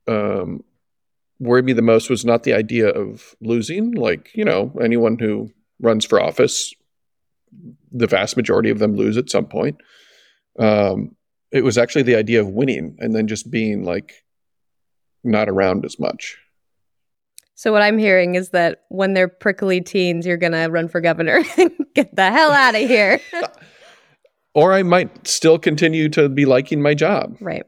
um 0.08 0.62
worried 1.38 1.64
me 1.64 1.72
the 1.72 1.82
most 1.82 2.10
was 2.10 2.24
not 2.24 2.42
the 2.42 2.52
idea 2.54 2.88
of 2.88 3.34
losing. 3.40 3.92
Like 3.92 4.30
you 4.34 4.44
know 4.44 4.72
anyone 4.82 5.18
who 5.18 5.50
runs 5.80 6.04
for 6.04 6.20
office 6.20 6.72
the 7.90 8.06
vast 8.06 8.36
majority 8.36 8.70
of 8.70 8.78
them 8.78 8.94
lose 8.94 9.16
at 9.16 9.28
some 9.30 9.46
point. 9.46 9.76
Um 10.58 11.16
it 11.52 11.64
was 11.64 11.76
actually 11.76 12.02
the 12.04 12.14
idea 12.16 12.40
of 12.40 12.48
winning 12.48 12.96
and 13.00 13.14
then 13.14 13.26
just 13.26 13.50
being 13.50 13.82
like 13.84 14.12
not 15.24 15.48
around 15.48 15.84
as 15.84 15.98
much 15.98 16.38
So 17.60 17.72
what 17.72 17.82
I'm 17.82 17.98
hearing 17.98 18.36
is 18.36 18.48
that 18.50 18.84
when 18.88 19.12
they're 19.12 19.28
prickly 19.28 19.82
teens, 19.82 20.24
you're 20.24 20.38
gonna 20.38 20.70
run 20.70 20.88
for 20.88 20.98
governor 21.02 21.42
and 21.58 21.70
get 21.94 22.16
the 22.16 22.30
hell 22.30 22.52
out 22.52 22.74
of 22.74 22.80
here. 22.88 23.20
or 24.54 24.72
i 24.72 24.82
might 24.82 25.26
still 25.28 25.58
continue 25.58 26.08
to 26.08 26.28
be 26.30 26.46
liking 26.46 26.80
my 26.80 26.94
job 26.94 27.36
right. 27.40 27.64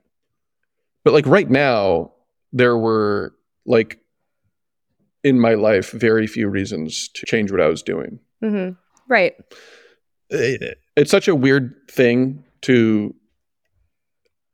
but 1.05 1.13
like 1.13 1.27
right 1.27 1.51
now 1.51 2.11
there 2.53 2.77
were 2.77 3.35
like 3.67 4.01
in 5.23 5.39
my 5.39 5.55
life 5.55 5.91
very 5.93 6.27
few 6.27 6.49
reasons 6.49 7.09
to 7.15 7.27
change 7.27 7.53
what 7.53 7.61
i 7.61 7.69
was 7.69 7.83
doing 7.83 8.19
hmm 8.41 8.71
Right. 9.09 9.35
It- 10.31 10.79
it's 10.97 11.11
such 11.11 11.29
a 11.29 11.35
weird 11.35 11.75
thing 11.91 12.43
to 12.63 13.15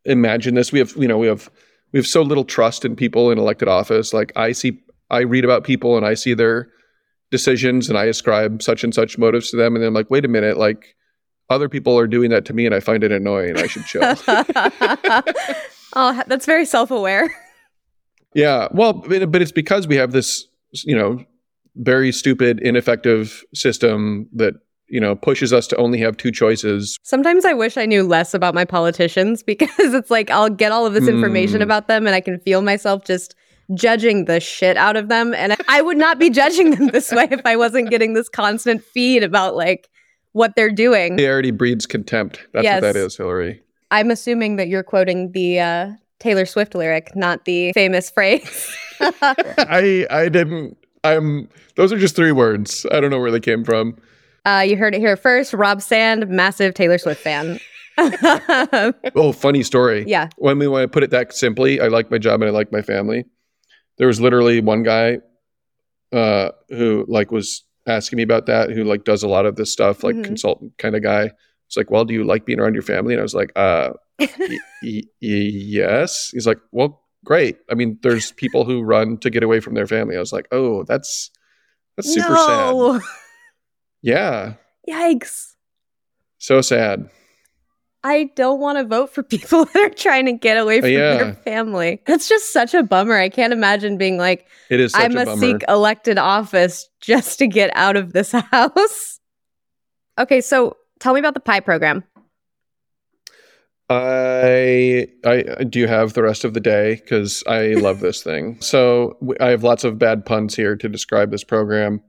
imagine 0.05 0.55
this 0.57 0.73
we 0.73 0.81
have 0.81 0.95
you 0.97 1.07
know 1.09 1.17
we 1.19 1.29
have 1.29 1.49
we 1.93 1.99
have 1.99 2.07
so 2.09 2.23
little 2.23 2.45
trust 2.45 2.85
in 2.85 2.95
people 2.97 3.31
in 3.31 3.39
elected 3.39 3.69
office 3.69 4.13
like 4.13 4.33
i 4.37 4.53
see 4.53 4.81
i 5.11 5.21
read 5.21 5.45
about 5.45 5.65
people 5.65 5.97
and 5.97 6.07
i 6.07 6.15
see 6.15 6.35
their 6.35 6.69
decisions 7.31 7.89
and 7.89 7.99
i 7.99 8.05
ascribe 8.05 8.63
such 8.63 8.83
and 8.85 8.95
such 8.95 9.19
motives 9.19 9.51
to 9.51 9.57
them 9.57 9.75
and 9.75 9.83
then 9.83 9.89
i'm 9.89 9.95
like 9.95 10.11
wait 10.11 10.25
a 10.25 10.29
minute 10.29 10.57
like 10.57 10.95
other 11.51 11.69
people 11.69 11.99
are 11.99 12.07
doing 12.07 12.31
that 12.31 12.45
to 12.45 12.53
me 12.53 12.67
and 12.67 12.75
i 12.75 12.81
find 12.81 13.03
it 13.05 13.13
annoying 13.13 13.57
i 13.59 13.67
should 13.67 13.85
chill 13.85 14.03
oh, 15.95 16.23
that's 16.27 16.47
very 16.47 16.65
self-aware. 16.65 17.35
Yeah, 18.35 18.69
well, 18.73 18.93
but 18.93 19.43
it's 19.43 19.53
because 19.53 19.89
we 19.89 19.97
have 19.97 20.13
this, 20.13 20.47
you 20.85 20.95
know, 20.95 21.25
very 21.77 22.13
stupid, 22.13 22.61
ineffective 22.61 23.43
system 23.55 24.29
that 24.35 24.55
you 24.89 25.01
know 25.01 25.15
pushes 25.17 25.53
us 25.53 25.67
to 25.69 25.77
only 25.77 25.99
have 26.01 26.17
two 26.17 26.31
choices. 26.31 26.99
Sometimes 27.03 27.45
I 27.45 27.55
wish 27.55 27.77
I 27.77 27.87
knew 27.87 28.03
less 28.05 28.35
about 28.35 28.55
my 28.55 28.65
politicians 28.65 29.43
because 29.53 29.95
it's 29.95 30.11
like 30.11 30.31
I'll 30.31 30.51
get 30.51 30.73
all 30.73 30.87
of 30.87 30.93
this 30.93 31.09
information 31.09 31.57
Hmm. 31.57 31.63
about 31.63 31.89
them 31.89 32.07
and 32.07 32.15
I 32.15 32.21
can 32.21 32.39
feel 32.41 32.61
myself 32.63 33.05
just 33.05 33.35
judging 33.75 34.25
the 34.27 34.41
shit 34.41 34.77
out 34.77 34.97
of 34.97 35.09
them. 35.09 35.35
And 35.35 35.57
I 35.69 35.83
would 35.83 35.97
not 35.99 36.19
be 36.19 36.31
judging 36.31 36.71
them 36.71 36.89
this 36.89 37.11
way 37.13 37.29
if 37.31 37.41
I 37.45 37.57
wasn't 37.57 37.91
getting 37.91 38.15
this 38.15 38.29
constant 38.29 38.83
feed 38.83 39.23
about 39.23 39.55
like 39.57 39.89
what 40.33 40.55
they're 40.57 40.71
doing. 40.71 41.19
It 41.19 41.27
already 41.27 41.51
breeds 41.51 41.87
contempt. 41.87 42.47
That's 42.53 42.65
Yes. 42.65 42.83
what 42.83 42.93
that 42.93 42.97
is, 42.99 43.17
Hillari. 43.17 43.61
I'm 43.91 44.11
assuming 44.11 44.57
that 44.57 44.69
you're 44.69 44.83
quoting 44.83 45.33
the 45.33 45.61
uh, 45.61 45.91
Taylor 46.21 46.45
Swift 46.47 46.75
lyric, 46.75 47.15
not 47.17 47.45
the 47.47 47.73
famous 47.73 48.11
phrase. 48.11 48.75
I 49.01 50.07
I 50.11 50.29
didn't. 50.29 50.77
I'm. 51.05 51.49
Those 51.77 51.93
are 51.93 51.99
just 51.99 52.17
three 52.17 52.33
words. 52.33 52.85
I 52.93 53.01
don't 53.01 53.11
know 53.11 53.21
where 53.21 53.31
they 53.31 53.41
came 53.41 53.65
from. 53.65 53.97
uh, 54.45 54.65
you 54.67 54.77
heard 54.77 54.95
it 54.95 54.99
here 54.99 55.17
first. 55.17 55.55
Rob 55.55 55.81
Sand, 55.81 56.29
massive 56.29 56.75
Taylor 56.75 56.99
Swift 56.99 57.21
fan. 57.23 57.59
oh, 57.99 59.33
funny 59.33 59.63
story. 59.63 60.05
yeah. 60.07 60.29
When 60.37 60.59
we 60.59 60.69
want 60.69 60.83
to 60.85 60.89
put 60.89 61.03
it 61.03 61.11
that 61.11 61.33
simply, 61.35 61.81
I 61.81 61.89
like 61.89 62.11
my 62.11 62.19
job 62.19 62.41
and 62.43 62.49
I 62.49 62.53
like 62.53 62.73
my 62.73 62.83
family. 62.83 63.25
There 63.99 64.07
was 64.07 64.21
literally 64.21 64.61
one 64.61 64.83
guy 64.83 65.19
uh, 66.13 66.51
who 66.71 67.05
like 67.09 67.31
was 67.31 67.65
asking 67.87 68.17
me 68.19 68.23
about 68.23 68.47
that, 68.47 68.71
who 68.71 68.85
like 68.85 69.05
does 69.05 69.23
a 69.23 69.29
lot 69.29 69.45
of 69.47 69.57
this 69.57 69.73
stuff, 69.73 70.03
like 70.05 70.15
Mhm. 70.17 70.25
consultant 70.25 70.73
kind 70.79 70.95
of 70.97 71.03
guy. 71.03 71.31
It's 71.67 71.77
like, 71.77 71.91
well, 71.91 72.05
do 72.05 72.15
you 72.15 72.25
like 72.25 72.47
being 72.47 72.61
around 72.61 72.75
your 72.75 72.83
family? 72.83 73.13
And 73.15 73.21
I 73.21 73.23
was 73.23 73.35
like, 73.35 73.51
uh, 73.57 73.91
y- 74.19 74.59
y- 74.83 75.03
yes. 75.21 76.31
He's 76.33 76.47
like, 76.47 76.59
well, 76.73 77.03
great. 77.25 77.59
I 77.71 77.75
mean, 77.75 77.99
there's 78.03 78.33
people 78.33 78.65
who 78.65 78.83
run 78.83 79.19
to 79.19 79.29
get 79.31 79.43
away 79.43 79.61
from 79.61 79.75
their 79.75 79.87
family. 79.87 80.17
I 80.17 80.21
was 80.21 80.33
like, 80.33 80.49
oh, 80.51 80.85
that's 80.85 81.31
that's 81.97 82.13
super 82.15 82.37
sad. 82.37 83.03
Yeah, 84.03 84.55
Yikes. 84.89 85.55
so 86.39 86.61
sad. 86.61 87.11
I 88.05 88.31
don't 88.37 88.61
want 88.61 88.79
to 88.79 88.85
vote 88.85 89.13
for 89.13 89.23
people 89.25 89.65
that 89.65 89.77
are 89.77 89.91
trying 89.91 90.27
to 90.27 90.33
get 90.33 90.57
away 90.57 90.81
from 90.81 90.91
yeah. 90.91 91.17
their 91.17 91.35
family. 91.35 92.01
That's 92.07 92.29
just 92.29 92.53
such 92.53 92.75
a 92.75 92.83
bummer. 92.83 93.17
I 93.17 93.29
can't 93.29 93.53
imagine 93.53 93.99
being 93.99 94.19
like, 94.19 94.47
It 94.71 94.81
is 94.81 94.95
I 94.95 95.09
must 95.09 95.41
seek 95.41 95.63
elected 95.69 96.19
office 96.19 96.89
just 97.01 97.39
to 97.39 97.47
get 97.47 97.71
out 97.75 97.97
of 97.97 98.13
this 98.13 98.33
house. 98.53 99.21
okay, 100.19 100.41
so 100.41 100.77
tell 101.01 101.15
me 101.15 101.21
about 101.21 101.35
the 101.35 101.41
pie 101.41 101.61
program. 101.61 102.05
I, 103.91 105.09
I 105.25 105.65
do 105.65 105.79
you 105.79 105.87
have 105.87 106.13
the 106.13 106.23
rest 106.23 106.45
of 106.45 106.53
the 106.53 106.61
day 106.61 106.97
because 106.97 107.43
I 107.47 107.69
love 107.77 108.01
this 108.01 108.23
thing. 108.23 108.61
So 108.61 109.17
I 109.41 109.49
have 109.49 109.65
lots 109.65 109.85
of 109.85 109.99
bad 109.99 110.27
puns 110.27 110.55
here 110.55 110.77
to 110.77 110.89
describe 110.89 111.31
this 111.31 111.45
program. 111.45 112.03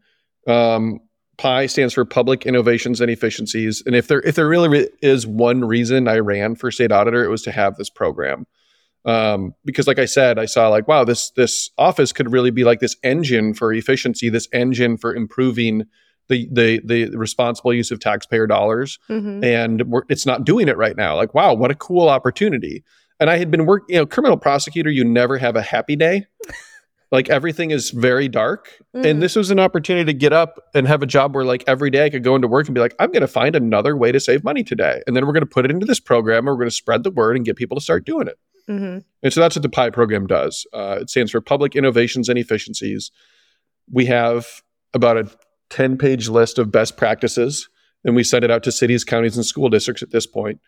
Um, 0.45 0.99
PIE 1.39 1.67
stands 1.67 1.93
for 1.93 2.03
Public 2.05 2.45
Innovations 2.45 2.99
and 3.01 3.09
Efficiencies, 3.09 3.81
and 3.85 3.95
if 3.95 4.07
there 4.07 4.19
if 4.19 4.35
there 4.35 4.47
really 4.47 4.67
re- 4.69 4.89
is 5.01 5.25
one 5.25 5.63
reason 5.63 6.07
I 6.07 6.19
ran 6.19 6.55
for 6.55 6.69
state 6.69 6.91
auditor, 6.91 7.23
it 7.23 7.29
was 7.29 7.41
to 7.43 7.51
have 7.51 7.77
this 7.77 7.89
program. 7.89 8.45
Um, 9.05 9.53
because, 9.63 9.87
like 9.87 9.97
I 9.99 10.05
said, 10.05 10.37
I 10.37 10.45
saw 10.45 10.67
like, 10.67 10.87
wow, 10.87 11.05
this 11.05 11.31
this 11.31 11.71
office 11.77 12.11
could 12.11 12.31
really 12.31 12.51
be 12.51 12.65
like 12.65 12.81
this 12.81 12.97
engine 13.03 13.53
for 13.53 13.73
efficiency, 13.73 14.29
this 14.29 14.49
engine 14.51 14.97
for 14.97 15.15
improving 15.15 15.85
the 16.27 16.49
the 16.51 16.81
the 16.83 17.17
responsible 17.17 17.73
use 17.73 17.89
of 17.89 17.99
taxpayer 18.01 18.45
dollars 18.45 18.99
Mm-hmm. 19.09 19.43
and 19.43 19.83
we're, 19.89 20.03
it's 20.09 20.25
not 20.25 20.43
doing 20.43 20.67
it 20.67 20.77
right 20.77 20.97
now. 20.97 21.15
Like, 21.15 21.33
wow, 21.33 21.53
what 21.53 21.71
a 21.71 21.75
cool 21.75 22.09
opportunity. 22.09 22.83
And 23.21 23.29
I 23.29 23.37
had 23.37 23.49
been 23.49 23.65
working, 23.65 23.95
you 23.95 24.01
know, 24.01 24.05
criminal 24.05 24.37
prosecutor, 24.37 24.89
you 24.91 25.03
never 25.05 25.37
have 25.37 25.55
a 25.55 25.61
happy 25.61 25.95
day. 25.95 26.25
Like 27.11 27.29
everything 27.29 27.71
is 27.71 27.89
very 27.89 28.27
dark. 28.27 28.69
Mm-hmm. 28.95 29.05
And 29.05 29.21
this 29.21 29.35
was 29.35 29.49
an 29.49 29.59
opportunity 29.59 30.05
to 30.05 30.17
get 30.17 30.31
up 30.31 30.59
and 30.75 30.87
have 30.87 31.01
a 31.01 31.07
job 31.07 31.33
where 31.33 31.43
like 31.43 31.63
every 31.65 31.89
day 31.89 32.05
I 32.05 32.09
could 32.09 32.23
go 32.23 32.35
into 32.35 32.47
work 32.47 32.67
and 32.67 32.75
be 32.75 32.81
like, 32.81 32.95
I'm 32.99 33.11
going 33.11 33.21
to 33.21 33.27
find 33.27 33.55
another 33.55 33.97
way 33.97 34.11
to 34.11 34.19
save 34.19 34.43
money 34.43 34.63
today. 34.63 35.01
And 35.07 35.15
then 35.15 35.25
we're 35.25 35.33
going 35.33 35.41
to 35.41 35.47
put 35.47 35.65
it 35.65 35.71
into 35.71 35.87
this 35.87 35.99
program 35.99 36.39
and 36.39 36.47
we're 36.47 36.55
going 36.55 36.69
to 36.69 36.75
spread 36.75 37.03
the 37.03 37.11
word 37.11 37.35
and 37.35 37.45
get 37.45 37.55
people 37.55 37.75
to 37.75 37.81
start 37.81 38.05
doing 38.05 38.27
it. 38.27 38.37
Mm-hmm. 38.69 38.99
And 39.23 39.33
so 39.33 39.41
that's 39.41 39.55
what 39.55 39.63
the 39.63 39.69
PIE 39.69 39.89
program 39.89 40.27
does. 40.27 40.67
Uh, 40.71 40.99
it 41.01 41.09
stands 41.09 41.31
for 41.31 41.41
Public 41.41 41.75
Innovations 41.75 42.29
and 42.29 42.37
Efficiencies. 42.37 43.11
We 43.91 44.05
have 44.05 44.61
about 44.93 45.17
a 45.17 45.29
10 45.71 45.97
page 45.97 46.29
list 46.29 46.59
of 46.59 46.71
best 46.71 46.95
practices, 46.95 47.67
and 48.03 48.15
we 48.15 48.23
send 48.23 48.43
it 48.43 48.51
out 48.51 48.63
to 48.63 48.71
cities, 48.71 49.03
counties, 49.03 49.35
and 49.35 49.45
school 49.45 49.69
districts 49.69 50.03
at 50.03 50.11
this 50.11 50.27
point. 50.27 50.59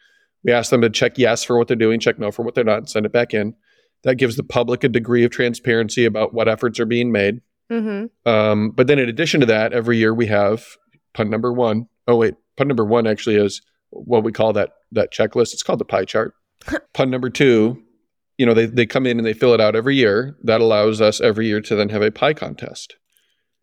We 0.44 0.52
ask 0.52 0.72
them 0.72 0.82
to 0.82 0.90
check 0.90 1.18
yes 1.18 1.44
for 1.44 1.58
what 1.58 1.68
they're 1.68 1.78
doing, 1.78 2.00
check 2.00 2.18
no 2.18 2.32
for 2.32 2.44
what 2.44 2.56
they're 2.56 2.64
not, 2.64 2.80
and 2.80 2.90
send 2.90 3.06
it 3.06 3.12
back 3.12 3.34
in. 3.34 3.56
That 4.04 4.16
gives 4.16 4.36
the 4.36 4.44
public 4.44 4.84
a 4.84 4.90
degree 4.90 5.24
of 5.24 5.32
transparency 5.32 6.06
about 6.06 6.34
what 6.34 6.48
efforts 6.48 6.80
are 6.80 6.86
being 6.86 7.12
made. 7.12 7.42
Mm-hmm. 7.72 8.30
Um, 8.30 8.72
but 8.72 8.88
then, 8.88 9.00
in 9.00 9.08
addition 9.08 9.40
to 9.42 9.46
that, 9.46 9.74
every 9.74 9.98
year 9.98 10.14
we 10.14 10.28
have 10.28 10.66
pun 11.14 11.30
number 11.30 11.54
one. 11.54 11.88
Oh 12.08 12.16
wait, 12.18 12.34
pun 12.58 12.68
number 12.68 12.84
one 12.86 13.08
actually 13.08 13.36
is 13.38 13.62
what 13.92 14.24
we 14.24 14.32
call 14.32 14.54
that 14.54 14.72
that 14.92 15.14
checklist. 15.14 15.54
It's 15.54 15.64
called 15.64 15.80
the 15.80 15.86
pie 15.86 16.06
chart. 16.06 16.34
pun 16.94 17.10
number 17.10 17.30
two, 17.30 17.82
you 18.38 18.46
know, 18.46 18.54
they 18.54 18.66
they 18.66 18.86
come 18.86 19.06
in 19.06 19.18
and 19.18 19.26
they 19.26 19.34
fill 19.34 19.54
it 19.54 19.62
out 19.62 19.76
every 19.76 19.96
year. 19.96 20.36
That 20.44 20.62
allows 20.62 21.00
us 21.00 21.22
every 21.22 21.48
year 21.48 21.62
to 21.62 21.76
then 21.76 21.90
have 21.90 22.02
a 22.02 22.12
pie 22.12 22.34
contest 22.34 22.96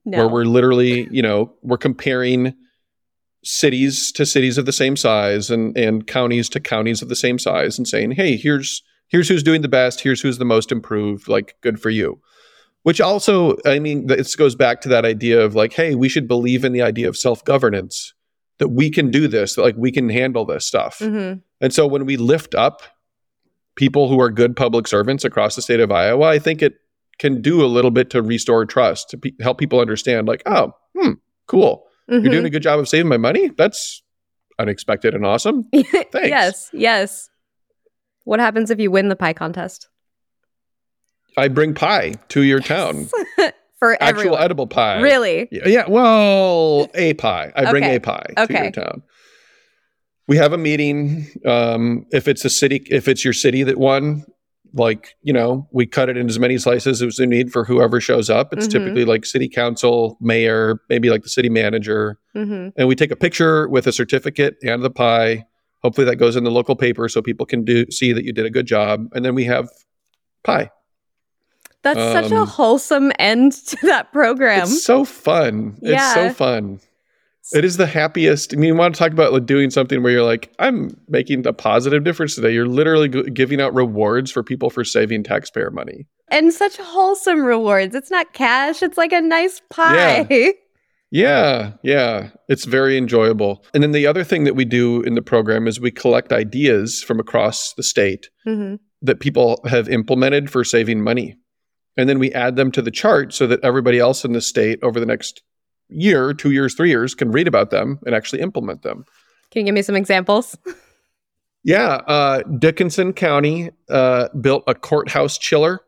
No. 0.04 0.18
where 0.18 0.28
we're 0.28 0.44
literally, 0.44 1.08
you 1.10 1.22
know, 1.22 1.52
we're 1.62 1.78
comparing 1.78 2.54
cities 3.44 4.10
to 4.12 4.26
cities 4.26 4.58
of 4.58 4.66
the 4.66 4.72
same 4.72 4.96
size 4.96 5.50
and 5.50 5.76
and 5.76 6.06
counties 6.06 6.48
to 6.50 6.60
counties 6.60 7.02
of 7.02 7.08
the 7.08 7.16
same 7.16 7.38
size 7.38 7.78
and 7.78 7.86
saying, 7.86 8.12
"Hey, 8.12 8.36
here's 8.36 8.82
here's 9.08 9.28
who's 9.28 9.42
doing 9.42 9.62
the 9.62 9.68
best, 9.68 10.00
here's 10.00 10.20
who's 10.20 10.38
the 10.38 10.44
most 10.44 10.72
improved, 10.72 11.28
like 11.28 11.56
good 11.60 11.80
for 11.80 11.90
you." 11.90 12.20
Which 12.82 13.00
also, 13.00 13.56
I 13.66 13.80
mean, 13.80 14.06
this 14.06 14.36
goes 14.36 14.54
back 14.54 14.80
to 14.82 14.88
that 14.88 15.04
idea 15.04 15.40
of 15.40 15.54
like, 15.54 15.72
"Hey, 15.72 15.94
we 15.94 16.08
should 16.08 16.28
believe 16.28 16.64
in 16.64 16.72
the 16.72 16.82
idea 16.82 17.08
of 17.08 17.16
self-governance 17.16 18.14
that 18.58 18.68
we 18.68 18.90
can 18.90 19.10
do 19.10 19.28
this, 19.28 19.54
that 19.54 19.62
like 19.62 19.76
we 19.76 19.92
can 19.92 20.08
handle 20.08 20.44
this 20.44 20.64
stuff." 20.64 21.00
Mm-hmm. 21.00 21.40
And 21.60 21.74
so 21.74 21.86
when 21.86 22.06
we 22.06 22.16
lift 22.16 22.54
up 22.54 22.82
people 23.74 24.08
who 24.08 24.20
are 24.20 24.30
good 24.30 24.56
public 24.56 24.88
servants 24.88 25.24
across 25.24 25.54
the 25.56 25.62
state 25.62 25.80
of 25.80 25.92
Iowa, 25.92 26.26
I 26.26 26.38
think 26.38 26.62
it 26.62 26.74
can 27.18 27.40
do 27.40 27.64
a 27.64 27.66
little 27.66 27.90
bit 27.90 28.10
to 28.10 28.22
restore 28.22 28.64
trust, 28.64 29.10
to 29.10 29.18
pe- 29.18 29.32
help 29.40 29.58
people 29.58 29.80
understand, 29.80 30.28
like, 30.28 30.42
oh, 30.46 30.72
hmm, 30.96 31.12
cool. 31.46 31.84
Mm-hmm. 32.10 32.24
You're 32.24 32.32
doing 32.32 32.46
a 32.46 32.50
good 32.50 32.62
job 32.62 32.78
of 32.78 32.88
saving 32.88 33.08
my 33.08 33.16
money. 33.16 33.50
That's 33.56 34.02
unexpected 34.58 35.14
and 35.14 35.26
awesome. 35.26 35.68
Thanks. 35.74 36.10
yes, 36.14 36.70
yes. 36.72 37.30
What 38.28 38.40
happens 38.40 38.70
if 38.70 38.78
you 38.78 38.90
win 38.90 39.08
the 39.08 39.16
pie 39.16 39.32
contest? 39.32 39.88
I 41.38 41.48
bring 41.48 41.72
pie 41.72 42.16
to 42.28 42.42
your 42.42 42.60
town, 42.60 43.08
For 43.78 43.94
actual 44.02 44.18
everyone. 44.20 44.42
edible 44.42 44.66
pie. 44.66 45.00
Really? 45.00 45.48
Yeah, 45.50 45.66
yeah, 45.66 45.84
Well, 45.88 46.90
a 46.94 47.14
pie. 47.14 47.50
I 47.56 47.70
bring 47.70 47.84
Okay. 47.84 47.94
a 47.96 48.00
pie 48.00 48.26
to 48.36 48.42
Okay. 48.42 48.62
your 48.64 48.70
town. 48.72 49.02
We 50.26 50.36
have 50.36 50.52
a 50.52 50.58
meeting. 50.58 51.26
Um, 51.46 52.04
if 52.12 52.28
it's 52.28 52.44
a 52.44 52.50
city, 52.50 52.82
if 52.90 53.08
it's 53.08 53.24
your 53.24 53.32
city 53.32 53.62
that 53.62 53.78
won, 53.78 54.26
like 54.74 55.14
you 55.22 55.32
know, 55.32 55.66
we 55.72 55.86
cut 55.86 56.10
it 56.10 56.18
in 56.18 56.28
as 56.28 56.38
many 56.38 56.58
slices 56.58 57.00
as 57.00 57.18
we 57.18 57.24
need 57.24 57.50
for 57.50 57.64
whoever 57.64 57.98
shows 57.98 58.28
up. 58.28 58.52
It's 58.52 58.66
Mhm. 58.68 58.72
typically 58.72 59.04
like 59.06 59.24
city 59.24 59.48
council, 59.48 60.18
mayor, 60.20 60.80
maybe 60.90 61.08
like 61.08 61.22
the 61.22 61.30
city 61.30 61.48
manager, 61.48 62.18
Mm-hmm. 62.36 62.78
and 62.78 62.88
we 62.88 62.94
take 62.94 63.10
a 63.10 63.16
picture 63.16 63.68
with 63.70 63.86
a 63.86 63.92
certificate 63.92 64.56
and 64.62 64.82
the 64.82 64.90
pie. 64.90 65.46
Hopefully, 65.82 66.04
that 66.06 66.16
goes 66.16 66.34
in 66.36 66.44
the 66.44 66.50
local 66.50 66.74
paper 66.76 67.08
so 67.08 67.22
people 67.22 67.46
can 67.46 67.64
do 67.64 67.86
see 67.90 68.12
that 68.12 68.24
you 68.24 68.32
did 68.32 68.46
a 68.46 68.50
good 68.50 68.66
job, 68.66 69.06
and 69.14 69.24
then 69.24 69.34
we 69.34 69.44
have 69.44 69.68
pie. 70.44 70.70
That's 71.82 71.98
such 72.12 72.32
a 72.32 72.40
Um, 72.40 72.46
wholesome 72.46 73.12
end 73.18 73.52
to 73.52 73.76
that 73.86 74.12
program. 74.12 74.62
It's 74.62 74.82
so 74.84 75.04
fun. 75.04 75.78
It's 75.82 76.14
so 76.14 76.30
fun. 76.32 76.80
It 77.54 77.64
is 77.64 77.78
the 77.78 77.86
happiest. 77.86 78.52
I 78.52 78.56
mean, 78.56 78.68
you 78.68 78.74
want 78.74 78.94
to 78.94 78.98
talk 78.98 79.12
about 79.12 79.32
like, 79.32 79.46
doing 79.46 79.70
something 79.70 80.02
where 80.02 80.12
you're 80.12 80.24
like, 80.24 80.52
I'm 80.58 80.90
making 81.08 81.46
a 81.46 81.52
positive 81.54 82.04
difference 82.04 82.34
today. 82.34 82.52
You're 82.52 82.66
literally 82.66 83.08
g- 83.08 83.22
giving 83.32 83.58
out 83.58 83.72
rewards 83.72 84.30
for 84.30 84.42
people 84.42 84.68
for 84.68 84.84
saving 84.84 85.22
taxpayer 85.22 85.70
money. 85.70 86.06
and 86.30 86.52
such 86.52 86.76
wholesome 86.76 87.42
rewards. 87.42 87.94
It's 87.94 88.10
not 88.10 88.34
cash, 88.34 88.82
it's 88.82 88.98
like 88.98 89.12
a 89.14 89.20
nice 89.22 89.62
pie. 89.70 90.26
Yeah, 90.28 90.50
yeah. 91.10 91.72
Yeah. 91.82 92.30
It's 92.48 92.64
very 92.64 92.96
enjoyable. 92.96 93.64
And 93.74 93.82
then 93.82 93.92
the 93.92 94.06
other 94.06 94.24
thing 94.24 94.44
that 94.44 94.54
we 94.54 94.64
do 94.64 95.02
in 95.02 95.14
the 95.14 95.22
program 95.22 95.66
is 95.66 95.80
we 95.80 95.90
collect 95.90 96.32
ideas 96.32 97.02
from 97.02 97.20
across 97.20 97.72
the 97.74 97.82
state 97.82 98.30
hmm 98.44 98.76
that 99.00 99.20
people 99.20 99.60
have 99.64 99.88
implemented 99.88 100.50
for 100.50 100.64
saving 100.64 101.00
money. 101.00 101.36
And 101.96 102.08
then 102.08 102.18
we 102.18 102.32
add 102.32 102.56
them 102.56 102.72
to 102.72 102.82
the 102.82 102.90
chart 102.90 103.32
so 103.32 103.46
that 103.46 103.60
everybody 103.62 104.00
else 104.00 104.24
in 104.24 104.32
the 104.32 104.40
state 104.40 104.80
over 104.82 104.98
the 104.98 105.06
next 105.06 105.40
year, 105.88 106.34
two 106.34 106.50
years, 106.50 106.74
three 106.74 106.90
years 106.90 107.14
can 107.14 107.30
read 107.30 107.46
about 107.46 107.70
them 107.70 108.00
and 108.04 108.12
actually 108.12 108.40
implement 108.40 108.82
them. 108.82 109.04
Can 109.52 109.60
you 109.60 109.66
give 109.66 109.74
me 109.74 109.82
some 109.82 109.94
examples? 109.94 110.58
Yeah, 111.64 111.96
uh, 112.06 112.42
Dickinson 112.44 113.12
County 113.12 113.70
uh, 113.90 114.28
built 114.40 114.64
a 114.66 114.74
courthouse 114.74 115.36
chiller. 115.36 115.80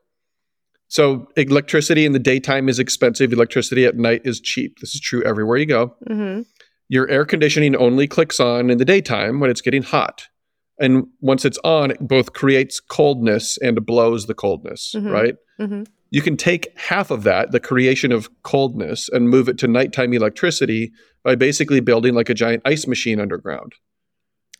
So 0.90 1.28
electricity 1.36 2.04
in 2.04 2.12
the 2.12 2.18
daytime 2.18 2.68
is 2.68 2.80
expensive. 2.80 3.32
Electricity 3.32 3.84
at 3.86 3.96
night 3.96 4.22
is 4.24 4.40
cheap. 4.40 4.80
This 4.80 4.92
is 4.94 5.00
true 5.00 5.22
everywhere 5.22 5.56
you 5.56 5.66
go. 5.66 5.94
hmm 6.06 6.40
Your 6.88 7.08
air 7.08 7.24
conditioning 7.24 7.76
only 7.76 8.08
clicks 8.08 8.40
on 8.40 8.68
in 8.70 8.78
the 8.78 8.84
daytime 8.84 9.38
when 9.38 9.48
it's 9.50 9.60
getting 9.60 9.84
hot. 9.84 10.26
And 10.80 11.04
once 11.20 11.44
it's 11.44 11.58
on, 11.62 11.92
it 11.92 12.00
both 12.00 12.32
creates 12.32 12.80
coldness 12.80 13.56
and 13.62 13.86
blows 13.86 14.26
the 14.26 14.34
coldness, 14.34 14.92
Mhm. 14.96 15.12
right? 15.12 15.34
hmm 15.58 15.82
You 16.10 16.22
can 16.22 16.36
take 16.36 16.76
half 16.76 17.12
of 17.12 17.22
that, 17.22 17.52
the 17.52 17.60
creation 17.60 18.10
of 18.10 18.28
coldness, 18.42 19.08
and 19.12 19.28
move 19.30 19.48
it 19.48 19.58
to 19.58 19.68
nighttime 19.68 20.12
electricity 20.12 20.90
by 21.22 21.36
basically 21.36 21.78
building 21.78 22.14
like 22.14 22.28
a 22.28 22.34
giant 22.34 22.62
ice 22.64 22.88
machine 22.88 23.20
underground. 23.20 23.74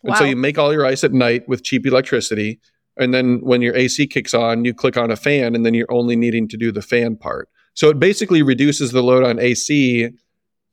And 0.05 0.15
so 0.15 0.23
you 0.23 0.37
make 0.37 0.57
all 0.57 0.71
your 0.71 0.85
ice 0.85 1.03
at 1.03 1.11
night 1.11 1.43
with 1.49 1.61
cheap 1.63 1.85
electricity. 1.85 2.61
And 3.01 3.13
then 3.13 3.39
when 3.41 3.61
your 3.61 3.75
AC 3.75 4.07
kicks 4.07 4.33
on, 4.33 4.63
you 4.65 4.73
click 4.73 4.95
on 4.97 5.11
a 5.11 5.15
fan, 5.15 5.55
and 5.55 5.65
then 5.65 5.73
you're 5.73 5.91
only 5.91 6.15
needing 6.15 6.47
to 6.49 6.57
do 6.57 6.71
the 6.71 6.81
fan 6.81 7.15
part. 7.17 7.49
So 7.73 7.89
it 7.89 7.99
basically 7.99 8.41
reduces 8.41 8.91
the 8.91 9.01
load 9.01 9.23
on 9.23 9.39
AC 9.39 10.09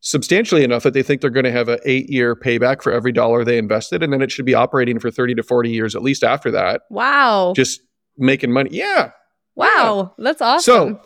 substantially 0.01 0.63
enough 0.63 0.85
that 0.85 0.95
they 0.95 1.03
think 1.03 1.21
they're 1.21 1.31
going 1.31 1.45
to 1.45 1.51
have 1.53 1.69
an 1.69 1.79
eight 1.85 2.09
year 2.09 2.37
payback 2.37 2.83
for 2.83 2.93
every 2.93 3.11
dollar 3.13 3.45
they 3.45 3.59
invested. 3.59 4.03
And 4.03 4.13
then 4.13 4.23
it 4.23 4.31
should 4.31 4.47
be 4.47 4.55
operating 4.55 5.01
for 5.01 5.11
30 5.11 5.35
to 5.35 5.43
40 5.43 5.71
years 5.71 5.97
at 5.97 6.03
least 6.03 6.23
after 6.23 6.51
that, 6.53 6.83
Wow. 6.91 7.53
just 7.57 7.81
making 8.17 8.53
money. 8.53 8.71
Yeah. 8.73 9.11
wow. 9.57 10.15
That's 10.19 10.41
awesome. 10.41 10.63
So 10.63 11.01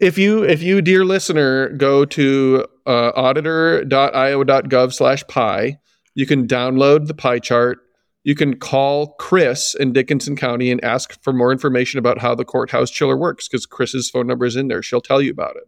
if 0.00 0.16
you 0.18 0.42
if 0.42 0.62
you 0.62 0.80
dear 0.82 1.04
listener 1.04 1.68
go 1.70 2.04
to 2.06 2.66
uh, 2.86 3.12
auditor.iowa.gov 3.14 4.92
slash 4.92 5.26
pi, 5.26 5.78
you 6.14 6.26
can 6.26 6.46
download 6.46 7.06
the 7.06 7.14
pie 7.14 7.38
chart. 7.38 7.78
You 8.24 8.34
can 8.34 8.56
call 8.58 9.08
Chris 9.14 9.74
in 9.74 9.92
Dickinson 9.92 10.34
County 10.34 10.70
and 10.70 10.82
ask 10.82 11.22
for 11.22 11.32
more 11.32 11.52
information 11.52 11.98
about 11.98 12.18
how 12.18 12.34
the 12.34 12.44
courthouse 12.44 12.90
chiller 12.90 13.16
works 13.16 13.46
because 13.48 13.66
Chris's 13.66 14.08
phone 14.10 14.26
number 14.26 14.46
is 14.46 14.56
in 14.56 14.68
there. 14.68 14.82
She'll 14.82 15.00
tell 15.02 15.20
you 15.22 15.30
about 15.30 15.56
it. 15.56 15.64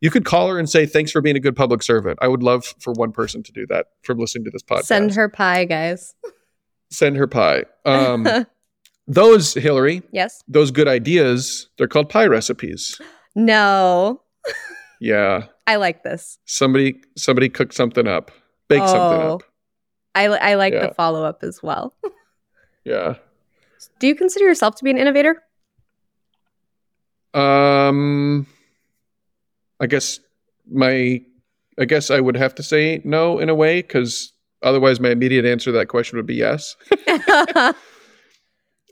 You 0.00 0.10
could 0.10 0.24
call 0.24 0.48
her 0.48 0.60
and 0.60 0.70
say, 0.70 0.86
Thanks 0.86 1.10
for 1.10 1.20
being 1.20 1.34
a 1.34 1.40
good 1.40 1.56
public 1.56 1.82
servant. 1.82 2.20
I 2.22 2.28
would 2.28 2.42
love 2.42 2.64
for 2.80 2.92
one 2.92 3.10
person 3.10 3.42
to 3.42 3.50
do 3.52 3.66
that 3.66 3.86
from 4.02 4.18
listening 4.18 4.44
to 4.44 4.50
this 4.52 4.62
podcast. 4.62 4.84
Send 4.84 5.14
her 5.14 5.28
pie, 5.28 5.64
guys. 5.64 6.14
Send 6.90 7.16
her 7.16 7.26
pie. 7.26 7.64
Um, 7.84 8.24
those, 9.08 9.54
Hillari, 9.54 10.04
yes. 10.12 10.40
those 10.46 10.70
good 10.70 10.86
ideas, 10.86 11.68
they're 11.78 11.88
called 11.88 12.08
pie 12.10 12.26
recipes. 12.26 13.00
No. 13.34 14.22
Yeah. 15.00 15.46
I 15.66 15.76
like 15.76 16.04
this. 16.04 16.38
Somebody 16.46 17.00
somebody 17.16 17.48
cooked 17.48 17.74
something 17.74 18.06
up. 18.06 18.30
Bake 18.68 18.78
something 18.86 19.20
Oh. 19.20 19.34
up. 19.34 19.42
I, 20.18 20.24
I 20.50 20.54
like 20.54 20.72
Yeah. 20.74 20.88
the 20.88 20.94
follow 20.94 21.24
up 21.24 21.42
as 21.42 21.62
well. 21.62 21.94
Yeah. 22.84 23.14
Do 24.00 24.06
you 24.06 24.14
consider 24.14 24.44
yourself 24.46 24.74
to 24.76 24.84
be 24.84 24.90
an 24.90 24.98
innovator? 24.98 25.42
Um 27.34 28.46
I 29.80 29.86
guess 29.86 30.20
my 30.70 31.22
I 31.78 31.84
guess 31.84 32.10
I 32.10 32.20
would 32.20 32.36
have 32.36 32.54
to 32.56 32.62
say 32.62 33.00
no 33.04 33.38
in 33.38 33.48
a 33.48 33.54
way 33.54 33.82
cuz 33.82 34.32
otherwise 34.62 34.98
my 35.00 35.10
immediate 35.10 35.44
answer 35.44 35.66
to 35.70 35.78
that 35.78 35.86
question 35.86 36.16
would 36.18 36.26
be 36.26 36.34
yes. 36.34 36.74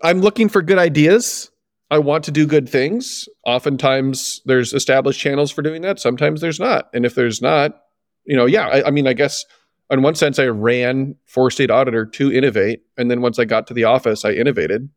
I'm 0.02 0.20
looking 0.20 0.48
for 0.48 0.62
good 0.62 0.78
ideas. 0.78 1.50
I 1.90 1.98
want 1.98 2.24
to 2.24 2.30
do 2.30 2.46
good 2.46 2.68
things. 2.68 3.28
Oftentimes 3.46 4.40
there's 4.44 4.72
established 4.74 5.20
channels 5.20 5.50
for 5.50 5.62
doing 5.62 5.82
that. 5.82 5.98
Sometimes 5.98 6.40
there's 6.40 6.60
not. 6.60 6.88
And 6.92 7.06
if 7.06 7.14
there's 7.14 7.40
not, 7.40 7.80
you 8.26 8.36
know, 8.36 8.44
yeah, 8.46 8.66
I, 8.68 8.88
I 8.88 8.90
mean, 8.90 9.06
I 9.06 9.12
guess 9.14 9.44
in 9.90 10.02
one 10.02 10.14
sense, 10.14 10.38
I 10.38 10.46
ran 10.46 11.14
for 11.26 11.50
state 11.50 11.70
auditor 11.70 12.04
to 12.04 12.32
innovate. 12.32 12.82
And 12.96 13.10
then 13.10 13.20
once 13.20 13.38
I 13.38 13.44
got 13.44 13.66
to 13.68 13.74
the 13.74 13.84
office, 13.84 14.24
I 14.24 14.32
innovated. 14.32 14.88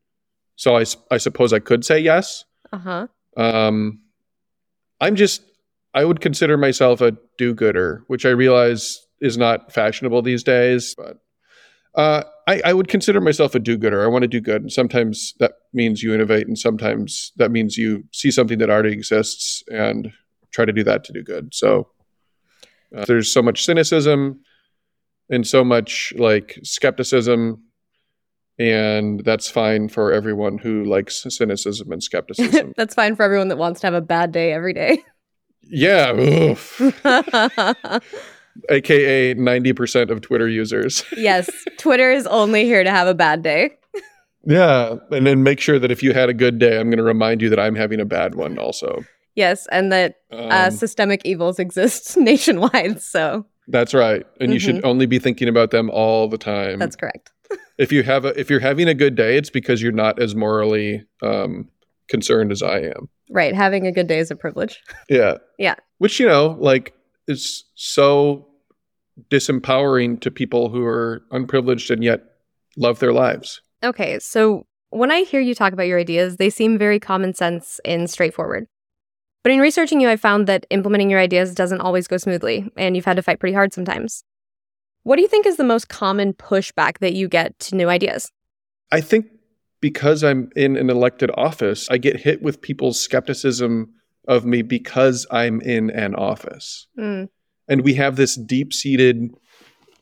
So 0.55 0.77
I, 0.77 0.85
I 1.11 1.17
suppose 1.17 1.53
I 1.53 1.59
could 1.59 1.85
say 1.85 1.99
yes. 1.99 2.43
uh 2.73 2.77
huh. 2.77 3.07
Um, 3.37 4.01
I'm 4.99 5.15
just, 5.15 5.41
I 5.93 6.03
would 6.03 6.21
consider 6.21 6.57
myself 6.57 7.01
a 7.01 7.15
do 7.37 7.53
gooder, 7.53 8.03
which 8.07 8.25
I 8.25 8.29
realize 8.29 8.99
is 9.21 9.37
not 9.37 9.71
fashionable 9.71 10.21
these 10.21 10.43
days, 10.43 10.95
but 10.97 11.17
uh, 11.95 12.23
I, 12.47 12.61
I 12.65 12.73
would 12.73 12.87
consider 12.87 13.21
myself 13.21 13.55
a 13.55 13.59
do 13.59 13.77
gooder. 13.77 14.03
I 14.03 14.07
want 14.07 14.23
to 14.23 14.27
do 14.27 14.41
good. 14.41 14.61
And 14.61 14.71
sometimes 14.71 15.33
that 15.39 15.53
means 15.73 16.03
you 16.03 16.13
innovate, 16.13 16.47
and 16.47 16.57
sometimes 16.57 17.31
that 17.37 17.51
means 17.51 17.77
you 17.77 18.03
see 18.11 18.31
something 18.31 18.57
that 18.59 18.69
already 18.69 18.93
exists 18.93 19.63
and 19.71 20.11
try 20.51 20.65
to 20.65 20.73
do 20.73 20.83
that 20.83 21.03
to 21.05 21.13
do 21.13 21.23
good. 21.23 21.53
So 21.53 21.89
uh, 22.95 23.05
there's 23.05 23.31
so 23.31 23.41
much 23.41 23.65
cynicism 23.65 24.41
and 25.29 25.45
so 25.45 25.63
much 25.63 26.13
like 26.17 26.59
skepticism. 26.63 27.63
And 28.57 29.23
that's 29.23 29.49
fine 29.49 29.87
for 29.87 30.11
everyone 30.11 30.57
who 30.57 30.83
likes 30.83 31.25
cynicism 31.29 31.91
and 31.93 32.03
skepticism. 32.03 32.73
That's 32.77 32.93
fine 32.93 33.15
for 33.15 33.23
everyone 33.23 33.47
that 33.47 33.57
wants 33.57 33.79
to 33.79 33.87
have 33.87 33.93
a 33.93 34.01
bad 34.01 34.33
day 34.33 34.51
every 34.51 34.73
day. 34.73 35.01
Yeah, 35.63 36.11
oof. 36.13 36.81
aka 38.69 39.35
90% 39.35 40.09
of 40.09 40.19
Twitter 40.21 40.49
users. 40.49 41.05
yes, 41.17 41.49
Twitter 41.77 42.11
is 42.11 42.27
only 42.27 42.65
here 42.65 42.83
to 42.83 42.91
have 42.91 43.07
a 43.07 43.13
bad 43.13 43.43
day. 43.43 43.77
Yeah, 44.45 44.95
and 45.11 45.25
then 45.25 45.43
make 45.43 45.59
sure 45.59 45.79
that 45.79 45.91
if 45.91 46.01
you 46.01 46.13
had 46.13 46.29
a 46.29 46.33
good 46.33 46.59
day, 46.59 46.79
I'm 46.79 46.89
going 46.89 46.97
to 46.97 47.03
remind 47.03 47.41
you 47.41 47.49
that 47.49 47.59
I'm 47.59 47.75
having 47.75 47.99
a 47.99 48.05
bad 48.05 48.35
one 48.35 48.57
also. 48.57 49.03
Yes, 49.35 49.67
and 49.71 49.91
that 49.91 50.15
Um, 50.31 50.47
uh, 50.51 50.69
systemic 50.69 51.21
evils 51.23 51.59
exist 51.59 52.17
nationwide. 52.17 53.01
So 53.01 53.45
that's 53.69 53.93
right, 53.93 54.25
and 54.39 54.53
you 54.53 54.59
should 54.59 54.83
only 54.83 55.05
be 55.05 55.19
thinking 55.19 55.47
about 55.47 55.71
them 55.71 55.89
all 55.89 56.27
the 56.27 56.37
time. 56.37 56.79
that's 56.79 56.95
correct. 56.95 57.31
if 57.77 57.91
you 57.91 58.03
have 58.03 58.25
a, 58.25 58.39
if 58.39 58.49
you're 58.49 58.59
having 58.59 58.87
a 58.87 58.93
good 58.93 59.15
day, 59.15 59.37
it's 59.37 59.49
because 59.49 59.81
you're 59.81 59.91
not 59.91 60.21
as 60.21 60.35
morally 60.35 61.05
um, 61.23 61.69
concerned 62.09 62.51
as 62.51 62.61
I 62.61 62.79
am. 62.79 63.09
Right. 63.29 63.53
Having 63.53 63.87
a 63.87 63.91
good 63.91 64.07
day 64.07 64.19
is 64.19 64.31
a 64.31 64.35
privilege. 64.35 64.81
Yeah. 65.09 65.37
Yeah. 65.57 65.75
Which, 65.99 66.19
you 66.19 66.27
know, 66.27 66.57
like 66.59 66.93
is 67.27 67.65
so 67.75 68.47
disempowering 69.29 70.19
to 70.21 70.31
people 70.31 70.69
who 70.69 70.83
are 70.85 71.23
unprivileged 71.31 71.91
and 71.91 72.03
yet 72.03 72.23
love 72.77 72.99
their 72.99 73.13
lives. 73.13 73.61
Okay, 73.83 74.19
so 74.19 74.65
when 74.89 75.11
I 75.11 75.21
hear 75.21 75.41
you 75.41 75.55
talk 75.55 75.73
about 75.73 75.87
your 75.87 75.99
ideas, 75.99 76.37
they 76.37 76.49
seem 76.49 76.77
very 76.77 76.99
common 76.99 77.33
sense 77.33 77.79
and 77.85 78.09
straightforward. 78.09 78.67
But 79.43 79.51
in 79.51 79.59
researching 79.59 80.01
you, 80.01 80.09
I 80.09 80.17
found 80.17 80.47
that 80.47 80.65
implementing 80.69 81.09
your 81.09 81.19
ideas 81.19 81.55
doesn't 81.55 81.81
always 81.81 82.07
go 82.07 82.17
smoothly, 82.17 82.69
and 82.75 82.95
you've 82.95 83.05
had 83.05 83.15
to 83.15 83.23
fight 83.23 83.39
pretty 83.39 83.53
hard 83.53 83.73
sometimes. 83.73 84.23
What 85.03 85.15
do 85.15 85.21
you 85.21 85.27
think 85.27 85.45
is 85.45 85.57
the 85.57 85.63
most 85.63 85.87
common 85.87 86.33
pushback 86.33 86.99
that 86.99 87.13
you 87.13 87.27
get 87.27 87.57
to 87.59 87.75
new 87.75 87.89
ideas? 87.89 88.31
I 88.91 89.01
think 89.01 89.27
because 89.81 90.23
I'm 90.23 90.49
in 90.55 90.75
an 90.75 90.89
elected 90.89 91.31
office, 91.35 91.87
I 91.89 91.97
get 91.97 92.17
hit 92.17 92.41
with 92.41 92.61
people's 92.61 92.99
skepticism 92.99 93.93
of 94.27 94.45
me 94.45 94.61
because 94.61 95.25
I'm 95.31 95.61
in 95.61 95.89
an 95.91 96.15
office. 96.15 96.87
Hmm. 96.97 97.25
And 97.67 97.81
we 97.81 97.93
have 97.93 98.17
this 98.17 98.35
deep 98.35 98.73
seated, 98.73 99.29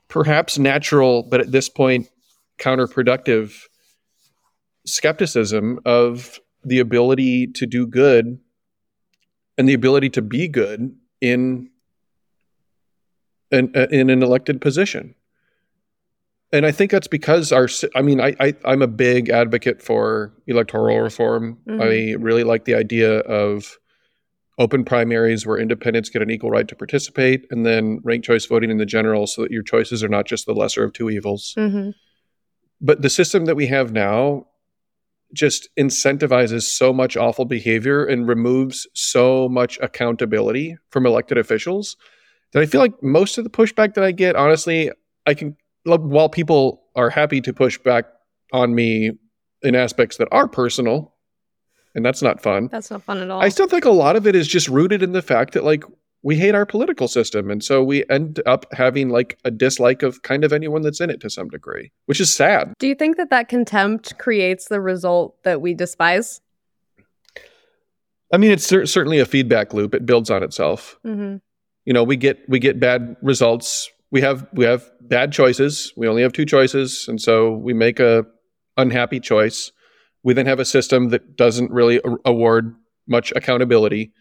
perhaps 0.07 0.57
natural, 0.57 1.23
but 1.23 1.41
at 1.41 1.51
this 1.51 1.69
point, 1.69 2.07
counterproductive 2.57 3.53
skepticism 4.85 5.79
of 5.85 6.39
the 6.63 6.79
ability 6.79 7.47
to 7.47 7.65
do 7.65 7.85
good 7.85 8.39
and 9.57 9.67
the 9.67 9.73
ability 9.73 10.09
to 10.11 10.21
be 10.21 10.47
good 10.47 10.95
in 11.21 11.69
an, 13.51 13.71
in 13.91 14.09
an 14.09 14.21
elected 14.21 14.61
position. 14.61 15.15
And 16.53 16.65
I 16.65 16.71
think 16.71 16.91
that's 16.91 17.07
because 17.07 17.51
our, 17.51 17.67
I 17.95 18.01
mean, 18.01 18.21
I, 18.21 18.35
I, 18.39 18.53
I'm 18.63 18.81
a 18.81 18.87
big 18.87 19.29
advocate 19.29 19.81
for 19.81 20.33
electoral 20.47 20.99
reform. 20.99 21.57
Mhm. 21.67 21.81
I 21.81 22.15
really 22.15 22.43
like 22.43 22.65
the 22.65 22.75
idea 22.75 23.19
of 23.19 23.77
open 24.59 24.83
primaries 24.83 25.45
where 25.45 25.57
independents 25.57 26.09
get 26.09 26.21
an 26.21 26.31
equal 26.31 26.49
right 26.49 26.67
to 26.67 26.75
participate, 26.75 27.45
and 27.51 27.65
then 27.65 27.99
ranked 28.03 28.25
choice 28.25 28.45
voting 28.45 28.71
in 28.71 28.77
the 28.77 28.85
general 28.85 29.27
so 29.27 29.43
that 29.43 29.51
your 29.51 29.61
choices 29.61 30.03
are 30.03 30.09
not 30.09 30.25
just 30.25 30.45
the 30.45 30.53
lesser 30.53 30.83
of 30.83 30.93
two 30.93 31.09
evils. 31.09 31.53
Mm-hmm. 31.57 31.91
But 32.81 33.01
the 33.01 33.09
system 33.09 33.45
that 33.45 33.55
we 33.55 33.67
have 33.67 33.91
now 33.91 34.47
just 35.33 35.69
incentivizes 35.77 36.63
so 36.63 36.93
much 36.93 37.17
awful 37.17 37.45
behavior 37.45 38.05
and 38.05 38.27
removes 38.27 38.87
so 38.93 39.49
much 39.49 39.77
accountability 39.81 40.77
from 40.89 41.05
elected 41.05 41.37
officials 41.37 41.97
that 42.53 42.61
I 42.61 42.65
feel 42.65 42.81
like 42.81 43.01
most 43.03 43.37
of 43.37 43.43
the 43.43 43.49
pushback 43.49 43.93
that 43.95 44.03
I 44.03 44.11
get, 44.11 44.35
honestly, 44.35 44.91
I 45.25 45.33
can, 45.33 45.57
while 45.83 46.29
people 46.29 46.83
are 46.95 47.09
happy 47.09 47.41
to 47.41 47.53
push 47.53 47.77
back 47.77 48.05
on 48.53 48.73
me 48.73 49.11
in 49.61 49.75
aspects 49.75 50.17
that 50.17 50.29
are 50.31 50.47
personal, 50.47 51.13
and 51.93 52.05
that's 52.05 52.21
not 52.21 52.41
fun. 52.41 52.69
That's 52.71 52.91
not 52.91 53.03
fun 53.03 53.17
at 53.17 53.29
all. 53.29 53.41
I 53.41 53.49
still 53.49 53.67
think 53.67 53.85
a 53.85 53.91
lot 53.91 54.15
of 54.15 54.27
it 54.27 54.35
is 54.35 54.47
just 54.47 54.69
rooted 54.69 55.03
in 55.03 55.11
the 55.11 55.21
fact 55.21 55.53
that 55.53 55.63
like 55.63 55.83
we 56.23 56.35
hate 56.35 56.55
our 56.55 56.65
political 56.65 57.07
system 57.07 57.49
and 57.49 57.63
so 57.63 57.83
we 57.83 58.03
end 58.09 58.41
up 58.45 58.65
having 58.73 59.09
like 59.09 59.37
a 59.45 59.51
dislike 59.51 60.03
of 60.03 60.21
kind 60.23 60.43
of 60.43 60.51
anyone 60.51 60.81
that's 60.81 60.99
in 60.99 61.09
it 61.09 61.21
to 61.21 61.29
some 61.29 61.47
degree, 61.49 61.91
which 62.05 62.19
is 62.19 62.33
sad. 62.35 62.73
do 62.79 62.87
you 62.87 62.95
think 62.95 63.17
that 63.17 63.29
that 63.29 63.47
contempt 63.49 64.17
creates 64.17 64.67
the 64.67 64.81
result 64.81 65.41
that 65.43 65.61
we 65.61 65.73
despise? 65.73 66.41
I 68.33 68.37
mean, 68.37 68.51
it's 68.51 68.65
cer- 68.65 68.85
certainly 68.85 69.19
a 69.19 69.25
feedback 69.25 69.73
loop. 69.73 69.93
It 69.93 70.05
builds 70.05 70.29
on 70.29 70.43
itself. 70.43 70.99
Mm-hmm. 71.05 71.37
You 71.85 71.93
know, 71.93 72.03
we 72.03 72.17
get 72.17 72.39
we 72.49 72.59
get 72.59 72.79
bad 72.79 73.15
results. 73.21 73.89
We 74.11 74.21
have 74.21 74.47
we 74.53 74.65
have 74.65 74.89
bad 75.01 75.31
choices. 75.31 75.93
We 75.95 76.07
only 76.07 76.23
have 76.23 76.33
two 76.33 76.45
choices, 76.45 77.05
and 77.07 77.21
so 77.21 77.51
we 77.53 77.73
make 77.73 77.99
a 77.99 78.25
unhappy 78.75 79.19
choice. 79.19 79.71
We 80.23 80.33
then 80.33 80.45
have 80.45 80.59
a 80.59 80.65
system 80.65 81.09
that 81.09 81.37
doesn't 81.37 81.71
really 81.71 82.01
a- 82.03 82.17
award 82.25 82.75
much 83.07 83.31
accountability. 83.35 84.11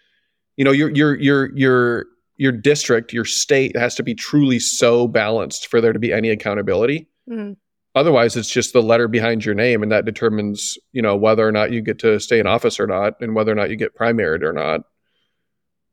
You 0.57 0.65
know, 0.65 0.73
your 0.73 0.91
your 0.91 1.19
your 1.19 1.57
your 1.57 2.07
your 2.37 2.53
district, 2.53 3.13
your 3.13 3.25
state 3.25 3.77
has 3.77 3.95
to 3.97 4.03
be 4.03 4.15
truly 4.15 4.59
so 4.59 5.09
balanced 5.09 5.69
for 5.69 5.81
there 5.81 5.93
to 5.93 5.99
be 5.99 6.13
any 6.13 6.31
accountability. 6.31 7.09
Mm-hmm. 7.31 7.53
Otherwise, 7.95 8.37
it's 8.37 8.51
just 8.51 8.75
the 8.75 8.83
letter 8.83 9.09
behind 9.09 9.45
your 9.45 9.55
name, 9.55 9.83
and 9.83 9.91
that 9.91 10.05
determines, 10.05 10.77
you 10.93 11.01
know, 11.01 11.17
whether 11.17 11.49
or 11.49 11.53
not 11.53 11.73
you 11.73 11.81
get 11.81 11.99
to 11.99 12.21
stay 12.21 12.39
in 12.39 12.47
office 12.47 12.79
or 12.79 12.87
not, 12.87 13.15
and 13.21 13.35
whether 13.35 13.51
or 13.51 13.55
not 13.55 13.71
you 13.71 13.77
get 13.77 13.97
primaried 13.97 14.43
or 14.43 14.53
not. 14.53 14.83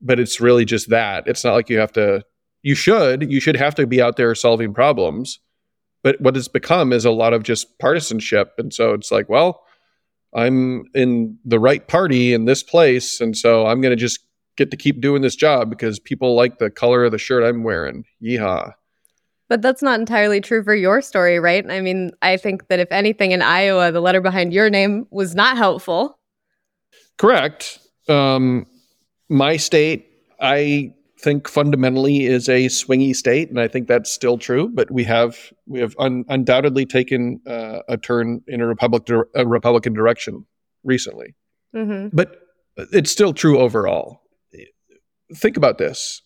But 0.02 0.19
it's 0.19 0.41
really 0.41 0.65
just 0.65 0.89
that. 0.89 1.28
It's 1.28 1.45
not 1.45 1.54
like 1.54 1.69
you 1.69 1.80
have 1.80 1.93
to. 1.93 2.26
You 2.62 2.76
should. 2.76 3.32
You 3.32 3.39
should 3.39 3.56
have 3.56 3.76
to 3.76 3.88
be 3.88 4.02
out 4.02 4.17
there 4.17 4.36
solving 4.36 4.73
problems. 4.73 5.39
But 6.04 6.19
what 6.19 6.36
it's 6.36 6.49
become 6.49 6.91
is 6.91 7.06
a 7.06 7.12
lot 7.12 7.34
of 7.34 7.43
just 7.43 7.80
partisanship, 7.80 8.54
and 8.58 8.73
so 8.73 8.93
it's 8.93 9.12
like, 9.12 9.30
well, 9.30 9.63
I'm 10.34 10.84
in 10.93 11.38
the 11.45 11.60
right 11.60 11.88
party 11.88 12.34
in 12.34 12.43
this 12.43 12.63
place, 12.63 13.21
and 13.21 13.38
so 13.38 13.65
I'm 13.65 13.80
going 13.80 13.95
to 13.95 14.02
just 14.02 14.19
get 14.56 14.72
to 14.72 14.78
keep 14.78 15.02
doing 15.02 15.22
this 15.22 15.36
job 15.36 15.70
because 15.70 16.00
people 16.00 16.36
like 16.36 16.60
the 16.60 16.70
color 16.70 17.06
of 17.06 17.12
the 17.12 17.18
shirt 17.18 17.44
I'm 17.44 17.63
wearing. 17.63 18.06
Yeehaw. 18.22 18.74
But 19.50 19.62
that's 19.62 19.82
not 19.82 20.00
entirely 20.00 20.42
true 20.42 20.63
for 20.63 20.74
your 20.74 21.02
story, 21.02 21.39
right? 21.39 21.70
I 21.70 21.82
mean, 21.82 22.12
I 22.22 22.38
think 22.38 22.70
that 22.70 22.80
if 22.80 22.92
anything 22.92 23.32
in 23.32 23.42
Iowa, 23.42 23.92
the 23.92 24.02
letter 24.02 24.22
behind 24.22 24.54
your 24.54 24.70
name 24.70 25.06
was 25.12 25.36
not 25.36 25.58
helpful. 25.58 26.18
Correct. 27.18 27.80
Um, 28.08 28.66
my 29.30 29.58
state, 29.58 30.08
I 30.39 30.94
think 31.20 31.48
fundamentally 31.48 32.26
is 32.26 32.50
a 32.50 32.66
swingy 32.66 33.16
state, 33.16 33.50
and 33.50 33.60
I 33.60 33.68
think 33.68 33.88
that's 33.88 34.12
still 34.12 34.38
true. 34.38 34.70
But 34.74 34.92
we 34.92 35.04
have 35.04 35.38
we 35.68 35.80
have 35.80 35.96
un- 36.00 36.26
undoubtedly 36.30 36.86
taken 36.86 37.39
uh, 37.48 37.80
a 37.88 37.98
turn 37.98 38.42
in 38.48 38.62
a 38.62 38.68
republic 38.68 39.08
a 39.36 39.46
Republican 39.46 39.94
direction 39.94 40.46
recently. 40.84 41.36
Mm-hmm. 41.76 42.16
But 42.16 42.42
it's 42.76 43.12
still 43.12 43.34
true 43.34 43.60
overall. 43.60 44.23
Think 45.36 45.58
about 45.58 45.78
this. 45.78 46.22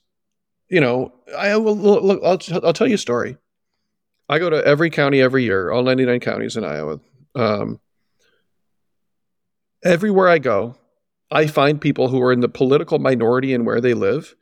You 0.70 0.82
know, 0.82 1.13
I 1.38 1.56
will 1.58 1.76
look. 1.76 2.22
I'll, 2.24 2.65
I'll 2.65 2.74
tell 2.74 2.88
you 2.88 2.96
a 2.96 3.00
story. 3.00 3.38
I 4.30 4.39
go 4.39 4.50
to 4.50 4.65
every 4.65 4.89
county 4.89 5.22
every 5.22 5.43
year, 5.43 5.72
all 5.72 5.84
99 5.84 6.20
counties 6.20 6.58
in 6.58 6.65
Iowa. 6.65 7.00
Um, 7.36 7.80
everywhere 9.84 10.28
I 10.28 10.39
go, 10.39 10.76
I 11.32 11.48
find 11.48 11.80
people 11.80 12.10
who 12.10 12.22
are 12.22 12.34
in 12.34 12.41
the 12.41 12.50
political 12.50 13.00
minority 13.00 13.54
in 13.54 13.63
where 13.63 13.80
they 13.80 13.93
live, 13.93 14.36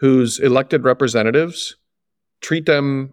whose 0.00 0.38
elected 0.38 0.84
representatives 0.84 1.76
treat 2.40 2.66
them 2.66 3.12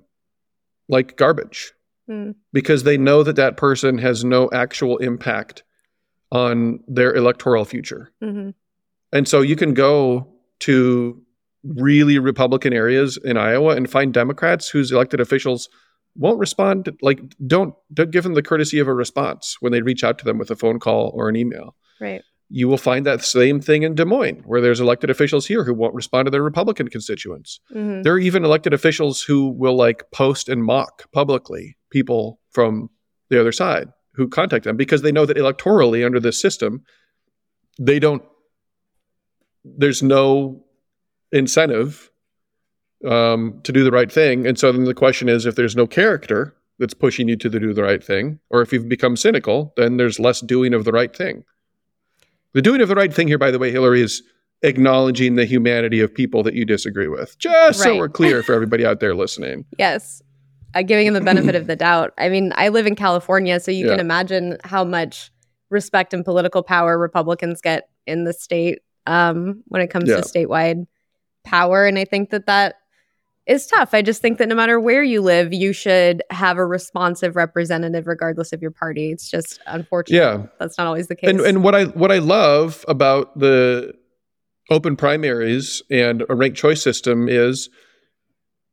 like 0.87 1.17
garbage 1.17 1.73
mm. 2.09 2.35
because 2.51 2.83
they 2.83 2.97
know 2.97 3.23
that 3.23 3.35
that 3.35 3.57
person 3.57 3.97
has 3.97 4.23
no 4.23 4.49
actual 4.53 4.97
impact 4.97 5.63
on 6.31 6.79
their 6.87 7.13
electoral 7.13 7.65
future. 7.65 8.11
Mm-hmm. 8.21 8.51
And 9.11 9.27
so 9.27 9.41
you 9.41 9.55
can 9.55 9.73
go 9.73 10.32
to 10.63 11.21
really 11.63 12.19
Republican 12.19 12.73
areas 12.73 13.17
in 13.23 13.37
Iowa 13.37 13.75
and 13.75 13.89
find 13.89 14.13
Democrats 14.13 14.67
whose 14.67 14.91
elected 14.91 15.19
officials 15.19 15.69
won't 16.15 16.39
respond 16.39 16.95
like 17.01 17.21
don't 17.47 17.73
don't 17.93 18.11
give 18.11 18.23
them 18.23 18.33
the 18.33 18.43
courtesy 18.43 18.79
of 18.79 18.87
a 18.87 18.93
response 18.93 19.57
when 19.61 19.71
they 19.71 19.81
reach 19.81 20.03
out 20.03 20.19
to 20.19 20.25
them 20.25 20.37
with 20.37 20.51
a 20.51 20.55
phone 20.55 20.79
call 20.79 21.11
or 21.15 21.29
an 21.29 21.35
email. 21.35 21.75
Right. 21.99 22.21
You 22.49 22.67
will 22.67 22.77
find 22.77 23.05
that 23.05 23.23
same 23.23 23.61
thing 23.61 23.81
in 23.81 23.95
Des 23.95 24.05
Moines, 24.05 24.43
where 24.45 24.61
there's 24.61 24.79
elected 24.79 25.09
officials 25.09 25.47
here 25.47 25.63
who 25.63 25.73
won't 25.73 25.95
respond 25.95 26.27
to 26.27 26.29
their 26.29 26.43
Republican 26.43 26.87
constituents. 26.87 27.59
Mm-hmm. 27.73 28.03
There 28.03 28.13
are 28.13 28.19
even 28.19 28.45
elected 28.45 28.73
officials 28.73 29.23
who 29.23 29.49
will 29.49 29.75
like 29.75 30.03
post 30.11 30.49
and 30.49 30.63
mock 30.63 31.11
publicly 31.11 31.77
people 31.89 32.39
from 32.51 32.89
the 33.29 33.39
other 33.39 33.51
side 33.51 33.87
who 34.13 34.27
contact 34.27 34.65
them 34.65 34.77
because 34.77 35.01
they 35.01 35.11
know 35.11 35.25
that 35.25 35.37
electorally 35.37 36.05
under 36.05 36.19
this 36.19 36.39
system, 36.39 36.83
they 37.79 37.99
don't. 37.99 38.21
There's 39.63 40.03
no 40.03 40.63
incentive 41.31 42.11
um, 43.05 43.59
to 43.63 43.71
do 43.71 43.83
the 43.83 43.91
right 43.91 44.11
thing. 44.11 44.47
And 44.47 44.57
so 44.57 44.71
then 44.71 44.85
the 44.85 44.93
question 44.93 45.29
is 45.29 45.45
if 45.45 45.55
there's 45.55 45.75
no 45.75 45.87
character 45.87 46.55
that's 46.79 46.93
pushing 46.93 47.27
you 47.27 47.35
to 47.37 47.49
do 47.49 47.73
the 47.73 47.83
right 47.83 48.03
thing, 48.03 48.39
or 48.49 48.61
if 48.61 48.73
you've 48.73 48.89
become 48.89 49.15
cynical, 49.15 49.73
then 49.77 49.97
there's 49.97 50.19
less 50.19 50.41
doing 50.41 50.73
of 50.73 50.85
the 50.85 50.91
right 50.91 51.15
thing. 51.15 51.43
The 52.53 52.61
doing 52.61 52.81
of 52.81 52.87
the 52.87 52.95
right 52.95 53.13
thing 53.13 53.27
here, 53.27 53.37
by 53.37 53.51
the 53.51 53.59
way, 53.59 53.71
Hillari, 53.71 54.01
is 54.01 54.23
acknowledging 54.61 55.35
the 55.35 55.45
humanity 55.45 55.99
of 55.99 56.13
people 56.13 56.43
that 56.43 56.53
you 56.53 56.65
disagree 56.65 57.07
with, 57.07 57.37
just 57.37 57.79
right. 57.79 57.85
so 57.85 57.97
we're 57.97 58.09
clear 58.09 58.41
for 58.43 58.53
everybody 58.53 58.85
out 58.85 58.99
there 58.99 59.15
listening. 59.15 59.65
Yes. 59.77 60.21
Uh, 60.75 60.81
giving 60.81 61.05
them 61.05 61.13
the 61.13 61.21
benefit 61.21 61.53
of 61.53 61.67
the 61.67 61.75
doubt. 61.75 62.13
I 62.17 62.29
mean, 62.29 62.51
I 62.55 62.69
live 62.69 62.87
in 62.87 62.95
California, 62.95 63.59
so 63.59 63.69
you 63.69 63.85
yeah. 63.85 63.91
can 63.91 63.99
imagine 63.99 64.57
how 64.63 64.83
much 64.83 65.31
respect 65.69 66.13
and 66.13 66.25
political 66.25 66.63
power 66.63 66.97
Republicans 66.97 67.61
get 67.61 67.89
in 68.07 68.23
the 68.23 68.33
state 68.33 68.79
um, 69.05 69.63
when 69.67 69.81
it 69.81 69.87
comes 69.87 70.09
yeah. 70.09 70.17
to 70.17 70.21
statewide 70.21 70.85
power. 71.43 71.85
And 71.85 71.97
I 71.97 72.05
think 72.05 72.29
that 72.31 72.45
that 72.47 72.75
is 73.45 73.67
tough. 73.67 73.93
I 73.93 74.01
just 74.01 74.21
think 74.21 74.37
that 74.37 74.47
no 74.47 74.55
matter 74.55 74.79
where 74.79 75.03
you 75.03 75.21
live, 75.21 75.53
you 75.53 75.73
should 75.73 76.23
have 76.29 76.57
a 76.57 76.65
responsive 76.65 77.35
representative, 77.35 78.07
regardless 78.07 78.53
of 78.53 78.61
your 78.61 78.71
party. 78.71 79.11
It's 79.11 79.29
just 79.29 79.59
unfortunate. 79.67 80.17
Yeah, 80.17 80.45
that's 80.59 80.77
not 80.77 80.87
always 80.87 81.07
the 81.07 81.15
case. 81.15 81.29
And, 81.29 81.41
and 81.41 81.63
what 81.63 81.75
I 81.75 81.85
what 81.85 82.11
I 82.11 82.19
love 82.19 82.85
about 82.87 83.37
the 83.37 83.93
open 84.69 84.95
primaries 84.95 85.81
and 85.89 86.23
a 86.29 86.35
ranked 86.35 86.57
choice 86.57 86.81
system 86.81 87.27
is 87.27 87.69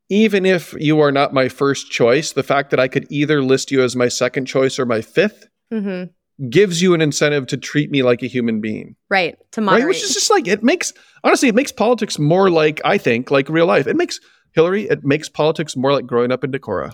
even 0.08 0.44
if 0.44 0.74
you 0.78 1.00
are 1.00 1.12
not 1.12 1.32
my 1.32 1.48
first 1.48 1.90
choice, 1.90 2.32
the 2.32 2.42
fact 2.42 2.70
that 2.70 2.80
I 2.80 2.88
could 2.88 3.06
either 3.10 3.42
list 3.42 3.70
you 3.70 3.82
as 3.82 3.94
my 3.96 4.08
second 4.08 4.46
choice 4.46 4.78
or 4.78 4.84
my 4.84 4.98
5th 4.98 5.46
mm-hmm. 5.72 6.10
Gives 6.48 6.80
you 6.80 6.94
an 6.94 7.00
incentive 7.00 7.46
to 7.48 7.56
treat 7.56 7.90
me 7.90 8.02
like 8.02 8.22
a 8.22 8.26
human 8.26 8.60
being. 8.60 8.96
Right. 9.10 9.36
To 9.52 9.60
moderate. 9.60 9.84
Right? 9.84 9.88
Which 9.88 10.02
is 10.02 10.14
just 10.14 10.30
like, 10.30 10.48
it 10.48 10.62
makes, 10.62 10.92
honestly, 11.22 11.48
it 11.48 11.54
makes 11.54 11.72
politics 11.72 12.18
more 12.18 12.50
like, 12.50 12.80
I 12.84 12.96
think, 12.96 13.30
like 13.30 13.48
real 13.48 13.66
life. 13.66 13.86
It 13.86 13.96
makes 13.96 14.20
Hillari, 14.56 14.90
it 14.90 15.04
makes 15.04 15.28
politics 15.28 15.76
more 15.76 15.92
like 15.92 16.06
growing 16.06 16.32
up 16.32 16.44
in 16.44 16.52
Decorah. 16.52 16.92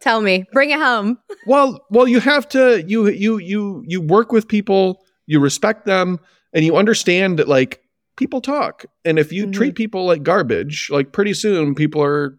Tell 0.00 0.20
me, 0.20 0.44
bring 0.52 0.70
it 0.70 0.78
home. 0.78 1.18
well, 1.46 1.84
well, 1.90 2.06
you 2.06 2.20
have 2.20 2.48
to 2.50 2.84
you 2.86 3.08
you 3.08 3.38
you 3.38 3.82
you 3.86 4.00
work 4.00 4.32
with 4.32 4.48
people, 4.48 5.02
you 5.26 5.40
respect 5.40 5.86
them, 5.86 6.20
and 6.52 6.64
you 6.64 6.76
understand 6.76 7.38
that 7.38 7.48
like 7.48 7.80
people 8.16 8.40
talk. 8.40 8.84
And 9.04 9.18
if 9.18 9.32
you 9.32 9.44
mm-hmm. 9.44 9.52
treat 9.52 9.74
people 9.74 10.04
like 10.04 10.22
garbage, 10.22 10.88
like 10.90 11.12
pretty 11.12 11.34
soon 11.34 11.74
people 11.74 12.02
are 12.02 12.36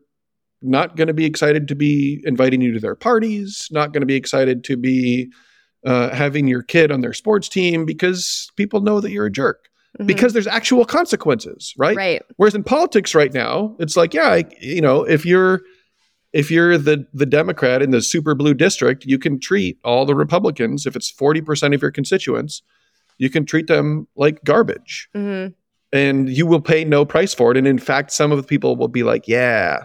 not 0.61 0.95
going 0.95 1.07
to 1.07 1.13
be 1.13 1.25
excited 1.25 1.67
to 1.67 1.75
be 1.75 2.21
inviting 2.25 2.61
you 2.61 2.73
to 2.73 2.79
their 2.79 2.95
parties, 2.95 3.67
not 3.71 3.93
going 3.93 4.01
to 4.01 4.07
be 4.07 4.15
excited 4.15 4.63
to 4.65 4.77
be 4.77 5.31
uh, 5.85 6.09
having 6.09 6.47
your 6.47 6.63
kid 6.63 6.91
on 6.91 7.01
their 7.01 7.13
sports 7.13 7.47
team 7.47 7.85
because 7.85 8.51
people 8.55 8.81
know 8.81 8.99
that 8.99 9.11
you're 9.11 9.27
a 9.27 9.31
jerk 9.31 9.69
mm-hmm. 9.97 10.07
because 10.07 10.33
there's 10.33 10.47
actual 10.47 10.85
consequences, 10.85 11.73
right? 11.77 11.95
Right. 11.95 12.21
Whereas 12.37 12.55
in 12.55 12.63
politics 12.63 13.15
right 13.15 13.33
now, 13.33 13.75
it's 13.79 13.95
like, 13.95 14.13
yeah, 14.13 14.29
I, 14.29 14.45
you 14.59 14.81
know, 14.81 15.03
if 15.03 15.25
you're 15.25 15.61
if 16.33 16.51
you're 16.51 16.77
the 16.77 17.05
the 17.13 17.25
Democrat 17.25 17.81
in 17.81 17.91
the 17.91 18.01
super 18.01 18.35
blue 18.35 18.53
district, 18.53 19.05
you 19.05 19.17
can 19.17 19.39
treat 19.39 19.77
all 19.83 20.05
the 20.05 20.15
Republicans 20.15 20.85
if 20.85 20.95
it's 20.95 21.09
forty 21.09 21.41
percent 21.41 21.73
of 21.73 21.81
your 21.81 21.91
constituents, 21.91 22.61
you 23.17 23.29
can 23.29 23.45
treat 23.45 23.67
them 23.67 24.07
like 24.15 24.43
garbage, 24.43 25.07
mm-hmm. 25.15 25.53
and 25.93 26.29
you 26.29 26.45
will 26.45 26.61
pay 26.61 26.83
no 26.83 27.05
price 27.05 27.33
for 27.33 27.51
it. 27.51 27.57
And 27.57 27.67
in 27.67 27.79
fact, 27.79 28.11
some 28.11 28.31
of 28.31 28.37
the 28.37 28.43
people 28.43 28.75
will 28.75 28.89
be 28.89 29.03
like, 29.03 29.27
yeah, 29.27 29.83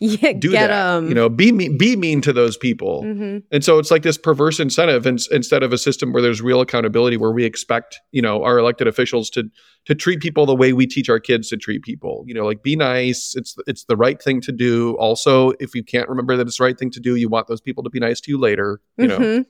yeah, 0.02 0.32
do 0.32 0.48
that. 0.52 0.70
Em. 0.70 1.08
You 1.08 1.14
know, 1.14 1.28
be 1.28 1.52
mean, 1.52 1.76
be 1.76 1.94
mean 1.94 2.22
to 2.22 2.32
those 2.32 2.56
people. 2.56 3.02
Mm-hmm. 3.02 3.38
And 3.52 3.62
so 3.62 3.78
it's 3.78 3.90
like 3.90 4.02
this 4.02 4.16
perverse 4.16 4.58
incentive, 4.58 5.04
and, 5.04 5.20
instead 5.30 5.62
of 5.62 5.74
a 5.74 5.78
system 5.78 6.14
where 6.14 6.22
there's 6.22 6.40
real 6.40 6.62
accountability, 6.62 7.18
where 7.18 7.32
we 7.32 7.44
expect 7.44 8.00
you 8.10 8.22
know 8.22 8.42
our 8.42 8.58
elected 8.58 8.88
officials 8.88 9.28
to 9.30 9.50
to 9.84 9.94
treat 9.94 10.20
people 10.20 10.46
the 10.46 10.56
way 10.56 10.72
we 10.72 10.86
teach 10.86 11.10
our 11.10 11.20
kids 11.20 11.50
to 11.50 11.58
treat 11.58 11.82
people. 11.82 12.24
You 12.26 12.32
know, 12.32 12.46
like 12.46 12.62
be 12.62 12.76
nice. 12.76 13.34
It's 13.36 13.54
it's 13.66 13.84
the 13.84 13.96
right 13.96 14.20
thing 14.22 14.40
to 14.40 14.52
do. 14.52 14.96
Also, 14.98 15.50
if 15.60 15.74
you 15.74 15.84
can't 15.84 16.08
remember 16.08 16.34
that 16.34 16.46
it's 16.46 16.56
the 16.56 16.64
right 16.64 16.78
thing 16.78 16.90
to 16.92 17.00
do, 17.00 17.16
you 17.16 17.28
want 17.28 17.48
those 17.48 17.60
people 17.60 17.84
to 17.84 17.90
be 17.90 18.00
nice 18.00 18.22
to 18.22 18.30
you 18.30 18.38
later. 18.38 18.80
You 18.96 19.06
mm-hmm. 19.06 19.22
know. 19.22 19.44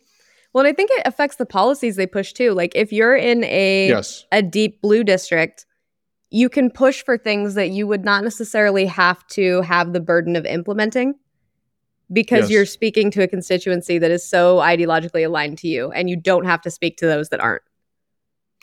Well, 0.52 0.64
and 0.64 0.72
I 0.72 0.74
think 0.74 0.90
it 0.94 1.06
affects 1.06 1.36
the 1.36 1.46
policies 1.46 1.94
they 1.94 2.08
push 2.08 2.32
too. 2.32 2.54
Like 2.54 2.72
if 2.74 2.92
you're 2.92 3.14
in 3.14 3.44
a 3.44 3.86
yes. 3.86 4.24
a 4.32 4.42
deep 4.42 4.82
blue 4.82 5.04
district 5.04 5.64
you 6.30 6.48
can 6.48 6.70
push 6.70 7.02
for 7.02 7.18
things 7.18 7.54
that 7.54 7.70
you 7.70 7.86
would 7.86 8.04
not 8.04 8.24
necessarily 8.24 8.86
have 8.86 9.26
to 9.28 9.60
have 9.62 9.92
the 9.92 10.00
burden 10.00 10.36
of 10.36 10.46
implementing 10.46 11.14
because 12.12 12.42
yes. 12.42 12.50
you're 12.50 12.66
speaking 12.66 13.10
to 13.10 13.22
a 13.22 13.28
constituency 13.28 13.98
that 13.98 14.10
is 14.10 14.28
so 14.28 14.58
ideologically 14.58 15.24
aligned 15.24 15.58
to 15.58 15.68
you 15.68 15.90
and 15.92 16.08
you 16.08 16.16
don't 16.16 16.44
have 16.44 16.60
to 16.62 16.70
speak 16.70 16.96
to 16.96 17.06
those 17.06 17.28
that 17.28 17.40
aren't 17.40 17.62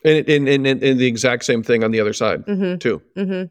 and 0.04 0.28
and, 0.30 0.48
and, 0.48 0.68
and 0.68 1.00
the 1.00 1.08
exact 1.08 1.46
same 1.46 1.64
thing 1.64 1.84
on 1.84 1.92
the 1.92 2.00
other 2.00 2.14
side 2.14 2.46
mm-hmm. 2.46 2.78
too 2.78 3.02
mm-hmm. 3.16 3.46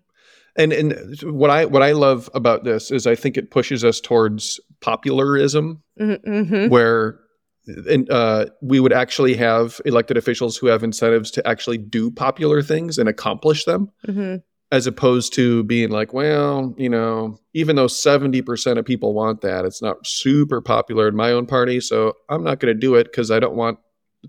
and 0.57 0.72
and 0.72 1.22
what 1.22 1.50
i 1.50 1.64
what 1.64 1.83
i 1.83 1.92
love 1.92 2.29
about 2.35 2.64
this 2.64 2.90
is 2.90 3.07
i 3.07 3.14
think 3.14 3.37
it 3.37 3.50
pushes 3.50 3.85
us 3.85 4.00
towards 4.00 4.61
popularism 4.81 5.83
mm-hmm. 5.98 6.31
mm-hmm. 6.31 6.68
where 6.68 7.18
and 7.66 8.09
uh, 8.11 8.46
we 8.61 8.81
would 8.81 8.92
actually 8.92 9.35
have 9.35 9.81
elected 9.85 10.16
officials 10.16 10.57
who 10.57 10.66
have 10.66 10.83
incentives 10.83 11.31
to 11.33 11.46
actually 11.46 11.79
do 11.79 12.11
popular 12.11 12.62
things 12.62 12.98
and 12.98 13.09
accomplish 13.09 13.64
them, 13.64 13.90
mm-hmm. 14.07 14.37
as 14.70 14.87
opposed 14.87 15.33
to 15.35 15.64
being 15.64 15.90
like, 15.90 16.12
well, 16.12 16.74
you 16.76 16.88
know, 16.88 17.38
even 17.55 17.76
though 17.76 17.87
70% 17.87 18.79
of 18.79 18.85
people 18.85 19.14
want 19.14 19.40
that, 19.40 19.64
it's 19.64 19.83
not 19.83 20.07
super 20.07 20.61
popular 20.61 21.09
in 21.09 21.16
my 21.16 21.33
own 21.33 21.46
party. 21.46 21.81
So 21.81 22.14
I'm 22.29 22.44
not 22.44 22.61
going 22.61 22.74
to 22.74 22.79
do 22.81 22.94
it 22.94 23.05
because 23.05 23.31
I 23.31 23.40
don't 23.40 23.57
want 23.57 23.79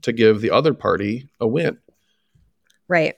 to 0.02 0.12
give 0.12 0.41
the 0.41 0.52
other 0.52 0.73
party 0.73 1.30
a 1.39 1.47
win. 1.47 1.78
Right. 2.88 3.15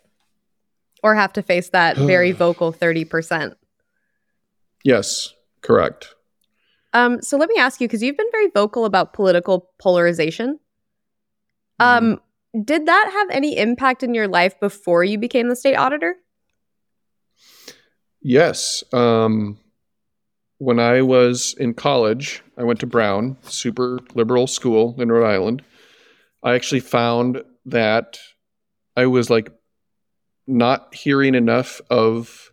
Or 1.01 1.15
have 1.15 1.33
to 1.33 1.41
face 1.41 1.69
that 1.69 1.97
very 1.97 2.31
vocal 2.33 2.73
30%. 2.73 3.55
Yes, 4.83 5.33
correct. 5.61 6.15
Um, 6.93 7.21
so 7.21 7.37
let 7.37 7.49
me 7.49 7.55
ask 7.57 7.79
you, 7.79 7.87
because 7.87 8.01
you've 8.01 8.17
been 8.17 8.31
very 8.31 8.49
vocal 8.49 8.85
about 8.85 9.13
political 9.13 9.69
polarization. 9.79 10.59
Mm-hmm. 11.79 12.05
Um, 12.13 12.21
did 12.65 12.87
that 12.87 13.09
have 13.11 13.29
any 13.29 13.57
impact 13.57 14.01
in 14.01 14.13
your 14.13 14.27
life 14.27 14.59
before 14.59 15.03
you 15.03 15.17
became 15.17 15.49
the 15.49 15.55
state 15.55 15.75
auditor? 15.75 16.15
Yes. 18.21 18.83
Um, 18.91 19.59
when 20.57 20.79
I 20.79 21.01
was 21.03 21.55
in 21.59 21.73
college, 21.73 22.43
I 22.57 22.63
went 22.63 22.79
to 22.81 22.87
Brown, 22.87 23.37
super 23.43 23.99
liberal 24.13 24.47
school 24.47 24.95
in 24.99 25.11
Rhode 25.11 25.27
Island. 25.27 25.61
I 26.43 26.55
actually 26.55 26.81
found 26.81 27.43
that 27.65 28.19
I 28.97 29.05
was 29.05 29.29
like 29.29 29.51
not 30.47 30.93
hearing 30.95 31.35
enough 31.35 31.79
of 31.89 32.48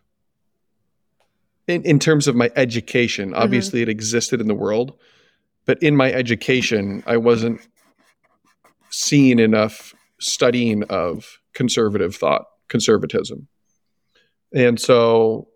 in, 1.67 1.83
in 1.83 1.99
terms 1.99 2.27
of 2.27 2.35
my 2.35 2.51
education, 2.55 3.31
mm-hmm. 3.31 3.41
obviously 3.41 3.81
mm-hmm. 3.81 3.89
it 3.89 3.91
existed 3.91 4.41
in 4.41 4.47
the 4.47 4.55
world, 4.55 4.93
but 5.65 5.81
in 5.83 5.95
my 5.95 6.11
education, 6.11 7.03
I 7.05 7.17
wasn't 7.17 7.61
seeing 8.89 9.39
enough 9.39 9.93
studying 10.19 10.83
of 10.83 11.39
conservative 11.53 12.15
thought, 12.15 12.45
conservatism. 12.69 13.47
And 14.53 14.79
so 14.79 15.49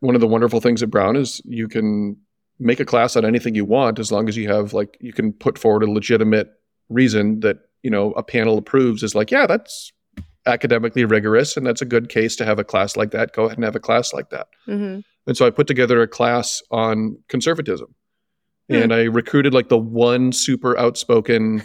one 0.00 0.14
of 0.14 0.20
the 0.20 0.26
wonderful 0.26 0.60
things 0.60 0.82
at 0.82 0.90
Brown 0.90 1.16
is 1.16 1.40
you 1.44 1.68
can 1.68 2.16
make 2.58 2.80
a 2.80 2.84
class 2.84 3.16
on 3.16 3.24
anything 3.24 3.54
you 3.54 3.64
want 3.64 3.98
as 3.98 4.10
long 4.10 4.28
as 4.28 4.36
you 4.36 4.52
have 4.52 4.74
like 4.74 4.98
you 5.00 5.12
can 5.12 5.32
put 5.32 5.56
forward 5.58 5.82
a 5.82 5.90
legitimate 5.90 6.50
reason 6.88 7.40
that 7.40 7.58
you 7.82 7.90
know 7.90 8.12
a 8.12 8.22
panel 8.22 8.58
approves 8.58 9.02
is 9.02 9.14
like 9.14 9.30
yeah 9.30 9.46
that's 9.46 9.92
academically 10.46 11.04
rigorous 11.04 11.56
and 11.56 11.66
that's 11.66 11.82
a 11.82 11.84
good 11.86 12.08
case 12.08 12.34
to 12.36 12.44
have 12.44 12.58
a 12.58 12.64
class 12.64 12.96
like 12.96 13.10
that 13.10 13.32
go 13.34 13.44
ahead 13.44 13.58
and 13.58 13.64
have 13.64 13.76
a 13.76 13.80
class 13.80 14.12
like 14.14 14.30
that 14.30 14.46
Mm-hmm. 14.66 15.00
and 15.26 15.36
so 15.36 15.46
i 15.46 15.50
put 15.50 15.66
together 15.66 16.00
a 16.02 16.08
class 16.08 16.62
on 16.70 17.16
conservatism 17.28 17.94
Hmm. 18.68 18.76
and 18.76 18.94
i 18.94 19.02
recruited 19.02 19.52
like 19.52 19.68
the 19.68 19.76
one 19.78 20.32
super 20.32 20.78
outspoken 20.78 21.62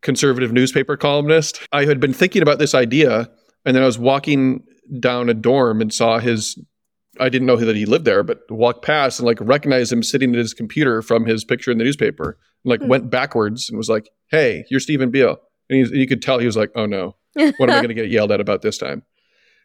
conservative 0.00 0.52
newspaper 0.52 0.96
columnist 0.96 1.60
i 1.72 1.84
had 1.84 2.00
been 2.00 2.12
thinking 2.12 2.42
about 2.42 2.58
this 2.58 2.74
idea 2.74 3.28
and 3.64 3.76
then 3.76 3.82
i 3.82 3.86
was 3.86 3.98
walking 3.98 4.64
down 4.98 5.28
a 5.28 5.34
dorm 5.34 5.80
and 5.80 5.92
saw 5.94 6.18
his 6.18 6.58
i 7.20 7.28
didn't 7.28 7.46
know 7.46 7.56
that 7.56 7.76
he 7.76 7.86
lived 7.86 8.04
there 8.04 8.22
but 8.22 8.40
walked 8.50 8.84
past 8.84 9.18
and 9.20 9.26
like 9.26 9.38
recognized 9.40 9.92
him 9.92 10.02
sitting 10.02 10.30
at 10.32 10.38
his 10.38 10.54
computer 10.54 11.02
from 11.02 11.24
his 11.24 11.44
picture 11.44 11.70
in 11.70 11.78
the 11.78 11.84
newspaper 11.84 12.38
and 12.64 12.70
like 12.70 12.80
Hmm. 12.80 12.88
went 12.88 13.10
backwards 13.10 13.68
and 13.68 13.76
was 13.78 13.88
like 13.88 14.08
hey 14.30 14.64
you're 14.70 14.80
stephen 14.80 15.10
beale 15.10 15.36
and 15.70 15.78
he's, 15.78 15.90
you 15.92 16.06
could 16.06 16.22
tell 16.22 16.38
he 16.38 16.46
was 16.46 16.56
like 16.56 16.70
oh 16.74 16.86
no 16.86 17.14
what 17.34 17.68
am 17.68 17.70
I 17.70 17.76
going 17.82 17.88
to 17.88 17.94
get 17.94 18.10
yelled 18.10 18.32
at 18.32 18.40
about 18.40 18.62
this 18.62 18.78
time? 18.78 19.02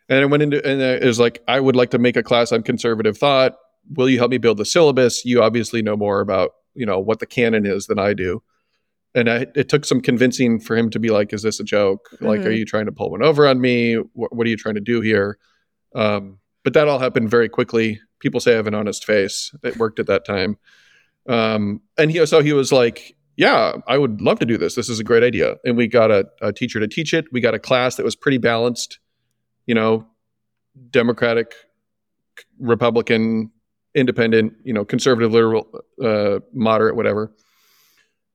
And 0.10 0.20
I 0.20 0.26
went 0.26 0.44
into, 0.44 0.66
and 0.66 0.82
it 0.82 1.04
was 1.04 1.20
like, 1.20 1.44
I 1.48 1.60
would 1.60 1.76
like 1.76 1.90
to 1.92 2.00
make 2.00 2.16
a 2.16 2.24
class 2.24 2.52
on 2.52 2.64
conservative 2.64 3.18
thought. 3.18 3.56
Will 3.96 4.10
you 4.10 4.18
help 4.18 4.32
me 4.32 4.38
build 4.38 4.58
the 4.58 4.66
syllabus? 4.66 5.26
You 5.26 5.42
obviously 5.44 5.82
know 5.82 5.98
more 5.98 6.22
about, 6.22 6.52
you 6.76 6.86
know, 6.86 7.00
what 7.00 7.20
the 7.20 7.26
canon 7.26 7.66
is 7.66 7.88
than 7.88 8.00
I 8.00 8.14
do. 8.14 8.42
And 9.16 9.30
I, 9.30 9.48
it 9.56 9.68
took 9.68 9.84
some 9.84 10.00
convincing 10.02 10.60
for 10.60 10.78
him 10.78 10.90
to 10.92 11.00
be 11.00 11.10
like, 11.10 11.34
is 11.34 11.42
this 11.42 11.60
a 11.60 11.64
joke? 11.64 12.08
Like, 12.22 12.42
are 12.42 12.52
Mhm. 12.52 12.58
you 12.60 12.66
trying 12.66 12.86
to 12.86 12.92
pull 12.92 13.12
one 13.12 13.24
over 13.24 13.48
on 13.48 13.60
me? 13.60 13.96
What, 14.14 14.34
what 14.36 14.46
are 14.46 14.50
you 14.50 14.58
trying 14.58 14.76
to 14.76 14.82
do 14.82 15.02
here? 15.02 15.38
Um, 15.96 16.40
but 16.64 16.74
that 16.74 16.88
all 16.88 17.00
happened 17.00 17.30
very 17.30 17.50
quickly. 17.50 18.00
People 18.20 18.40
say 18.40 18.54
I 18.54 18.58
have 18.58 18.68
an 18.68 18.76
honest 18.76 19.04
face. 19.06 19.54
It 19.64 19.78
worked 19.78 20.00
at 20.00 20.08
that 20.08 20.24
time. 20.26 20.58
Um, 21.28 21.82
and 21.98 22.12
he, 22.12 22.26
so 22.26 22.42
he 22.42 22.54
was 22.54 22.72
like, 22.72 23.16
yeah, 23.38 23.74
I 23.88 23.98
would 24.00 24.20
love 24.20 24.40
to 24.40 24.46
do 24.46 24.58
this. 24.58 24.76
This 24.76 24.90
is 24.90 25.00
a 25.00 25.04
great 25.04 25.24
idea. 25.24 25.56
And 25.64 25.78
we 25.78 25.88
got 25.88 26.10
a, 26.10 26.26
a 26.42 26.52
teacher 26.52 26.80
to 26.80 26.88
teach 26.88 27.14
it. 27.14 27.26
We 27.32 27.40
got 27.40 27.54
a 27.54 27.60
class 27.60 27.96
that 27.96 28.04
was 28.04 28.16
pretty 28.16 28.40
balanced, 28.40 29.00
you 29.68 29.76
know, 29.76 30.08
Democratic, 30.90 31.54
Republican, 32.60 33.52
independent, 33.94 34.54
you 34.64 34.74
know, 34.74 34.84
conservative, 34.84 35.32
liberal, 35.32 35.68
uh, 36.04 36.40
moderate, 36.52 36.96
whatever. 36.96 37.32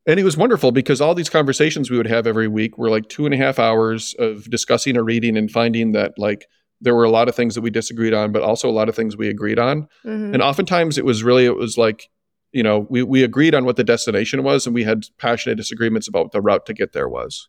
And 0.06 0.18
it 0.18 0.24
was 0.24 0.36
wonderful 0.36 0.72
because 0.72 1.00
all 1.00 1.14
these 1.14 1.28
conversations 1.28 1.90
we 1.90 1.96
would 1.96 2.06
have 2.06 2.26
every 2.26 2.48
week 2.48 2.78
were 2.78 2.90
like 2.90 3.08
two 3.08 3.24
and 3.24 3.34
a 3.34 3.36
half 3.36 3.58
hours 3.58 4.14
of 4.18 4.48
discussing 4.50 4.96
a 4.96 5.02
reading 5.02 5.36
and 5.36 5.50
finding 5.50 5.92
that 5.92 6.12
like 6.16 6.46
there 6.80 6.94
were 6.94 7.04
a 7.04 7.10
lot 7.10 7.28
of 7.28 7.34
things 7.36 7.54
that 7.54 7.60
we 7.60 7.70
disagreed 7.70 8.14
on, 8.14 8.32
but 8.32 8.42
also 8.42 8.68
a 8.68 8.72
lot 8.72 8.88
of 8.88 8.96
things 8.96 9.16
we 9.16 9.28
agreed 9.28 9.58
on. 9.58 9.86
Mhm. 10.04 10.34
And 10.34 10.42
oftentimes 10.42 10.98
it 10.98 11.04
was 11.04 11.22
really, 11.22 11.44
it 11.44 11.56
was 11.56 11.78
like, 11.78 12.08
you 12.52 12.62
know, 12.62 12.86
we, 12.90 13.02
we 13.02 13.22
agreed 13.22 13.54
on 13.54 13.64
what 13.64 13.76
the 13.76 13.84
destination 13.84 14.42
was 14.42 14.66
and 14.66 14.74
we 14.74 14.84
had 14.84 15.06
passionate 15.18 15.56
disagreements 15.56 16.06
about 16.06 16.24
what 16.24 16.32
the 16.32 16.40
route 16.40 16.66
to 16.66 16.74
get 16.74 16.92
there 16.92 17.08
was. 17.08 17.48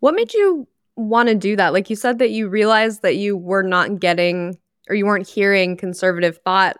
What 0.00 0.14
made 0.14 0.34
you 0.34 0.68
want 0.96 1.28
to 1.28 1.34
do 1.34 1.56
that? 1.56 1.72
Like 1.72 1.90
you 1.90 1.96
said 1.96 2.18
that 2.18 2.30
you 2.30 2.48
realized 2.48 3.02
that 3.02 3.16
you 3.16 3.36
were 3.36 3.62
not 3.62 3.98
getting 4.00 4.58
or 4.88 4.94
you 4.94 5.06
weren't 5.06 5.28
hearing 5.28 5.76
conservative 5.76 6.38
thought. 6.44 6.76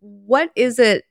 What 0.00 0.50
is 0.54 0.78
it 0.78 1.04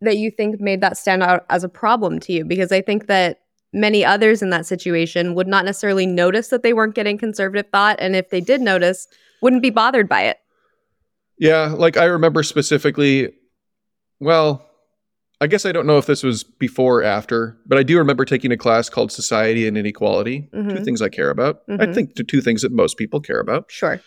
that 0.00 0.18
you 0.18 0.30
think 0.30 0.60
made 0.60 0.82
that 0.82 0.98
stand 0.98 1.22
out 1.22 1.46
as 1.48 1.64
a 1.64 1.68
problem 1.68 2.20
to 2.20 2.32
you? 2.32 2.44
Because 2.44 2.70
I 2.70 2.82
think 2.82 3.06
that 3.06 3.40
many 3.72 4.04
others 4.04 4.42
in 4.42 4.50
that 4.50 4.66
situation 4.66 5.34
would 5.34 5.48
not 5.48 5.64
necessarily 5.64 6.06
notice 6.06 6.48
that 6.48 6.62
they 6.62 6.72
weren't 6.72 6.94
getting 6.94 7.18
conservative 7.18 7.66
thought. 7.72 7.96
And 8.00 8.14
if 8.14 8.30
they 8.30 8.40
did 8.40 8.60
notice, 8.60 9.08
wouldn't 9.40 9.62
be 9.62 9.70
bothered 9.70 10.08
by 10.08 10.22
it. 10.22 10.38
Yeah, 11.38 11.74
like 11.76 11.96
I 11.96 12.04
remember 12.04 12.42
specifically, 12.42 13.32
well, 14.20 14.64
I 15.40 15.46
guess 15.46 15.64
I 15.64 15.72
don't 15.72 15.86
know 15.86 15.98
if 15.98 16.06
this 16.06 16.22
was 16.24 16.42
before 16.42 17.00
or 17.00 17.04
after, 17.04 17.56
but 17.66 17.78
I 17.78 17.82
do 17.84 17.96
remember 17.98 18.24
taking 18.24 18.50
a 18.50 18.56
class 18.56 18.88
called 18.88 19.12
Society 19.12 19.68
and 19.68 19.78
Inequality, 19.78 20.48
two 20.52 20.58
Mhm. 20.58 20.84
things 20.84 21.00
I 21.00 21.08
care 21.08 21.30
about. 21.30 21.60
I 21.68 21.86
Mhm. 21.86 21.94
think 21.94 22.14
the 22.16 22.24
two 22.24 22.40
things 22.40 22.62
that 22.62 22.72
most 22.72 22.96
people 22.98 23.20
care 23.20 23.38
about. 23.38 23.70
Sure. 23.70 24.00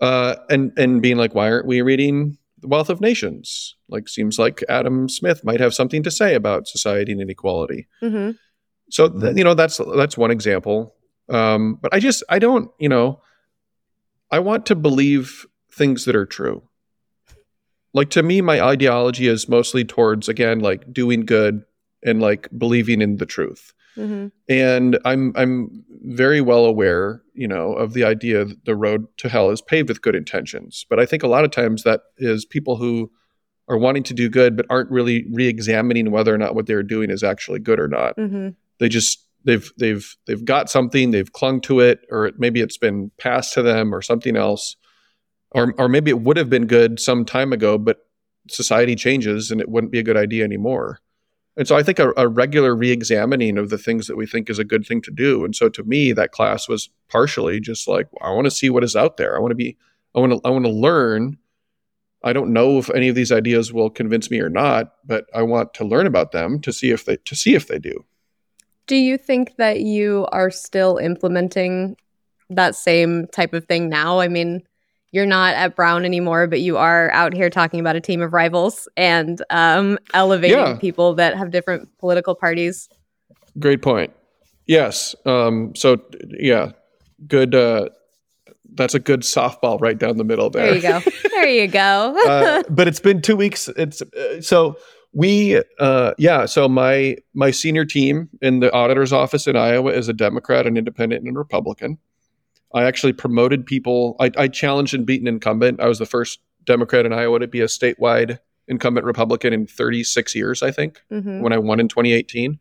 Uh, 0.00 0.36
and 0.48 0.72
and 0.78 1.02
being 1.02 1.16
like, 1.18 1.34
why 1.34 1.50
aren't 1.50 1.66
we 1.66 1.82
reading 1.82 2.38
The 2.62 2.68
Wealth 2.68 2.88
of 2.88 3.00
Nations? 3.00 3.76
Like, 3.88 4.08
seems 4.08 4.38
like 4.38 4.64
Adam 4.68 5.08
Smith 5.08 5.44
might 5.44 5.60
have 5.60 5.74
something 5.74 6.02
to 6.04 6.10
say 6.10 6.34
about 6.34 6.66
society 6.68 7.12
and 7.12 7.20
inequality. 7.20 7.86
hmm 8.00 8.30
So 8.90 9.08
th- 9.10 9.36
you 9.36 9.44
know 9.44 9.52
that's 9.54 9.78
that's 9.96 10.16
one 10.16 10.30
example. 10.30 10.94
Um, 11.28 11.78
but 11.82 11.92
I 11.92 12.00
just 12.00 12.22
I 12.30 12.38
don't 12.38 12.70
you 12.78 12.88
know 12.88 13.20
I 14.30 14.38
want 14.38 14.64
to 14.66 14.74
believe 14.74 15.44
things 15.70 16.04
that 16.06 16.16
are 16.16 16.26
true. 16.26 16.62
Like 17.94 18.10
to 18.10 18.22
me, 18.22 18.40
my 18.40 18.60
ideology 18.60 19.26
is 19.26 19.48
mostly 19.48 19.84
towards 19.84 20.28
again 20.28 20.60
like 20.60 20.92
doing 20.92 21.24
good 21.24 21.64
and 22.04 22.20
like 22.20 22.48
believing 22.56 23.02
in 23.02 23.16
the 23.16 23.26
truth. 23.26 23.72
hmm 23.94 24.28
And 24.48 24.98
I'm 25.04 25.32
I'm 25.36 25.84
very 26.04 26.40
well 26.40 26.64
aware, 26.64 27.22
you 27.34 27.48
know, 27.48 27.72
of 27.72 27.92
the 27.92 28.04
idea 28.04 28.44
that 28.44 28.64
the 28.64 28.76
road 28.76 29.06
to 29.18 29.28
hell 29.28 29.50
is 29.50 29.60
paved 29.60 29.88
with 29.88 30.02
good 30.02 30.14
intentions. 30.14 30.86
But 30.88 31.00
I 31.00 31.06
think 31.06 31.22
a 31.22 31.28
lot 31.28 31.44
of 31.44 31.50
times 31.50 31.82
that 31.82 32.02
is 32.18 32.44
people 32.44 32.76
who 32.76 33.10
are 33.68 33.78
wanting 33.78 34.02
to 34.02 34.14
do 34.14 34.28
good 34.28 34.56
but 34.56 34.66
aren't 34.70 34.90
really 34.90 35.26
re-examining 35.30 36.10
whether 36.10 36.34
or 36.34 36.38
not 36.38 36.54
what 36.54 36.66
they're 36.66 36.82
doing 36.82 37.10
is 37.10 37.22
actually 37.22 37.58
good 37.60 37.78
or 37.78 37.88
not 37.88 38.14
hmm 38.16 38.48
they 38.78 38.88
just 38.88 39.26
they've 39.44 39.70
they've 39.76 40.16
they've 40.26 40.44
got 40.44 40.70
something 40.70 41.10
they've 41.10 41.32
clung 41.32 41.60
to 41.60 41.80
it 41.80 42.00
or 42.10 42.26
it, 42.26 42.34
maybe 42.38 42.60
it's 42.60 42.78
been 42.78 43.10
passed 43.18 43.52
to 43.54 43.62
them 43.62 43.94
or 43.94 44.00
something 44.02 44.36
else 44.36 44.76
or 45.52 45.74
or 45.78 45.88
maybe 45.88 46.10
it 46.10 46.20
would 46.20 46.36
have 46.36 46.50
been 46.50 46.66
good 46.66 47.00
some 47.00 47.24
time 47.24 47.52
ago 47.52 47.78
but 47.78 48.06
society 48.48 48.94
changes 48.94 49.50
and 49.50 49.60
it 49.60 49.68
wouldn't 49.68 49.92
be 49.92 49.98
a 49.98 50.02
good 50.02 50.16
idea 50.16 50.44
anymore 50.44 51.00
and 51.56 51.66
so 51.66 51.76
i 51.76 51.82
think 51.82 51.98
a, 51.98 52.12
a 52.16 52.28
regular 52.28 52.74
re-examining 52.74 53.58
of 53.58 53.70
the 53.70 53.78
things 53.78 54.06
that 54.06 54.16
we 54.16 54.26
think 54.26 54.48
is 54.48 54.58
a 54.58 54.64
good 54.64 54.86
thing 54.86 55.00
to 55.02 55.10
do 55.10 55.44
and 55.44 55.54
so 55.54 55.68
to 55.68 55.82
me 55.84 56.12
that 56.12 56.32
class 56.32 56.68
was 56.68 56.90
partially 57.08 57.60
just 57.60 57.86
like 57.88 58.08
i 58.22 58.30
want 58.30 58.44
to 58.44 58.50
see 58.50 58.70
what 58.70 58.84
is 58.84 58.96
out 58.96 59.16
there 59.16 59.36
i 59.36 59.40
want 59.40 59.50
to 59.50 59.56
be 59.56 59.76
i 60.14 60.20
want 60.20 60.32
to 60.32 60.40
i 60.44 60.50
want 60.50 60.64
to 60.64 60.70
learn 60.70 61.36
I 62.24 62.32
don't 62.32 62.52
know 62.52 62.78
if 62.78 62.90
any 62.90 63.08
of 63.08 63.14
these 63.14 63.30
ideas 63.30 63.72
will 63.72 63.90
convince 63.90 64.30
me 64.30 64.40
or 64.40 64.48
not, 64.48 64.92
but 65.04 65.26
I 65.34 65.42
want 65.42 65.74
to 65.74 65.84
learn 65.84 66.06
about 66.06 66.32
them 66.32 66.60
to 66.62 66.72
see 66.72 66.90
if 66.90 67.04
they 67.04 67.16
to 67.16 67.36
see 67.36 67.54
if 67.54 67.68
they 67.68 67.78
do. 67.78 68.04
Do 68.86 68.96
you 68.96 69.18
think 69.18 69.56
that 69.56 69.80
you 69.80 70.26
are 70.32 70.50
still 70.50 70.96
implementing 70.96 71.96
that 72.50 72.74
same 72.74 73.26
type 73.28 73.52
of 73.52 73.66
thing 73.66 73.88
now? 73.88 74.18
I 74.18 74.28
mean, 74.28 74.62
you're 75.12 75.26
not 75.26 75.54
at 75.54 75.74
Brown 75.74 76.04
anymore, 76.04 76.46
but 76.46 76.60
you 76.60 76.76
are 76.76 77.10
out 77.12 77.32
here 77.32 77.48
talking 77.50 77.80
about 77.80 77.96
a 77.96 78.00
team 78.00 78.20
of 78.20 78.32
rivals 78.32 78.88
and 78.96 79.42
um, 79.50 79.98
elevating 80.14 80.56
Yeah. 80.58 80.76
people 80.78 81.14
that 81.14 81.36
have 81.36 81.50
different 81.50 81.88
political 81.98 82.34
parties. 82.34 82.88
Great 83.58 83.80
point. 83.82 84.12
Yes. 84.66 85.14
Um, 85.24 85.74
so 85.74 85.96
yeah, 86.38 86.72
good. 87.26 87.54
Uh, 87.54 87.88
that's 88.74 88.94
a 88.94 88.98
good 89.00 89.22
softball 89.22 89.80
right 89.80 89.98
down 89.98 90.18
the 90.18 90.24
middle 90.24 90.50
there. 90.50 90.66
There 90.66 90.74
you 90.76 90.82
go. 90.82 91.10
There 91.30 91.48
you 91.48 91.68
go. 91.68 92.16
uh, 92.28 92.62
but 92.68 92.86
it's 92.88 93.00
been 93.00 93.22
two 93.22 93.36
weeks. 93.36 93.68
It's 93.76 94.02
uh, 94.02 94.40
so 94.42 94.76
we 95.14 95.62
uh, 95.78 96.12
yeah. 96.18 96.44
So 96.46 96.68
my 96.68 97.16
my 97.32 97.50
senior 97.50 97.84
team 97.84 98.28
in 98.42 98.60
the 98.60 98.70
auditor's 98.72 99.12
office 99.12 99.46
in 99.46 99.56
Iowa 99.56 99.92
is 99.92 100.08
a 100.08 100.12
Democrat, 100.12 100.66
an 100.66 100.76
Independent, 100.76 101.24
and 101.26 101.34
a 101.34 101.38
Republican. 101.38 101.96
I 102.74 102.84
actually 102.84 103.12
promoted 103.14 103.64
people. 103.66 104.16
I, 104.20 104.30
I 104.36 104.48
challenged 104.48 104.94
and 104.94 105.06
beat 105.06 105.20
an 105.22 105.28
incumbent. 105.28 105.80
I 105.80 105.86
was 105.88 105.98
the 105.98 106.06
first 106.06 106.40
Democrat 106.64 107.06
in 107.06 107.12
Iowa 107.12 107.38
to 107.40 107.46
be 107.46 107.60
a 107.60 107.66
statewide 107.66 108.38
incumbent 108.66 109.06
Republican 109.06 109.52
in 109.54 109.66
36 109.66 110.34
years, 110.34 110.62
I 110.62 110.70
think 110.70 111.00
Mhm. 111.10 111.40
when 111.40 111.52
I 111.52 111.58
won 111.58 111.80
in 111.80 111.88
2018. 111.88 112.58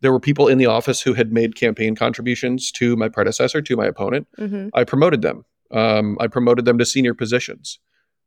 There 0.00 0.12
were 0.12 0.20
people 0.20 0.46
in 0.48 0.58
the 0.58 0.66
office 0.66 1.00
who 1.00 1.14
had 1.14 1.32
made 1.32 1.56
campaign 1.56 1.96
contributions 1.96 2.70
to 2.72 2.94
my 2.96 3.08
predecessor, 3.08 3.62
to 3.62 3.76
my 3.76 3.86
opponent. 3.86 4.28
Mhm. 4.38 4.70
I 4.74 4.84
promoted 4.84 5.22
them. 5.22 5.44
Um, 5.70 6.16
I 6.20 6.26
promoted 6.28 6.66
them 6.66 6.78
to 6.78 6.84
senior 6.84 7.14
positions. 7.14 7.78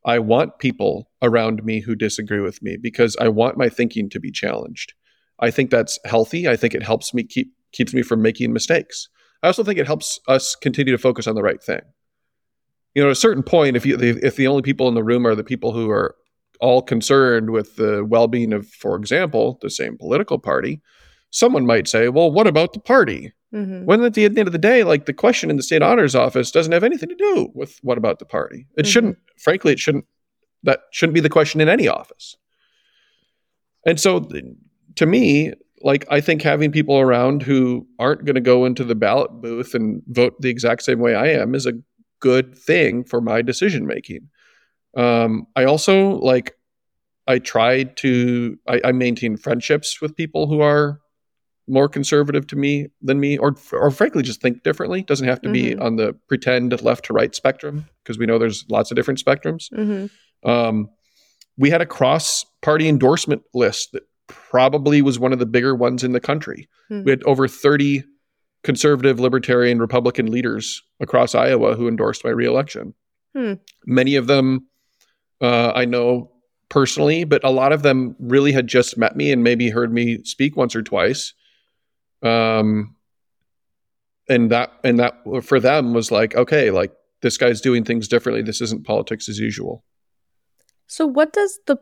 I 0.03 0.17
want 0.19 0.57
people 0.57 1.11
around 1.21 1.63
me 1.63 1.79
who 1.81 1.95
disagree 1.95 2.39
with 2.41 2.61
me 2.63 2.75
because 2.81 3.15
I 3.21 3.27
want 3.29 3.57
my 3.57 3.69
thinking 3.69 4.09
to 4.09 4.19
be 4.19 4.31
challenged. 4.31 4.93
I 5.39 5.51
think 5.51 5.69
that's 5.69 5.99
healthy. 6.05 6.47
I 6.47 6.55
think 6.55 6.73
it 6.73 6.83
helps 6.83 7.13
me 7.13 7.23
keep 7.23 7.53
keeps 7.71 7.93
me 7.93 8.01
from 8.01 8.21
making 8.21 8.51
mistakes. 8.51 9.07
I 9.43 9.47
also 9.47 9.63
think 9.63 9.79
it 9.79 9.87
helps 9.87 10.19
us 10.27 10.55
continue 10.55 10.91
to 10.91 10.97
focus 10.97 11.27
on 11.27 11.35
the 11.35 11.43
right 11.43 11.61
thing. 11.61 11.81
You 12.93 13.01
know, 13.01 13.09
at 13.09 13.13
a 13.13 13.15
certain 13.15 13.43
point, 13.43 13.75
if 13.75 13.85
you 13.85 13.97
if 13.99 14.35
the 14.35 14.47
only 14.47 14.61
people 14.61 14.87
in 14.87 14.95
the 14.95 15.03
room 15.03 15.25
are 15.25 15.35
the 15.35 15.43
people 15.43 15.71
who 15.71 15.89
are 15.89 16.15
all 16.59 16.81
concerned 16.81 17.49
with 17.49 17.75
the 17.75 18.05
well-being 18.05 18.53
of, 18.53 18.67
for 18.67 18.95
example, 18.95 19.57
the 19.61 19.69
same 19.69 19.97
political 19.97 20.37
party, 20.37 20.81
someone 21.31 21.65
might 21.65 21.87
say, 21.87 22.09
"Well, 22.09 22.31
what 22.31 22.47
about 22.47 22.73
the 22.73 22.79
party?" 22.79 23.31
Mhm. 23.53 23.85
When 23.85 24.03
at 24.03 24.13
the 24.13 24.25
end 24.25 24.37
of 24.39 24.51
the 24.51 24.57
day, 24.57 24.83
like 24.83 25.05
the 25.05 25.13
question 25.13 25.49
in 25.49 25.57
the 25.57 25.63
state 25.63 25.81
auditor's 25.81 26.15
office 26.15 26.51
doesn't 26.51 26.71
have 26.71 26.83
anything 26.83 27.09
to 27.09 27.15
do 27.15 27.51
with 27.53 27.79
what 27.81 27.97
about 27.97 28.19
the 28.19 28.25
party. 28.25 28.67
It 28.77 28.85
Mhm. 28.85 28.89
shouldn't, 28.89 29.17
frankly, 29.37 29.73
it 29.73 29.79
shouldn't, 29.79 30.05
that 30.63 30.81
shouldn't 30.91 31.15
be 31.15 31.19
the 31.19 31.29
question 31.29 31.59
in 31.59 31.67
any 31.67 31.87
office. 31.87 32.37
And 33.85 33.99
so 33.99 34.29
to 34.95 35.05
me, 35.05 35.53
like 35.83 36.05
I 36.09 36.21
think 36.21 36.41
having 36.41 36.71
people 36.71 36.99
around 36.99 37.43
who 37.43 37.87
aren't 37.99 38.25
going 38.25 38.35
to 38.35 38.41
go 38.41 38.65
into 38.65 38.83
the 38.83 38.95
ballot 38.95 39.31
booth 39.41 39.73
and 39.73 40.01
vote 40.07 40.39
the 40.41 40.49
exact 40.49 40.83
same 40.83 40.99
way 40.99 41.15
I 41.15 41.27
am 41.27 41.55
is 41.55 41.65
a 41.65 41.73
good 42.19 42.57
thing 42.57 43.03
for 43.03 43.19
my 43.21 43.41
decision 43.41 43.85
making. 43.85 44.29
Um, 44.95 45.47
I 45.55 45.63
also 45.65 46.11
like 46.19 46.53
I 47.27 47.39
tried 47.39 47.97
to 47.97 48.57
I, 48.67 48.81
I 48.85 48.91
maintain 48.91 49.37
friendships 49.37 50.01
with 50.01 50.15
people 50.15 50.47
who 50.47 50.61
are 50.61 50.99
more 51.67 51.87
conservative 51.87 52.47
to 52.47 52.55
me 52.55 52.87
than 53.01 53.19
me, 53.19 53.37
or 53.37 53.55
or 53.71 53.91
frankly 53.91 54.23
just 54.23 54.41
think 54.41 54.63
differently. 54.63 55.03
Doesn't 55.03 55.27
have 55.27 55.41
to 55.43 55.49
be 55.51 55.75
Mhm. 55.75 55.81
on 55.81 55.95
the 55.95 56.13
pretend 56.27 56.79
left 56.81 57.05
to 57.05 57.13
right 57.13 57.33
spectrum 57.33 57.85
because 58.03 58.17
we 58.17 58.25
know 58.25 58.37
there's 58.37 58.65
lots 58.69 58.91
of 58.91 58.95
different 58.95 59.23
spectrums. 59.23 59.71
Mm-hmm. 59.71 60.49
Um, 60.49 60.89
we 61.57 61.69
had 61.69 61.81
a 61.81 61.85
cross 61.85 62.45
party 62.61 62.89
endorsement 62.89 63.43
list 63.53 63.91
that 63.93 64.03
probably 64.51 65.01
was 65.01 65.17
one 65.17 65.31
of 65.31 65.39
the 65.39 65.45
bigger 65.45 65.73
ones 65.73 66.03
in 66.03 66.11
the 66.11 66.19
country. 66.19 66.67
Hmm. 66.89 67.03
We 67.03 67.11
had 67.11 67.23
over 67.23 67.47
30 67.47 68.03
conservative, 68.63 69.17
libertarian, 69.17 69.79
Republican 69.79 70.29
leaders 70.29 70.83
across 70.99 71.33
Iowa 71.33 71.75
who 71.75 71.87
endorsed 71.87 72.25
my 72.25 72.31
reelection. 72.31 72.93
Hmm. 73.33 73.53
Many 73.85 74.17
of 74.17 74.27
them 74.27 74.67
uh, 75.39 75.71
I 75.73 75.85
know 75.85 76.33
personally, 76.67 77.23
but 77.23 77.45
a 77.45 77.49
lot 77.49 77.71
of 77.71 77.81
them 77.81 78.13
really 78.19 78.51
had 78.51 78.67
just 78.67 78.97
met 78.97 79.15
me 79.15 79.31
and 79.31 79.41
maybe 79.41 79.69
heard 79.69 79.93
me 79.93 80.21
speak 80.25 80.57
once 80.57 80.75
or 80.75 80.81
twice. 80.81 81.33
Um, 82.21 82.97
and 84.27 84.51
that 84.51 84.73
and 84.83 84.99
that 84.99 85.15
for 85.43 85.61
them 85.61 85.93
was 85.93 86.11
like, 86.11 86.35
okay, 86.35 86.71
like 86.71 86.91
this 87.21 87.37
guy's 87.37 87.61
doing 87.61 87.85
things 87.85 88.09
differently. 88.09 88.41
This 88.41 88.59
isn't 88.59 88.85
politics 88.85 89.29
as 89.29 89.39
usual. 89.39 89.85
So, 90.87 91.07
what 91.07 91.31
does 91.31 91.57
the 91.67 91.77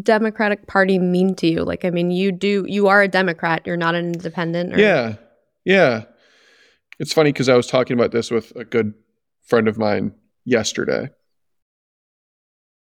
Democratic 0.00 0.66
Party 0.66 0.98
mean 0.98 1.34
to 1.36 1.46
you? 1.46 1.64
Like, 1.64 1.84
I 1.84 1.90
mean, 1.90 2.10
you 2.10 2.32
do, 2.32 2.64
you 2.66 2.88
are 2.88 3.02
a 3.02 3.08
Democrat, 3.08 3.62
you're 3.66 3.76
not 3.76 3.94
an 3.94 4.06
independent. 4.06 4.74
Or, 4.74 4.78
Yeah. 4.78 5.14
Yeah. 5.64 6.04
It's 6.98 7.12
funny 7.12 7.32
because 7.32 7.48
I 7.48 7.56
was 7.56 7.66
talking 7.66 7.98
about 7.98 8.12
this 8.12 8.30
with 8.30 8.52
a 8.56 8.64
good 8.64 8.94
friend 9.42 9.68
of 9.68 9.78
mine 9.78 10.14
yesterday. 10.44 11.10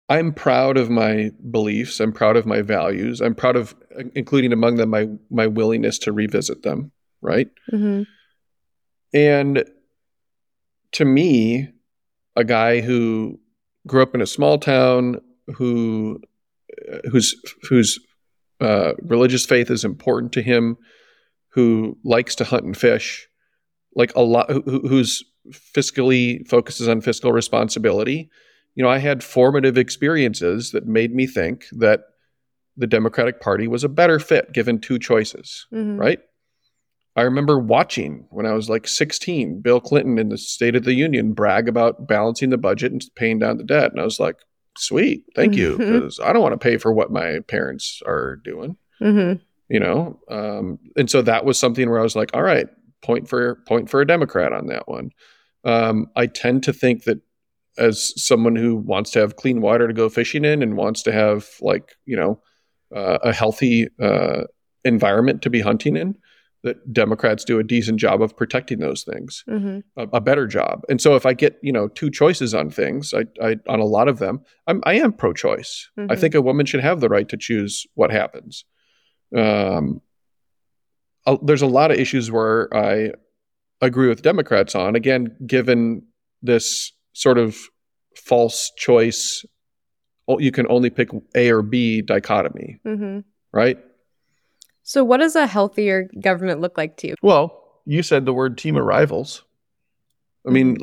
I'm 0.08 0.32
proud 0.32 0.76
of 0.76 0.90
my 0.90 1.30
beliefs. 1.50 2.00
I'm 2.00 2.12
proud 2.12 2.36
of 2.36 2.44
my 2.44 2.62
values. 2.62 3.20
I'm 3.20 3.34
proud 3.34 3.54
of 3.54 3.76
including 4.14 4.52
among 4.52 4.74
them 4.76 4.90
my 4.90 5.08
my 5.30 5.46
willingness 5.46 5.98
to 6.00 6.12
revisit 6.12 6.62
them, 6.62 6.90
right? 7.22 7.48
hmm 7.70 8.02
And 9.14 9.64
to 10.92 11.04
me, 11.04 11.68
a 12.34 12.42
guy 12.42 12.80
who 12.80 13.38
grew 13.86 14.02
up 14.02 14.14
in 14.14 14.20
a 14.20 14.26
small 14.26 14.58
town, 14.58 15.20
who 15.54 16.20
whose 17.10 17.34
whose 17.68 17.98
uh, 18.60 18.92
religious 19.02 19.46
faith 19.46 19.70
is 19.70 19.84
important 19.84 20.32
to 20.32 20.42
him, 20.42 20.76
who 21.50 21.96
likes 22.04 22.34
to 22.36 22.44
hunt 22.44 22.64
and 22.64 22.76
fish, 22.76 23.26
like 23.94 24.14
a 24.14 24.20
lot, 24.20 24.50
who, 24.50 24.60
who's 24.88 25.24
fiscally 25.52 26.46
focuses 26.48 26.88
on 26.88 27.00
fiscal 27.00 27.32
responsibility. 27.32 28.30
You 28.74 28.84
know, 28.84 28.90
I 28.90 28.98
had 28.98 29.24
formative 29.24 29.76
experiences 29.76 30.70
that 30.72 30.86
made 30.86 31.14
me 31.14 31.26
think 31.26 31.66
that 31.72 32.02
the 32.76 32.86
Democratic 32.86 33.40
Party 33.40 33.66
was 33.66 33.84
a 33.84 33.88
better 33.88 34.18
fit 34.18 34.52
given 34.52 34.80
two 34.80 34.98
choices 34.98 35.66
hmm 35.70 35.96
right? 35.96 36.20
I 37.16 37.22
remember 37.22 37.58
watching 37.58 38.26
when 38.30 38.46
I 38.46 38.52
was 38.52 38.70
like 38.70 38.86
16, 38.86 39.60
Bill 39.60 39.80
Clinton 39.80 40.18
in 40.18 40.28
the 40.28 40.38
State 40.38 40.76
of 40.76 40.84
the 40.84 40.94
Union 40.94 41.32
brag 41.32 41.68
about 41.68 42.06
balancing 42.06 42.50
the 42.50 42.56
budget 42.56 42.92
and 42.92 43.02
paying 43.16 43.40
down 43.40 43.58
the 43.58 43.64
debt. 43.64 43.90
And 43.90 44.00
I 44.00 44.04
was 44.04 44.20
like, 44.20 44.36
sweet, 44.76 45.24
thank 45.34 45.56
you, 45.56 45.78
because 45.78 46.20
I 46.20 46.32
don't 46.32 46.42
want 46.42 46.52
to 46.52 46.58
pay 46.58 46.76
for 46.76 46.92
what 46.92 47.10
my 47.10 47.40
parents 47.48 48.00
are 48.06 48.36
doing, 48.36 48.76
hmm 48.98 49.34
you 49.68 49.78
know? 49.78 50.18
Um, 50.28 50.78
and 50.96 51.08
so 51.08 51.22
that 51.22 51.44
was 51.44 51.56
something 51.56 51.88
where 51.88 52.00
I 52.00 52.02
was 52.02 52.16
like, 52.16 52.30
all 52.34 52.42
right, 52.42 52.66
point 53.02 53.28
for 53.28 53.56
point 53.66 53.88
for 53.88 54.00
a 54.00 54.06
Democrat 54.06 54.52
on 54.52 54.66
that 54.66 54.88
one. 54.88 55.10
Um, 55.64 56.06
I 56.16 56.26
tend 56.26 56.64
to 56.64 56.72
think 56.72 57.04
that 57.04 57.20
as 57.78 58.12
someone 58.20 58.56
who 58.56 58.76
wants 58.76 59.10
to 59.12 59.20
have 59.20 59.36
clean 59.36 59.60
water 59.60 59.86
to 59.86 59.94
go 59.94 60.08
fishing 60.08 60.44
in 60.44 60.62
and 60.62 60.76
wants 60.76 61.02
to 61.04 61.12
have 61.12 61.48
like, 61.60 61.96
you 62.04 62.16
know, 62.16 62.40
uh, 62.94 63.18
a 63.22 63.32
healthy 63.32 63.88
uh, 64.00 64.42
environment 64.84 65.42
to 65.42 65.50
be 65.50 65.60
hunting 65.60 65.96
in, 65.96 66.16
that 66.62 66.92
Democrats 66.92 67.44
do 67.44 67.58
a 67.58 67.62
decent 67.64 67.98
job 67.98 68.20
of 68.20 68.36
protecting 68.36 68.80
those 68.80 69.02
things, 69.04 69.44
hmm 69.48 69.78
a, 69.96 70.06
a 70.14 70.20
better 70.20 70.46
job. 70.46 70.82
And 70.88 71.00
so 71.00 71.16
if 71.16 71.24
I 71.26 71.32
get 71.34 71.58
you 71.62 71.72
know 71.72 71.88
two 71.88 72.10
choices 72.10 72.54
on 72.54 72.70
things, 72.70 73.12
I, 73.14 73.24
I 73.44 73.56
on 73.68 73.80
a 73.80 73.84
lot 73.84 74.08
of 74.08 74.18
them, 74.18 74.40
I'm, 74.66 74.80
I 74.84 74.94
am 74.94 75.12
pro-choice. 75.12 75.90
I 75.98 76.02
Mhm. 76.02 76.18
think 76.18 76.34
a 76.34 76.42
woman 76.42 76.66
should 76.66 76.80
have 76.80 77.00
the 77.00 77.08
right 77.08 77.28
to 77.28 77.36
choose 77.36 77.86
what 77.94 78.10
happens. 78.10 78.64
Um, 79.34 80.00
uh, 81.26 81.36
there's 81.42 81.62
a 81.62 81.66
lot 81.66 81.90
of 81.90 81.98
issues 81.98 82.30
where 82.30 82.68
I 82.74 83.12
agree 83.80 84.08
with 84.08 84.22
Democrats 84.22 84.74
on. 84.74 84.96
Again, 84.96 85.36
given 85.46 86.02
this 86.42 86.92
sort 87.12 87.38
of 87.38 87.56
false 88.16 88.70
choice, 88.76 89.44
you 90.38 90.52
can 90.52 90.66
only 90.68 90.90
pick 90.90 91.10
A 91.34 91.50
or 91.50 91.62
B 91.62 92.02
dichotomy, 92.02 92.80
hmm 92.84 93.20
right? 93.52 93.78
So, 94.90 95.04
what 95.04 95.18
does 95.18 95.36
a 95.36 95.46
healthier 95.46 96.10
government 96.20 96.60
look 96.60 96.76
like 96.76 96.96
to 96.96 97.06
you? 97.06 97.14
Well, 97.22 97.62
you 97.86 98.02
said 98.02 98.24
the 98.24 98.32
word 98.32 98.58
team 98.58 98.74
of 98.74 98.84
rivals. 98.84 99.44
I 100.44 100.50
mean, 100.50 100.78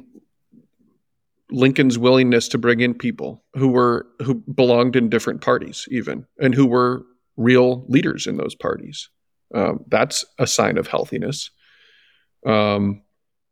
Lincoln's 1.52 2.00
willingness 2.00 2.48
to 2.50 2.58
bring 2.58 2.80
in 2.80 2.94
people 2.94 3.44
who 3.56 3.68
were 3.68 4.08
who 4.24 4.36
belonged 4.36 4.96
in 4.96 5.10
different 5.10 5.42
parties, 5.42 5.90
even, 5.92 6.26
and 6.40 6.56
who 6.56 6.66
were 6.66 7.04
real 7.36 7.84
leaders 7.90 8.28
in 8.28 8.38
those 8.38 8.56
parties. 8.56 9.10
Um, 9.54 9.84
that's 9.90 10.24
a 10.40 10.48
sign 10.48 10.78
of 10.78 10.88
healthiness. 10.88 11.52
Um, 12.46 13.02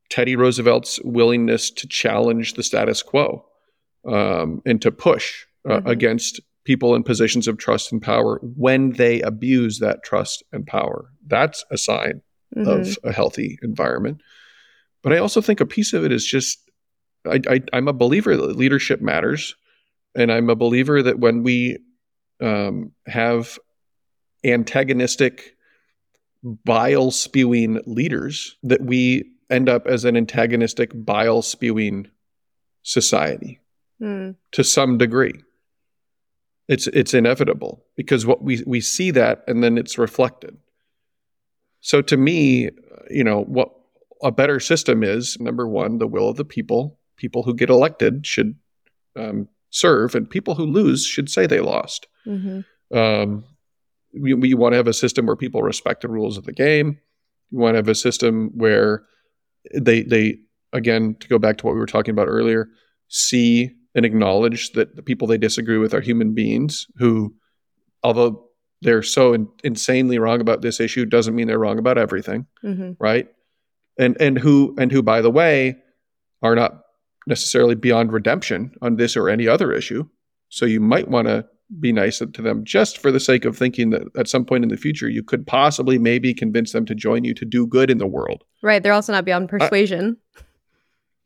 Teddy 0.09 0.37
Roosevelt's 0.37 1.01
willingness 1.03 1.69
to 1.71 1.85
challenge 1.85 2.53
the 2.53 2.63
status 2.63 3.03
quo 3.03 3.45
um, 4.07 4.61
and 4.65 4.81
to 4.81 4.89
push 4.89 5.43
uh, 5.69 5.81
Mhm. 5.81 5.89
against 5.89 6.39
people 6.65 6.93
in 6.95 7.03
positions 7.03 7.47
of 7.47 7.57
trust 7.57 7.91
and 7.91 8.01
power 8.01 8.39
when 8.41 8.91
they 8.91 9.21
abuse 9.21 9.79
that 9.79 10.03
trust 10.03 10.43
and 10.51 10.65
power. 10.67 11.09
That's 11.25 11.63
a 11.71 11.77
sign 11.77 12.21
Mhm. 12.55 12.67
of 12.67 12.97
a 13.03 13.11
healthy 13.13 13.57
environment. 13.63 14.21
But 15.03 15.13
I 15.13 15.17
also 15.19 15.41
think 15.41 15.59
a 15.61 15.65
piece 15.65 15.93
of 15.93 16.03
it 16.03 16.11
is 16.11 16.25
just 16.25 16.59
I, 17.27 17.41
I, 17.49 17.61
I'm 17.73 17.87
a 17.87 17.93
believer 17.93 18.37
that 18.37 18.55
leadership 18.55 19.01
matters, 19.01 19.55
and 20.15 20.31
I'm 20.31 20.47
a 20.49 20.55
believer 20.55 21.01
that 21.01 21.17
when 21.19 21.41
we 21.41 21.79
um, 22.39 22.91
have 23.07 23.57
antagonistic, 24.43 25.55
bile 26.43 27.09
spewing 27.11 27.81
leaders, 27.87 28.55
that 28.63 28.81
we 28.81 29.23
end 29.49 29.69
up 29.69 29.87
as 29.87 30.05
an 30.05 30.15
antagonistic, 30.17 30.91
bile 30.93 31.41
spewing 31.41 32.07
society 32.83 33.59
Mm. 34.01 34.35
to 34.51 34.63
some 34.63 34.97
degree. 34.97 35.33
It's 36.67 36.87
it's 36.87 37.13
inevitable 37.13 37.85
because 37.95 38.25
what 38.25 38.43
we 38.43 38.63
we 38.65 38.81
see 38.81 39.11
that 39.11 39.43
and 39.47 39.63
then 39.63 39.77
it's 39.77 39.97
reflected. 39.97 40.57
So 41.81 42.01
to 42.01 42.17
me, 42.17 42.69
you 43.09 43.23
know, 43.23 43.43
what 43.43 43.71
a 44.23 44.31
better 44.31 44.59
system 44.59 45.03
is 45.03 45.39
number 45.39 45.67
one, 45.67 45.99
the 45.99 46.07
will 46.07 46.29
of 46.29 46.37
the 46.37 46.45
people. 46.45 46.99
People 47.17 47.43
who 47.43 47.53
get 47.53 47.69
elected 47.69 48.25
should 48.25 48.55
um, 49.15 49.47
serve, 49.69 50.15
and 50.15 50.29
people 50.29 50.55
who 50.55 50.65
lose 50.65 51.05
should 51.05 51.29
say 51.29 51.45
they 51.45 51.59
lost. 51.59 52.07
hmm 52.23 52.61
Um, 52.91 53.45
we, 54.13 54.33
we 54.33 54.53
want 54.53 54.73
to 54.73 54.77
have 54.77 54.87
a 54.87 54.93
system 54.93 55.25
where 55.25 55.35
people 55.35 55.61
respect 55.61 56.01
the 56.01 56.07
rules 56.07 56.37
of 56.37 56.45
the 56.45 56.53
game. 56.53 56.99
You 57.51 57.59
want 57.59 57.73
to 57.73 57.77
have 57.77 57.87
a 57.87 57.95
system 57.95 58.51
where 58.55 59.03
they 59.73 60.01
they 60.03 60.39
again 60.73 61.15
to 61.19 61.27
go 61.27 61.37
back 61.37 61.57
to 61.57 61.65
what 61.65 61.73
we 61.73 61.79
were 61.79 61.85
talking 61.85 62.11
about 62.11 62.27
earlier, 62.27 62.67
see 63.07 63.71
and 63.95 64.05
acknowledge 64.05 64.73
that 64.73 64.95
the 64.95 65.01
people 65.01 65.27
they 65.27 65.37
disagree 65.37 65.77
with 65.77 65.93
are 65.93 66.01
human 66.01 66.33
beings 66.33 66.85
who, 66.97 67.33
although 68.03 68.45
they're 68.81 69.01
so 69.01 69.33
in, 69.33 69.47
insanely 69.63 70.19
wrong 70.19 70.41
about 70.41 70.61
this 70.61 70.79
issue, 70.79 71.05
doesn't 71.05 71.35
mean 71.35 71.47
they're 71.47 71.57
wrong 71.57 71.79
about 71.79 71.97
everything, 71.97 72.45
hmm 72.61 72.91
right? 72.99 73.27
And 73.97 74.17
and 74.19 74.37
who 74.37 74.75
and 74.77 74.91
who, 74.91 75.01
by 75.01 75.21
the 75.21 75.31
way, 75.31 75.77
are 76.43 76.55
not 76.55 76.81
necessarily 77.25 77.75
beyond 77.75 78.11
redemption 78.11 78.75
on 78.81 78.97
this 78.97 79.15
or 79.15 79.29
any 79.29 79.47
other 79.47 79.71
issue. 79.71 80.03
So 80.49 80.65
you 80.65 80.79
might 80.79 81.07
want 81.07 81.27
to 81.27 81.45
be 81.79 81.91
nice 81.91 82.19
to 82.19 82.25
them 82.27 82.63
just 82.63 82.99
for 82.99 83.11
the 83.11 83.19
sake 83.19 83.45
of 83.45 83.57
thinking 83.57 83.89
that 83.89 84.03
at 84.17 84.27
some 84.27 84.45
point 84.45 84.63
in 84.63 84.69
the 84.69 84.77
future 84.77 85.09
you 85.09 85.23
could 85.23 85.47
possibly 85.47 85.97
maybe 85.97 86.33
convince 86.33 86.71
them 86.71 86.85
to 86.85 86.93
join 86.93 87.23
you 87.23 87.33
to 87.33 87.45
do 87.45 87.65
good 87.65 87.89
in 87.89 87.97
the 87.97 88.05
world. 88.05 88.43
Right. 88.61 88.83
They're 88.83 88.93
also 88.93 89.13
not 89.13 89.25
beyond 89.25 89.49
persuasion. 89.49 90.17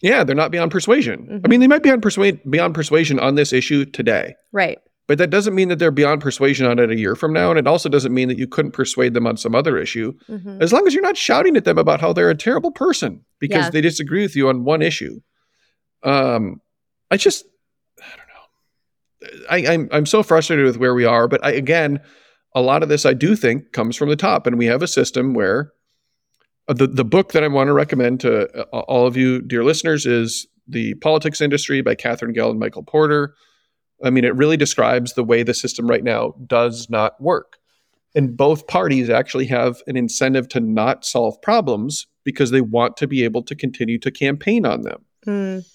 Yeah, 0.01 0.23
they're 0.23 0.35
not 0.35 0.51
beyond 0.51 0.71
persuasion. 0.71 1.27
I 1.29 1.33
Mhm. 1.39 1.49
mean, 1.49 1.59
they 1.59 1.67
might 1.67 1.83
be 1.83 1.91
on 1.91 1.99
persuade 2.01 2.39
beyond 2.49 2.73
persuasion 2.73 3.19
on 3.19 3.35
this 3.35 3.51
issue 3.51 3.83
today, 3.85 4.35
right. 4.53 4.77
but 5.07 5.17
that 5.17 5.29
doesn't 5.29 5.53
mean 5.55 5.67
that 5.69 5.77
they're 5.79 5.91
beyond 5.91 6.21
persuasion 6.21 6.65
on 6.65 6.79
it 6.79 6.89
a 6.89 6.95
year 6.97 7.15
from 7.15 7.33
now, 7.33 7.49
and 7.49 7.59
it 7.59 7.67
also 7.67 7.89
doesn't 7.89 8.13
mean 8.13 8.27
that 8.29 8.37
you 8.37 8.47
couldn't 8.47 8.71
persuade 8.71 9.13
them 9.13 9.27
on 9.27 9.35
some 9.37 9.53
other 9.55 9.77
issue, 9.77 10.13
hmm 10.27 10.61
as 10.61 10.71
long 10.71 10.87
as 10.87 10.93
you're 10.93 11.03
not 11.03 11.17
shouting 11.17 11.57
at 11.57 11.65
them 11.65 11.77
about 11.77 11.99
how 12.01 12.13
they're 12.13 12.29
a 12.29 12.35
terrible 12.35 12.71
person 12.71 13.25
because 13.39 13.65
Yeah. 13.65 13.69
they 13.71 13.81
disagree 13.81 14.21
with 14.21 14.35
you 14.35 14.47
on 14.49 14.63
one 14.63 14.81
issue. 14.81 15.19
Um, 16.03 16.61
I 17.11 17.17
just, 17.17 17.45
I 18.01 18.05
don't 18.15 18.27
know. 18.27 19.45
I, 19.49 19.73
I'm 19.73 19.89
I'm 19.91 20.05
so 20.05 20.23
frustrated 20.23 20.65
with 20.65 20.77
where 20.77 20.93
we 20.95 21.03
are, 21.03 21.27
but 21.27 21.43
I, 21.43 21.51
again, 21.51 21.99
a 22.55 22.61
lot 22.61 22.83
of 22.83 22.89
this 22.89 23.05
I 23.05 23.13
do 23.13 23.35
think 23.35 23.73
comes 23.73 23.97
from 23.97 24.07
the 24.09 24.15
top, 24.15 24.47
and 24.47 24.57
we 24.57 24.65
have 24.67 24.81
a 24.81 24.87
system 24.87 25.33
where 25.33 25.73
the 26.73 26.87
the 26.87 27.05
book 27.05 27.31
that 27.33 27.43
I 27.43 27.47
want 27.47 27.67
to 27.67 27.73
recommend 27.73 28.19
to 28.21 28.47
uh, 28.73 28.79
all 28.81 29.07
of 29.07 29.17
you, 29.17 29.41
dear 29.41 29.63
listeners, 29.63 30.05
is 30.05 30.47
"The 30.67 30.93
Politics 30.95 31.41
Industry" 31.41 31.81
by 31.81 31.95
Katherine 31.95 32.33
Gehl 32.33 32.51
and 32.51 32.59
Michael 32.59 32.83
Porter. 32.83 33.33
I 34.03 34.09
mean, 34.09 34.23
it 34.23 34.35
really 34.35 34.57
describes 34.57 35.13
the 35.13 35.23
way 35.23 35.43
the 35.43 35.53
system 35.53 35.87
right 35.87 36.03
now 36.03 36.33
does 36.47 36.89
not 36.89 37.19
work. 37.21 37.57
And 38.15 38.35
both 38.35 38.67
parties 38.67 39.09
actually 39.09 39.45
have 39.47 39.81
an 39.87 39.95
incentive 39.95 40.47
to 40.49 40.59
not 40.59 41.05
solve 41.05 41.41
problems 41.41 42.07
because 42.23 42.51
they 42.51 42.61
want 42.61 42.97
to 42.97 43.07
be 43.07 43.23
able 43.23 43.43
to 43.43 43.55
continue 43.55 43.99
to 43.99 44.11
campaign 44.11 44.65
on 44.65 44.81
them. 44.81 45.05
Mm. 45.27 45.65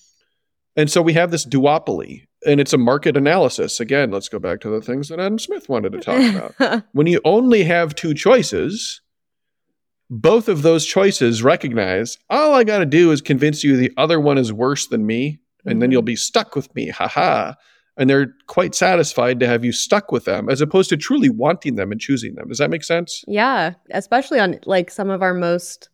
And 0.77 0.91
so 0.91 1.01
we 1.01 1.13
have 1.13 1.31
this 1.31 1.47
duopoly, 1.47 2.27
and 2.47 2.61
it's 2.61 2.73
a 2.73 2.79
market 2.79 3.17
analysis. 3.17 3.79
Again, 3.79 4.11
let's 4.11 4.29
go 4.29 4.39
back 4.39 4.61
to 4.61 4.69
the 4.69 4.81
things 4.81 5.09
that 5.09 5.21
Adam 5.21 5.39
Smith 5.39 5.69
wanted 5.69 5.93
to 5.93 6.01
talk 6.01 6.55
about. 6.57 6.85
when 6.93 7.07
you 7.07 7.21
only 7.25 7.63
have 7.65 7.95
two 7.95 8.15
choices, 8.15 9.01
both 10.11 10.49
of 10.49 10.63
those 10.63 10.85
choices 10.85 11.43
recognize 11.43 12.19
all 12.31 12.55
I 12.55 12.65
got 12.65 12.79
to 12.79 12.87
do 12.87 13.11
is 13.11 13.21
convince 13.21 13.65
you 13.65 13.77
the 13.77 13.93
other 13.97 14.21
one 14.21 14.39
is 14.39 14.53
worse 14.53 14.87
than 14.87 15.07
me, 15.07 15.41
and 15.65 15.75
mm-hmm. 15.75 15.81
then 15.81 15.91
you'll 15.91 16.03
be 16.03 16.17
stuck 16.17 16.55
with 16.55 16.75
me. 16.75 16.89
Ha 16.91 17.09
ha 17.09 17.57
and 17.97 18.11
they're 18.11 18.35
quite 18.47 18.75
satisfied 18.75 19.41
to 19.41 19.47
have 19.47 19.65
you 19.65 19.73
stuck 19.73 20.11
with 20.11 20.25
them 20.25 20.49
as 20.49 20.61
opposed 20.61 20.89
to 20.91 20.97
truly 20.97 21.31
wanting 21.31 21.77
them 21.77 21.93
and 21.93 22.01
choosing 22.01 22.35
them. 22.35 22.49
Does 22.49 22.59
that 22.59 22.71
make 22.71 22.85
sense? 22.85 23.25
Yeah, 23.29 23.75
especially 23.91 24.41
on 24.41 24.59
like 24.67 24.91
some 24.91 25.11
of 25.11 25.23
our 25.23 25.35
most 25.35 25.89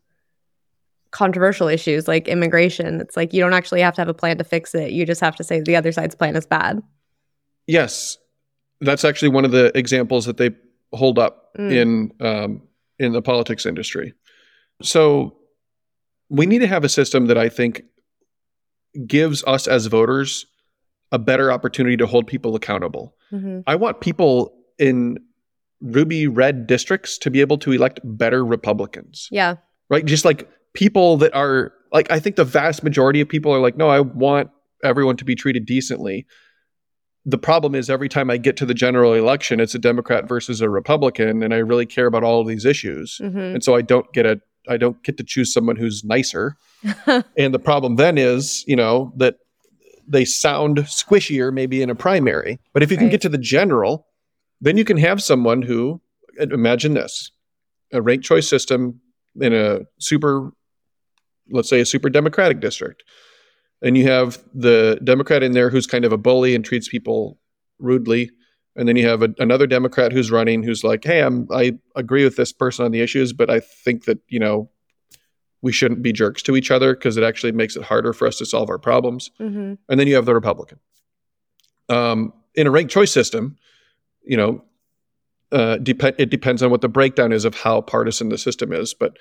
controversial 1.11 1.69
issues 1.69 2.09
like 2.09 2.29
immigration. 2.29 3.01
It's 3.01 3.17
like 3.17 3.33
you 3.33 3.41
don't 3.41 3.53
actually 3.53 3.81
have 3.83 3.95
to 3.95 4.01
have 4.01 4.09
a 4.09 4.15
plan 4.15 4.39
to 4.39 4.45
fix 4.45 4.75
it. 4.75 4.93
You 4.93 5.05
just 5.05 5.21
have 5.21 5.37
to 5.37 5.45
say 5.45 5.61
the 5.61 5.77
other 5.77 5.93
side's 5.93 6.15
plan 6.15 6.37
is 6.37 6.47
bad. 6.47 6.83
Yes. 7.67 8.17
That's 8.81 9.05
actually 9.05 9.29
one 9.29 9.45
of 9.45 9.51
the 9.51 9.77
examples 9.77 10.25
that 10.27 10.39
they 10.39 10.51
hold 10.93 11.19
up 11.19 11.55
mm. 11.59 11.73
in 11.73 12.13
um, 12.21 12.63
in 13.01 13.13
the 13.13 13.23
politics 13.23 13.67
industry. 13.67 14.13
So 14.83 15.37
we 16.29 16.47
need 16.47 16.61
to 16.61 16.67
have 16.69 16.85
a 16.85 16.89
system 16.89 17.27
that 17.27 17.39
I 17.39 17.49
think 17.49 17.83
gives 19.07 19.43
us 19.45 19.67
as 19.67 19.87
voters 19.87 20.47
a 21.11 21.19
better 21.19 21.51
opportunity 21.51 21.97
to 21.97 22.07
hold 22.07 22.27
people 22.27 22.55
accountable. 22.55 23.17
Mm-hmm. 23.33 23.61
I 23.67 23.75
want 23.75 24.01
people 24.01 24.55
in 24.79 25.19
ruby 25.81 26.27
red 26.27 26.67
districts 26.67 27.19
to 27.19 27.31
be 27.31 27.41
able 27.41 27.59
to 27.59 27.73
elect 27.73 28.01
better 28.05 28.45
Republicans. 28.45 29.29
Yeah. 29.33 29.57
Right? 29.89 30.05
Just 30.05 30.25
like 30.25 30.49
people 30.75 31.17
that 31.17 31.35
are 31.35 31.73
like 31.93 32.11
I 32.11 32.21
think 32.21 32.37
the 32.37 32.45
vast 32.45 32.85
majority 32.85 33.21
of 33.21 33.29
people 33.29 33.53
are 33.53 33.61
like 33.61 33.77
no, 33.77 33.89
I 33.89 34.01
want 34.01 34.51
everyone 34.85 35.17
to 35.17 35.25
be 35.25 35.35
treated 35.35 35.67
decently. 35.67 36.27
The 37.27 37.39
problem 37.39 37.75
is 37.75 37.91
every 37.91 38.09
time 38.09 38.31
I 38.31 38.39
get 38.39 38.57
to 38.59 38.67
the 38.67 38.75
general 38.75 39.13
election, 39.13 39.61
it's 39.61 39.75
a 39.75 39.79
Democrat 39.79 40.27
versus 40.27 40.61
a 40.61 40.71
Republican, 40.71 41.43
and 41.43 41.53
I 41.53 41.59
really 41.59 41.87
care 41.87 42.07
about 42.07 42.25
all 42.25 42.41
of 42.41 42.47
these 42.47 42.65
issues. 42.65 43.19
Mm-hmm. 43.23 43.39
And 43.39 43.65
so 43.65 43.75
I 43.75 43.83
don't 43.83 44.11
get 44.13 44.27
a 44.27 44.41
I 44.69 44.77
don't 44.77 45.03
get 45.03 45.17
to 45.17 45.25
choose 45.25 45.53
someone 45.53 45.77
who's 45.77 46.05
nicer. 46.05 46.57
and 47.37 47.55
the 47.55 47.59
problem 47.59 47.97
then 47.97 48.19
is, 48.19 48.65
you 48.67 48.77
know, 48.77 49.13
that 49.17 49.37
they 50.07 50.25
sound 50.25 50.79
squishier 50.79 51.53
maybe 51.53 51.83
in 51.83 51.91
a 51.91 51.95
primary. 51.95 52.59
But 52.73 52.83
if 52.83 52.91
you 52.91 52.97
can 52.97 53.09
get 53.09 53.21
to 53.23 53.29
the 53.29 53.39
general, 53.39 54.07
then 54.61 54.77
you 54.77 54.85
can 54.85 54.97
have 54.99 55.23
someone 55.23 55.63
who 55.63 56.01
imagine 56.39 56.95
this 56.95 57.31
a 57.93 58.01
ranked 58.01 58.25
choice 58.25 58.49
system 58.49 59.01
in 59.41 59.53
a 59.53 59.81
super 59.99 60.51
let's 61.51 61.69
say 61.69 61.81
a 61.81 61.87
super 61.87 62.09
democratic 62.09 62.61
district 62.61 63.03
and 63.83 63.97
you 63.97 64.05
have 64.05 64.43
the 64.55 64.99
democrat 65.05 65.43
in 65.43 65.53
there 65.53 65.71
who's 65.71 65.87
kind 65.87 66.05
of 66.05 66.13
a 66.13 66.19
bully 66.19 66.55
and 66.55 66.65
treats 66.65 66.89
people 66.89 67.39
rudely 67.79 68.31
and 68.77 68.89
then 68.89 68.97
you 68.97 69.07
have 69.07 69.23
a, 69.23 69.35
another 69.39 69.67
democrat 69.67 70.13
who's 70.13 70.31
running 70.31 70.63
who's 70.63 70.85
like 70.85 71.05
hey 71.05 71.21
i'm 71.21 71.47
i 71.51 71.73
agree 71.97 72.25
with 72.25 72.37
this 72.37 72.53
person 72.53 72.85
on 72.85 72.91
the 72.91 73.01
issues 73.01 73.33
but 73.33 73.51
i 73.51 73.61
think 73.61 74.05
that 74.05 74.19
you 74.29 74.39
know 74.39 74.69
we 75.63 75.73
shouldn't 75.73 76.03
be 76.03 76.13
jerks 76.13 76.43
to 76.43 76.57
each 76.57 76.71
other 76.71 76.95
because 76.95 77.17
it 77.17 77.25
actually 77.25 77.53
makes 77.53 77.77
it 77.77 77.83
harder 77.83 78.13
for 78.13 78.27
us 78.27 78.39
to 78.39 78.47
solve 78.47 78.71
our 78.71 78.79
problems. 78.79 79.31
Mm-hmm. 79.41 79.75
And 79.89 80.01
then 80.01 80.07
you 80.07 80.15
have 80.15 80.25
the 80.25 80.35
Republican. 80.35 80.79
Um, 81.89 82.33
in 82.55 82.67
a 82.67 82.71
ranked 82.71 82.93
choice 82.93 83.13
system, 83.13 83.57
you 84.23 84.37
know, 84.37 84.65
uh, 85.53 85.79
dep- 85.79 86.19
it 86.19 86.31
depends 86.31 86.63
on 86.63 86.71
what 86.71 86.81
the 86.81 86.89
breakdown 86.89 87.33
is 87.33 87.45
of 87.45 87.55
how 87.55 87.81
partisan 87.81 88.29
the 88.29 88.39
system 88.39 88.73
is. 88.73 88.95
But 88.95 89.19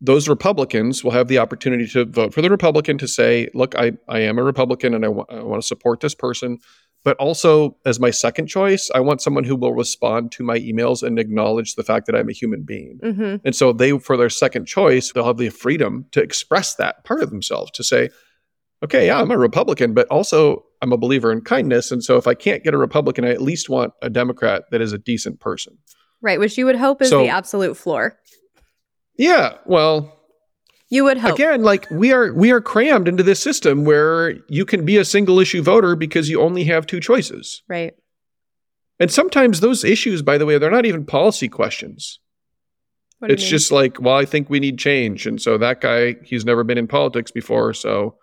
those 0.00 0.28
Republicans 0.28 1.02
will 1.02 1.12
have 1.12 1.28
the 1.28 1.38
opportunity 1.38 1.86
to 1.88 2.04
vote 2.04 2.34
for 2.34 2.42
the 2.42 2.50
Republican 2.50 2.98
to 2.98 3.08
say, 3.08 3.48
look, 3.54 3.74
I, 3.76 3.92
I 4.08 4.20
am 4.20 4.38
a 4.38 4.42
Republican 4.42 4.94
and 4.94 5.04
I, 5.04 5.08
I 5.08 5.42
want 5.42 5.62
to 5.62 5.66
support 5.66 6.00
this 6.00 6.14
person. 6.14 6.58
But 7.06 7.16
also, 7.18 7.76
as 7.86 8.00
my 8.00 8.10
second 8.10 8.48
choice, 8.48 8.90
I 8.92 8.98
want 8.98 9.22
someone 9.22 9.44
who 9.44 9.54
will 9.54 9.72
respond 9.72 10.32
to 10.32 10.42
my 10.42 10.58
emails 10.58 11.04
and 11.04 11.20
acknowledge 11.20 11.76
the 11.76 11.84
fact 11.84 12.06
that 12.06 12.16
I'm 12.16 12.28
a 12.28 12.32
human 12.32 12.62
being. 12.62 12.98
Mm-hmm. 13.00 13.46
And 13.46 13.54
so, 13.54 13.72
they, 13.72 13.96
for 13.96 14.16
their 14.16 14.28
second 14.28 14.66
choice, 14.66 15.12
they'll 15.12 15.24
have 15.24 15.36
the 15.36 15.50
freedom 15.50 16.06
to 16.10 16.20
express 16.20 16.74
that 16.74 17.04
part 17.04 17.22
of 17.22 17.30
themselves 17.30 17.70
to 17.72 17.84
say, 17.84 18.10
okay, 18.82 19.06
yeah, 19.06 19.20
I'm 19.20 19.30
a 19.30 19.38
Republican, 19.38 19.94
but 19.94 20.08
also 20.08 20.64
I'm 20.82 20.92
a 20.92 20.96
believer 20.96 21.30
in 21.30 21.42
kindness. 21.42 21.92
And 21.92 22.02
so, 22.02 22.16
if 22.16 22.26
I 22.26 22.34
can't 22.34 22.64
get 22.64 22.74
a 22.74 22.78
Republican, 22.78 23.24
I 23.24 23.30
at 23.30 23.40
least 23.40 23.70
want 23.70 23.92
a 24.02 24.10
Democrat 24.10 24.64
that 24.72 24.80
is 24.80 24.92
a 24.92 24.98
decent 24.98 25.38
person. 25.38 25.78
Right, 26.22 26.40
which 26.40 26.58
you 26.58 26.66
would 26.66 26.74
hope 26.74 27.02
is 27.02 27.10
so, 27.10 27.22
the 27.22 27.28
absolute 27.28 27.76
floor. 27.76 28.18
Yeah, 29.18 29.54
well, 29.64 30.16
you 30.88 31.04
would 31.04 31.18
hope. 31.18 31.34
Again, 31.34 31.62
like 31.62 31.90
we 31.90 32.12
are 32.12 32.32
we 32.32 32.52
are 32.52 32.60
crammed 32.60 33.08
into 33.08 33.22
this 33.22 33.40
system 33.40 33.84
where 33.84 34.36
you 34.48 34.64
can 34.64 34.84
be 34.84 34.96
a 34.96 35.04
single 35.04 35.40
issue 35.40 35.62
voter 35.62 35.96
because 35.96 36.28
you 36.28 36.40
only 36.40 36.64
have 36.64 36.86
two 36.86 37.00
choices. 37.00 37.62
Right. 37.68 37.94
And 38.98 39.10
sometimes 39.10 39.60
those 39.60 39.84
issues, 39.84 40.22
by 40.22 40.38
the 40.38 40.46
way, 40.46 40.58
they're 40.58 40.70
not 40.70 40.86
even 40.86 41.04
policy 41.04 41.48
questions. 41.48 42.20
It's 43.22 43.48
just 43.48 43.72
like, 43.72 44.00
well, 44.00 44.14
I 44.14 44.24
think 44.26 44.50
we 44.50 44.60
need 44.60 44.78
change. 44.78 45.26
And 45.26 45.40
so 45.40 45.56
that 45.58 45.80
guy, 45.80 46.16
he's 46.22 46.44
never 46.44 46.64
been 46.64 46.78
in 46.78 46.86
politics 46.86 47.30
before, 47.30 47.72
so 47.72 48.16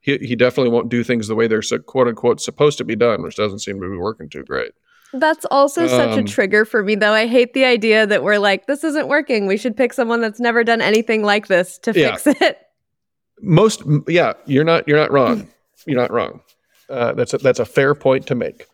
he 0.00 0.18
he 0.18 0.36
definitely 0.36 0.70
won't 0.70 0.90
do 0.90 1.02
things 1.02 1.28
the 1.28 1.34
way 1.34 1.48
they're 1.48 1.62
so, 1.62 1.78
quote 1.78 2.08
unquote 2.08 2.40
supposed 2.40 2.78
to 2.78 2.84
be 2.84 2.94
done, 2.94 3.22
which 3.22 3.36
doesn't 3.36 3.60
seem 3.60 3.80
to 3.80 3.90
be 3.90 3.96
working 3.96 4.28
too 4.28 4.44
great. 4.44 4.72
That's 5.14 5.46
also 5.50 5.86
such 5.86 6.16
a 6.16 6.20
um, 6.20 6.24
trigger 6.24 6.64
for 6.64 6.82
me, 6.82 6.96
though. 6.96 7.12
I 7.12 7.26
hate 7.26 7.54
the 7.54 7.64
idea 7.64 8.04
that 8.04 8.24
we're 8.24 8.38
like, 8.38 8.66
this 8.66 8.82
isn't 8.82 9.06
working. 9.06 9.46
We 9.46 9.56
should 9.56 9.76
pick 9.76 9.92
someone 9.92 10.20
that's 10.20 10.40
never 10.40 10.64
done 10.64 10.80
anything 10.80 11.22
like 11.22 11.46
this 11.46 11.78
to 11.78 11.92
yeah. 11.92 12.16
fix 12.16 12.40
it. 12.40 12.58
Most, 13.40 13.82
yeah, 14.08 14.32
you're 14.46 14.64
not, 14.64 14.88
you're 14.88 14.98
not 14.98 15.12
wrong. 15.12 15.48
you're 15.86 16.00
not 16.00 16.12
wrong. 16.12 16.40
Uh, 16.90 17.12
that's 17.12 17.32
a, 17.32 17.38
that's 17.38 17.60
a 17.60 17.64
fair 17.64 17.94
point 17.94 18.26
to 18.26 18.34
make. 18.34 18.66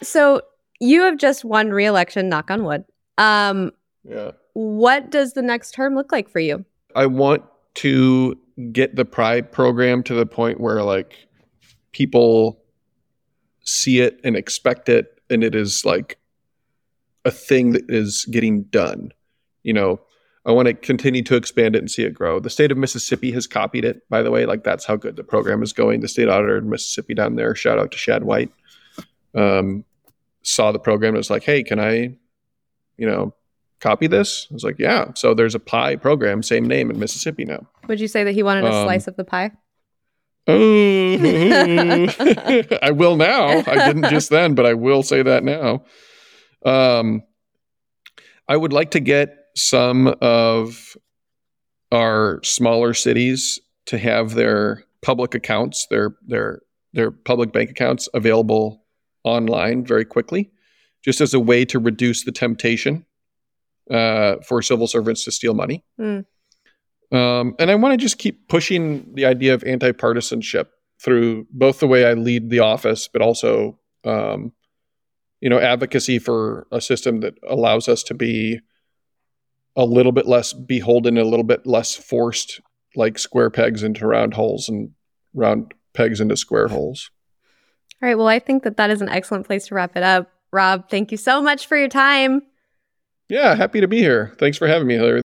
So 0.00 0.42
you 0.78 1.02
have 1.02 1.18
just 1.18 1.44
won 1.44 1.70
re-election. 1.70 2.28
Knock 2.28 2.50
on 2.50 2.64
wood. 2.64 2.84
Um, 3.18 3.72
yeah. 4.04 4.30
What 4.52 5.10
does 5.10 5.32
the 5.32 5.42
next 5.42 5.72
term 5.72 5.94
look 5.96 6.12
like 6.12 6.28
for 6.28 6.40
you? 6.40 6.64
I 6.94 7.06
want 7.06 7.42
to 7.74 8.38
get 8.72 8.94
the 8.94 9.04
PIE 9.04 9.40
program 9.40 10.02
to 10.04 10.14
the 10.14 10.26
point 10.26 10.60
where 10.60 10.82
like 10.82 11.16
people 11.92 12.60
see 13.64 14.00
it 14.00 14.20
and 14.22 14.36
expect 14.36 14.88
it 14.88 15.19
and 15.30 15.44
it 15.44 15.54
is 15.54 15.84
like 15.84 16.18
a 17.24 17.30
thing 17.30 17.72
that 17.72 17.84
is 17.88 18.24
getting 18.26 18.62
done. 18.64 19.12
You 19.62 19.72
know, 19.72 20.00
I 20.46 20.52
want 20.52 20.68
to 20.68 20.74
continue 20.74 21.22
to 21.24 21.36
expand 21.36 21.76
it 21.76 21.80
and 21.80 21.90
see 21.90 22.02
it 22.02 22.14
grow. 22.14 22.40
The 22.40 22.50
state 22.50 22.72
of 22.72 22.78
Mississippi 22.78 23.30
has 23.32 23.46
copied 23.46 23.84
it, 23.84 24.08
by 24.08 24.22
the 24.22 24.30
way. 24.30 24.46
Like 24.46 24.64
that's 24.64 24.84
how 24.84 24.96
good 24.96 25.16
the 25.16 25.24
program 25.24 25.62
is 25.62 25.72
going. 25.72 26.00
The 26.00 26.08
state 26.08 26.28
auditor 26.28 26.56
in 26.56 26.70
Mississippi 26.70 27.14
down 27.14 27.36
there, 27.36 27.54
shout 27.54 27.78
out 27.78 27.92
to 27.92 27.98
Shad 27.98 28.24
White, 28.24 28.50
um, 29.34 29.84
saw 30.42 30.72
the 30.72 30.78
program 30.78 31.10
and 31.10 31.18
was 31.18 31.30
like, 31.30 31.44
hey, 31.44 31.62
can 31.62 31.78
I, 31.78 32.16
you 32.96 33.06
know, 33.06 33.34
copy 33.80 34.06
this? 34.06 34.46
I 34.50 34.54
was 34.54 34.64
like, 34.64 34.78
yeah. 34.78 35.12
So 35.14 35.34
there's 35.34 35.54
a 35.54 35.60
PIE 35.60 35.96
program, 35.96 36.42
same 36.42 36.64
name 36.64 36.90
in 36.90 36.98
Mississippi 36.98 37.44
now. 37.44 37.66
Would 37.86 38.00
you 38.00 38.08
say 38.08 38.24
that 38.24 38.32
he 38.32 38.42
wanted 38.42 38.64
a 38.64 38.72
um, 38.72 38.86
slice 38.86 39.06
of 39.06 39.16
the 39.16 39.24
pie? 39.24 39.50
I 42.82 42.90
will 42.90 43.16
now. 43.16 43.62
I 43.66 43.86
didn't 43.86 44.10
just 44.10 44.30
then, 44.30 44.54
but 44.54 44.66
I 44.66 44.74
will 44.74 45.02
say 45.02 45.22
that 45.22 45.44
now. 45.44 45.84
Um, 46.64 47.22
I 48.48 48.56
would 48.56 48.72
like 48.72 48.92
to 48.92 49.00
get 49.00 49.36
some 49.54 50.14
of 50.20 50.96
our 51.92 52.40
smaller 52.42 52.94
cities 52.94 53.60
to 53.86 53.98
have 53.98 54.34
their 54.34 54.84
public 55.02 55.34
accounts, 55.34 55.86
their 55.90 56.14
their 56.26 56.60
their 56.92 57.10
public 57.10 57.52
bank 57.52 57.70
accounts 57.70 58.08
available 58.14 58.84
online 59.24 59.84
very 59.84 60.04
quickly, 60.04 60.50
just 61.04 61.20
as 61.20 61.34
a 61.34 61.40
way 61.40 61.64
to 61.64 61.78
reduce 61.78 62.24
the 62.24 62.32
temptation 62.32 63.04
uh, 63.90 64.36
for 64.46 64.62
civil 64.62 64.86
servants 64.86 65.24
to 65.24 65.32
steal 65.32 65.54
money. 65.54 65.84
Mm. 65.98 66.24
Um, 67.12 67.54
and 67.58 67.70
I 67.70 67.74
want 67.74 67.92
to 67.92 67.96
just 67.96 68.18
keep 68.18 68.48
pushing 68.48 69.14
the 69.14 69.26
idea 69.26 69.54
of 69.54 69.64
anti 69.64 69.92
partisanship 69.92 70.70
through 71.02 71.46
both 71.50 71.80
the 71.80 71.86
way 71.86 72.06
I 72.06 72.12
lead 72.12 72.50
the 72.50 72.60
office, 72.60 73.08
but 73.08 73.22
also, 73.22 73.78
um, 74.04 74.52
you 75.40 75.48
know, 75.48 75.58
advocacy 75.58 76.18
for 76.18 76.66
a 76.70 76.80
system 76.80 77.20
that 77.20 77.34
allows 77.48 77.88
us 77.88 78.02
to 78.04 78.14
be 78.14 78.60
a 79.76 79.84
little 79.84 80.12
bit 80.12 80.26
less 80.26 80.52
beholden, 80.52 81.16
a 81.16 81.24
little 81.24 81.44
bit 81.44 81.66
less 81.66 81.96
forced, 81.96 82.60
like 82.94 83.18
square 83.18 83.50
pegs 83.50 83.82
into 83.82 84.06
round 84.06 84.34
holes 84.34 84.68
and 84.68 84.90
round 85.32 85.72
pegs 85.94 86.20
into 86.20 86.36
square 86.36 86.68
holes. 86.68 87.10
All 88.02 88.08
right. 88.08 88.16
Well, 88.16 88.28
I 88.28 88.38
think 88.38 88.62
that 88.64 88.76
that 88.76 88.90
is 88.90 89.00
an 89.00 89.08
excellent 89.08 89.46
place 89.46 89.66
to 89.68 89.74
wrap 89.74 89.96
it 89.96 90.02
up. 90.02 90.30
Rob, 90.52 90.88
thank 90.90 91.12
you 91.12 91.16
so 91.16 91.40
much 91.40 91.66
for 91.66 91.76
your 91.76 91.88
time. 91.88 92.42
Yeah, 93.28 93.54
happy 93.54 93.80
to 93.80 93.88
be 93.88 93.98
here. 93.98 94.34
Thanks 94.38 94.58
for 94.58 94.66
having 94.66 94.88
me, 94.88 94.96
Hillari. 94.96 95.20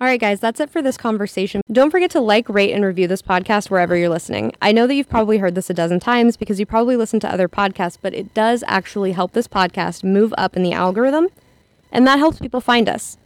All 0.00 0.08
right, 0.08 0.20
guys, 0.20 0.40
that's 0.40 0.60
it 0.60 0.70
for 0.70 0.82
this 0.82 0.96
conversation. 0.96 1.62
Don't 1.70 1.90
forget 1.90 2.10
to 2.10 2.20
like, 2.20 2.48
rate, 2.48 2.72
and 2.72 2.84
review 2.84 3.06
this 3.06 3.22
podcast 3.22 3.70
wherever 3.70 3.96
you're 3.96 4.08
listening. 4.08 4.52
I 4.60 4.72
know 4.72 4.86
that 4.86 4.94
you've 4.94 5.08
probably 5.08 5.38
heard 5.38 5.54
this 5.54 5.70
a 5.70 5.74
dozen 5.74 6.00
times 6.00 6.36
because 6.36 6.58
you 6.58 6.66
probably 6.66 6.96
listen 6.96 7.20
to 7.20 7.32
other 7.32 7.48
podcasts, 7.48 7.96
but 8.00 8.12
it 8.12 8.34
does 8.34 8.64
actually 8.66 9.12
help 9.12 9.32
this 9.32 9.46
podcast 9.46 10.02
move 10.02 10.34
up 10.36 10.56
in 10.56 10.62
the 10.64 10.72
algorithm, 10.72 11.28
and 11.92 12.06
that 12.06 12.18
helps 12.18 12.40
people 12.40 12.60
find 12.60 12.88
us. 12.88 13.16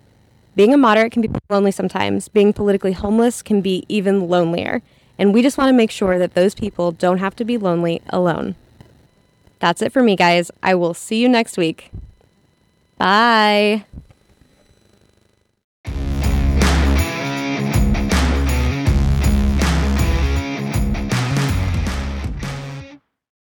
Being 0.57 0.75
a 0.75 0.77
moderate 0.77 1.13
can 1.13 1.23
be 1.23 1.31
lonely 1.49 1.71
sometimes. 1.71 2.29
Being 2.29 2.53
politically 2.53 2.93
homeless 2.93 3.43
can 3.43 3.61
be 3.61 3.85
even 3.89 4.29
lonelier. 4.29 4.83
And 5.19 5.33
we 5.33 5.43
just 5.43 5.57
want 5.57 5.69
to 5.69 5.77
make 5.77 5.91
sure 5.91 6.19
that 6.19 6.35
those 6.35 6.55
people 6.55 6.93
don't 6.93 7.19
have 7.19 7.35
to 7.37 7.45
be 7.45 7.57
lonely 7.57 8.03
alone. 8.11 8.57
That's 9.59 9.83
it 9.83 9.93
for 9.93 10.03
me, 10.03 10.17
guys. 10.17 10.51
I 10.63 10.75
will 10.75 10.95
see 10.95 11.21
you 11.21 11.29
next 11.29 11.57
week. 11.57 11.91
Bye. 12.99 13.85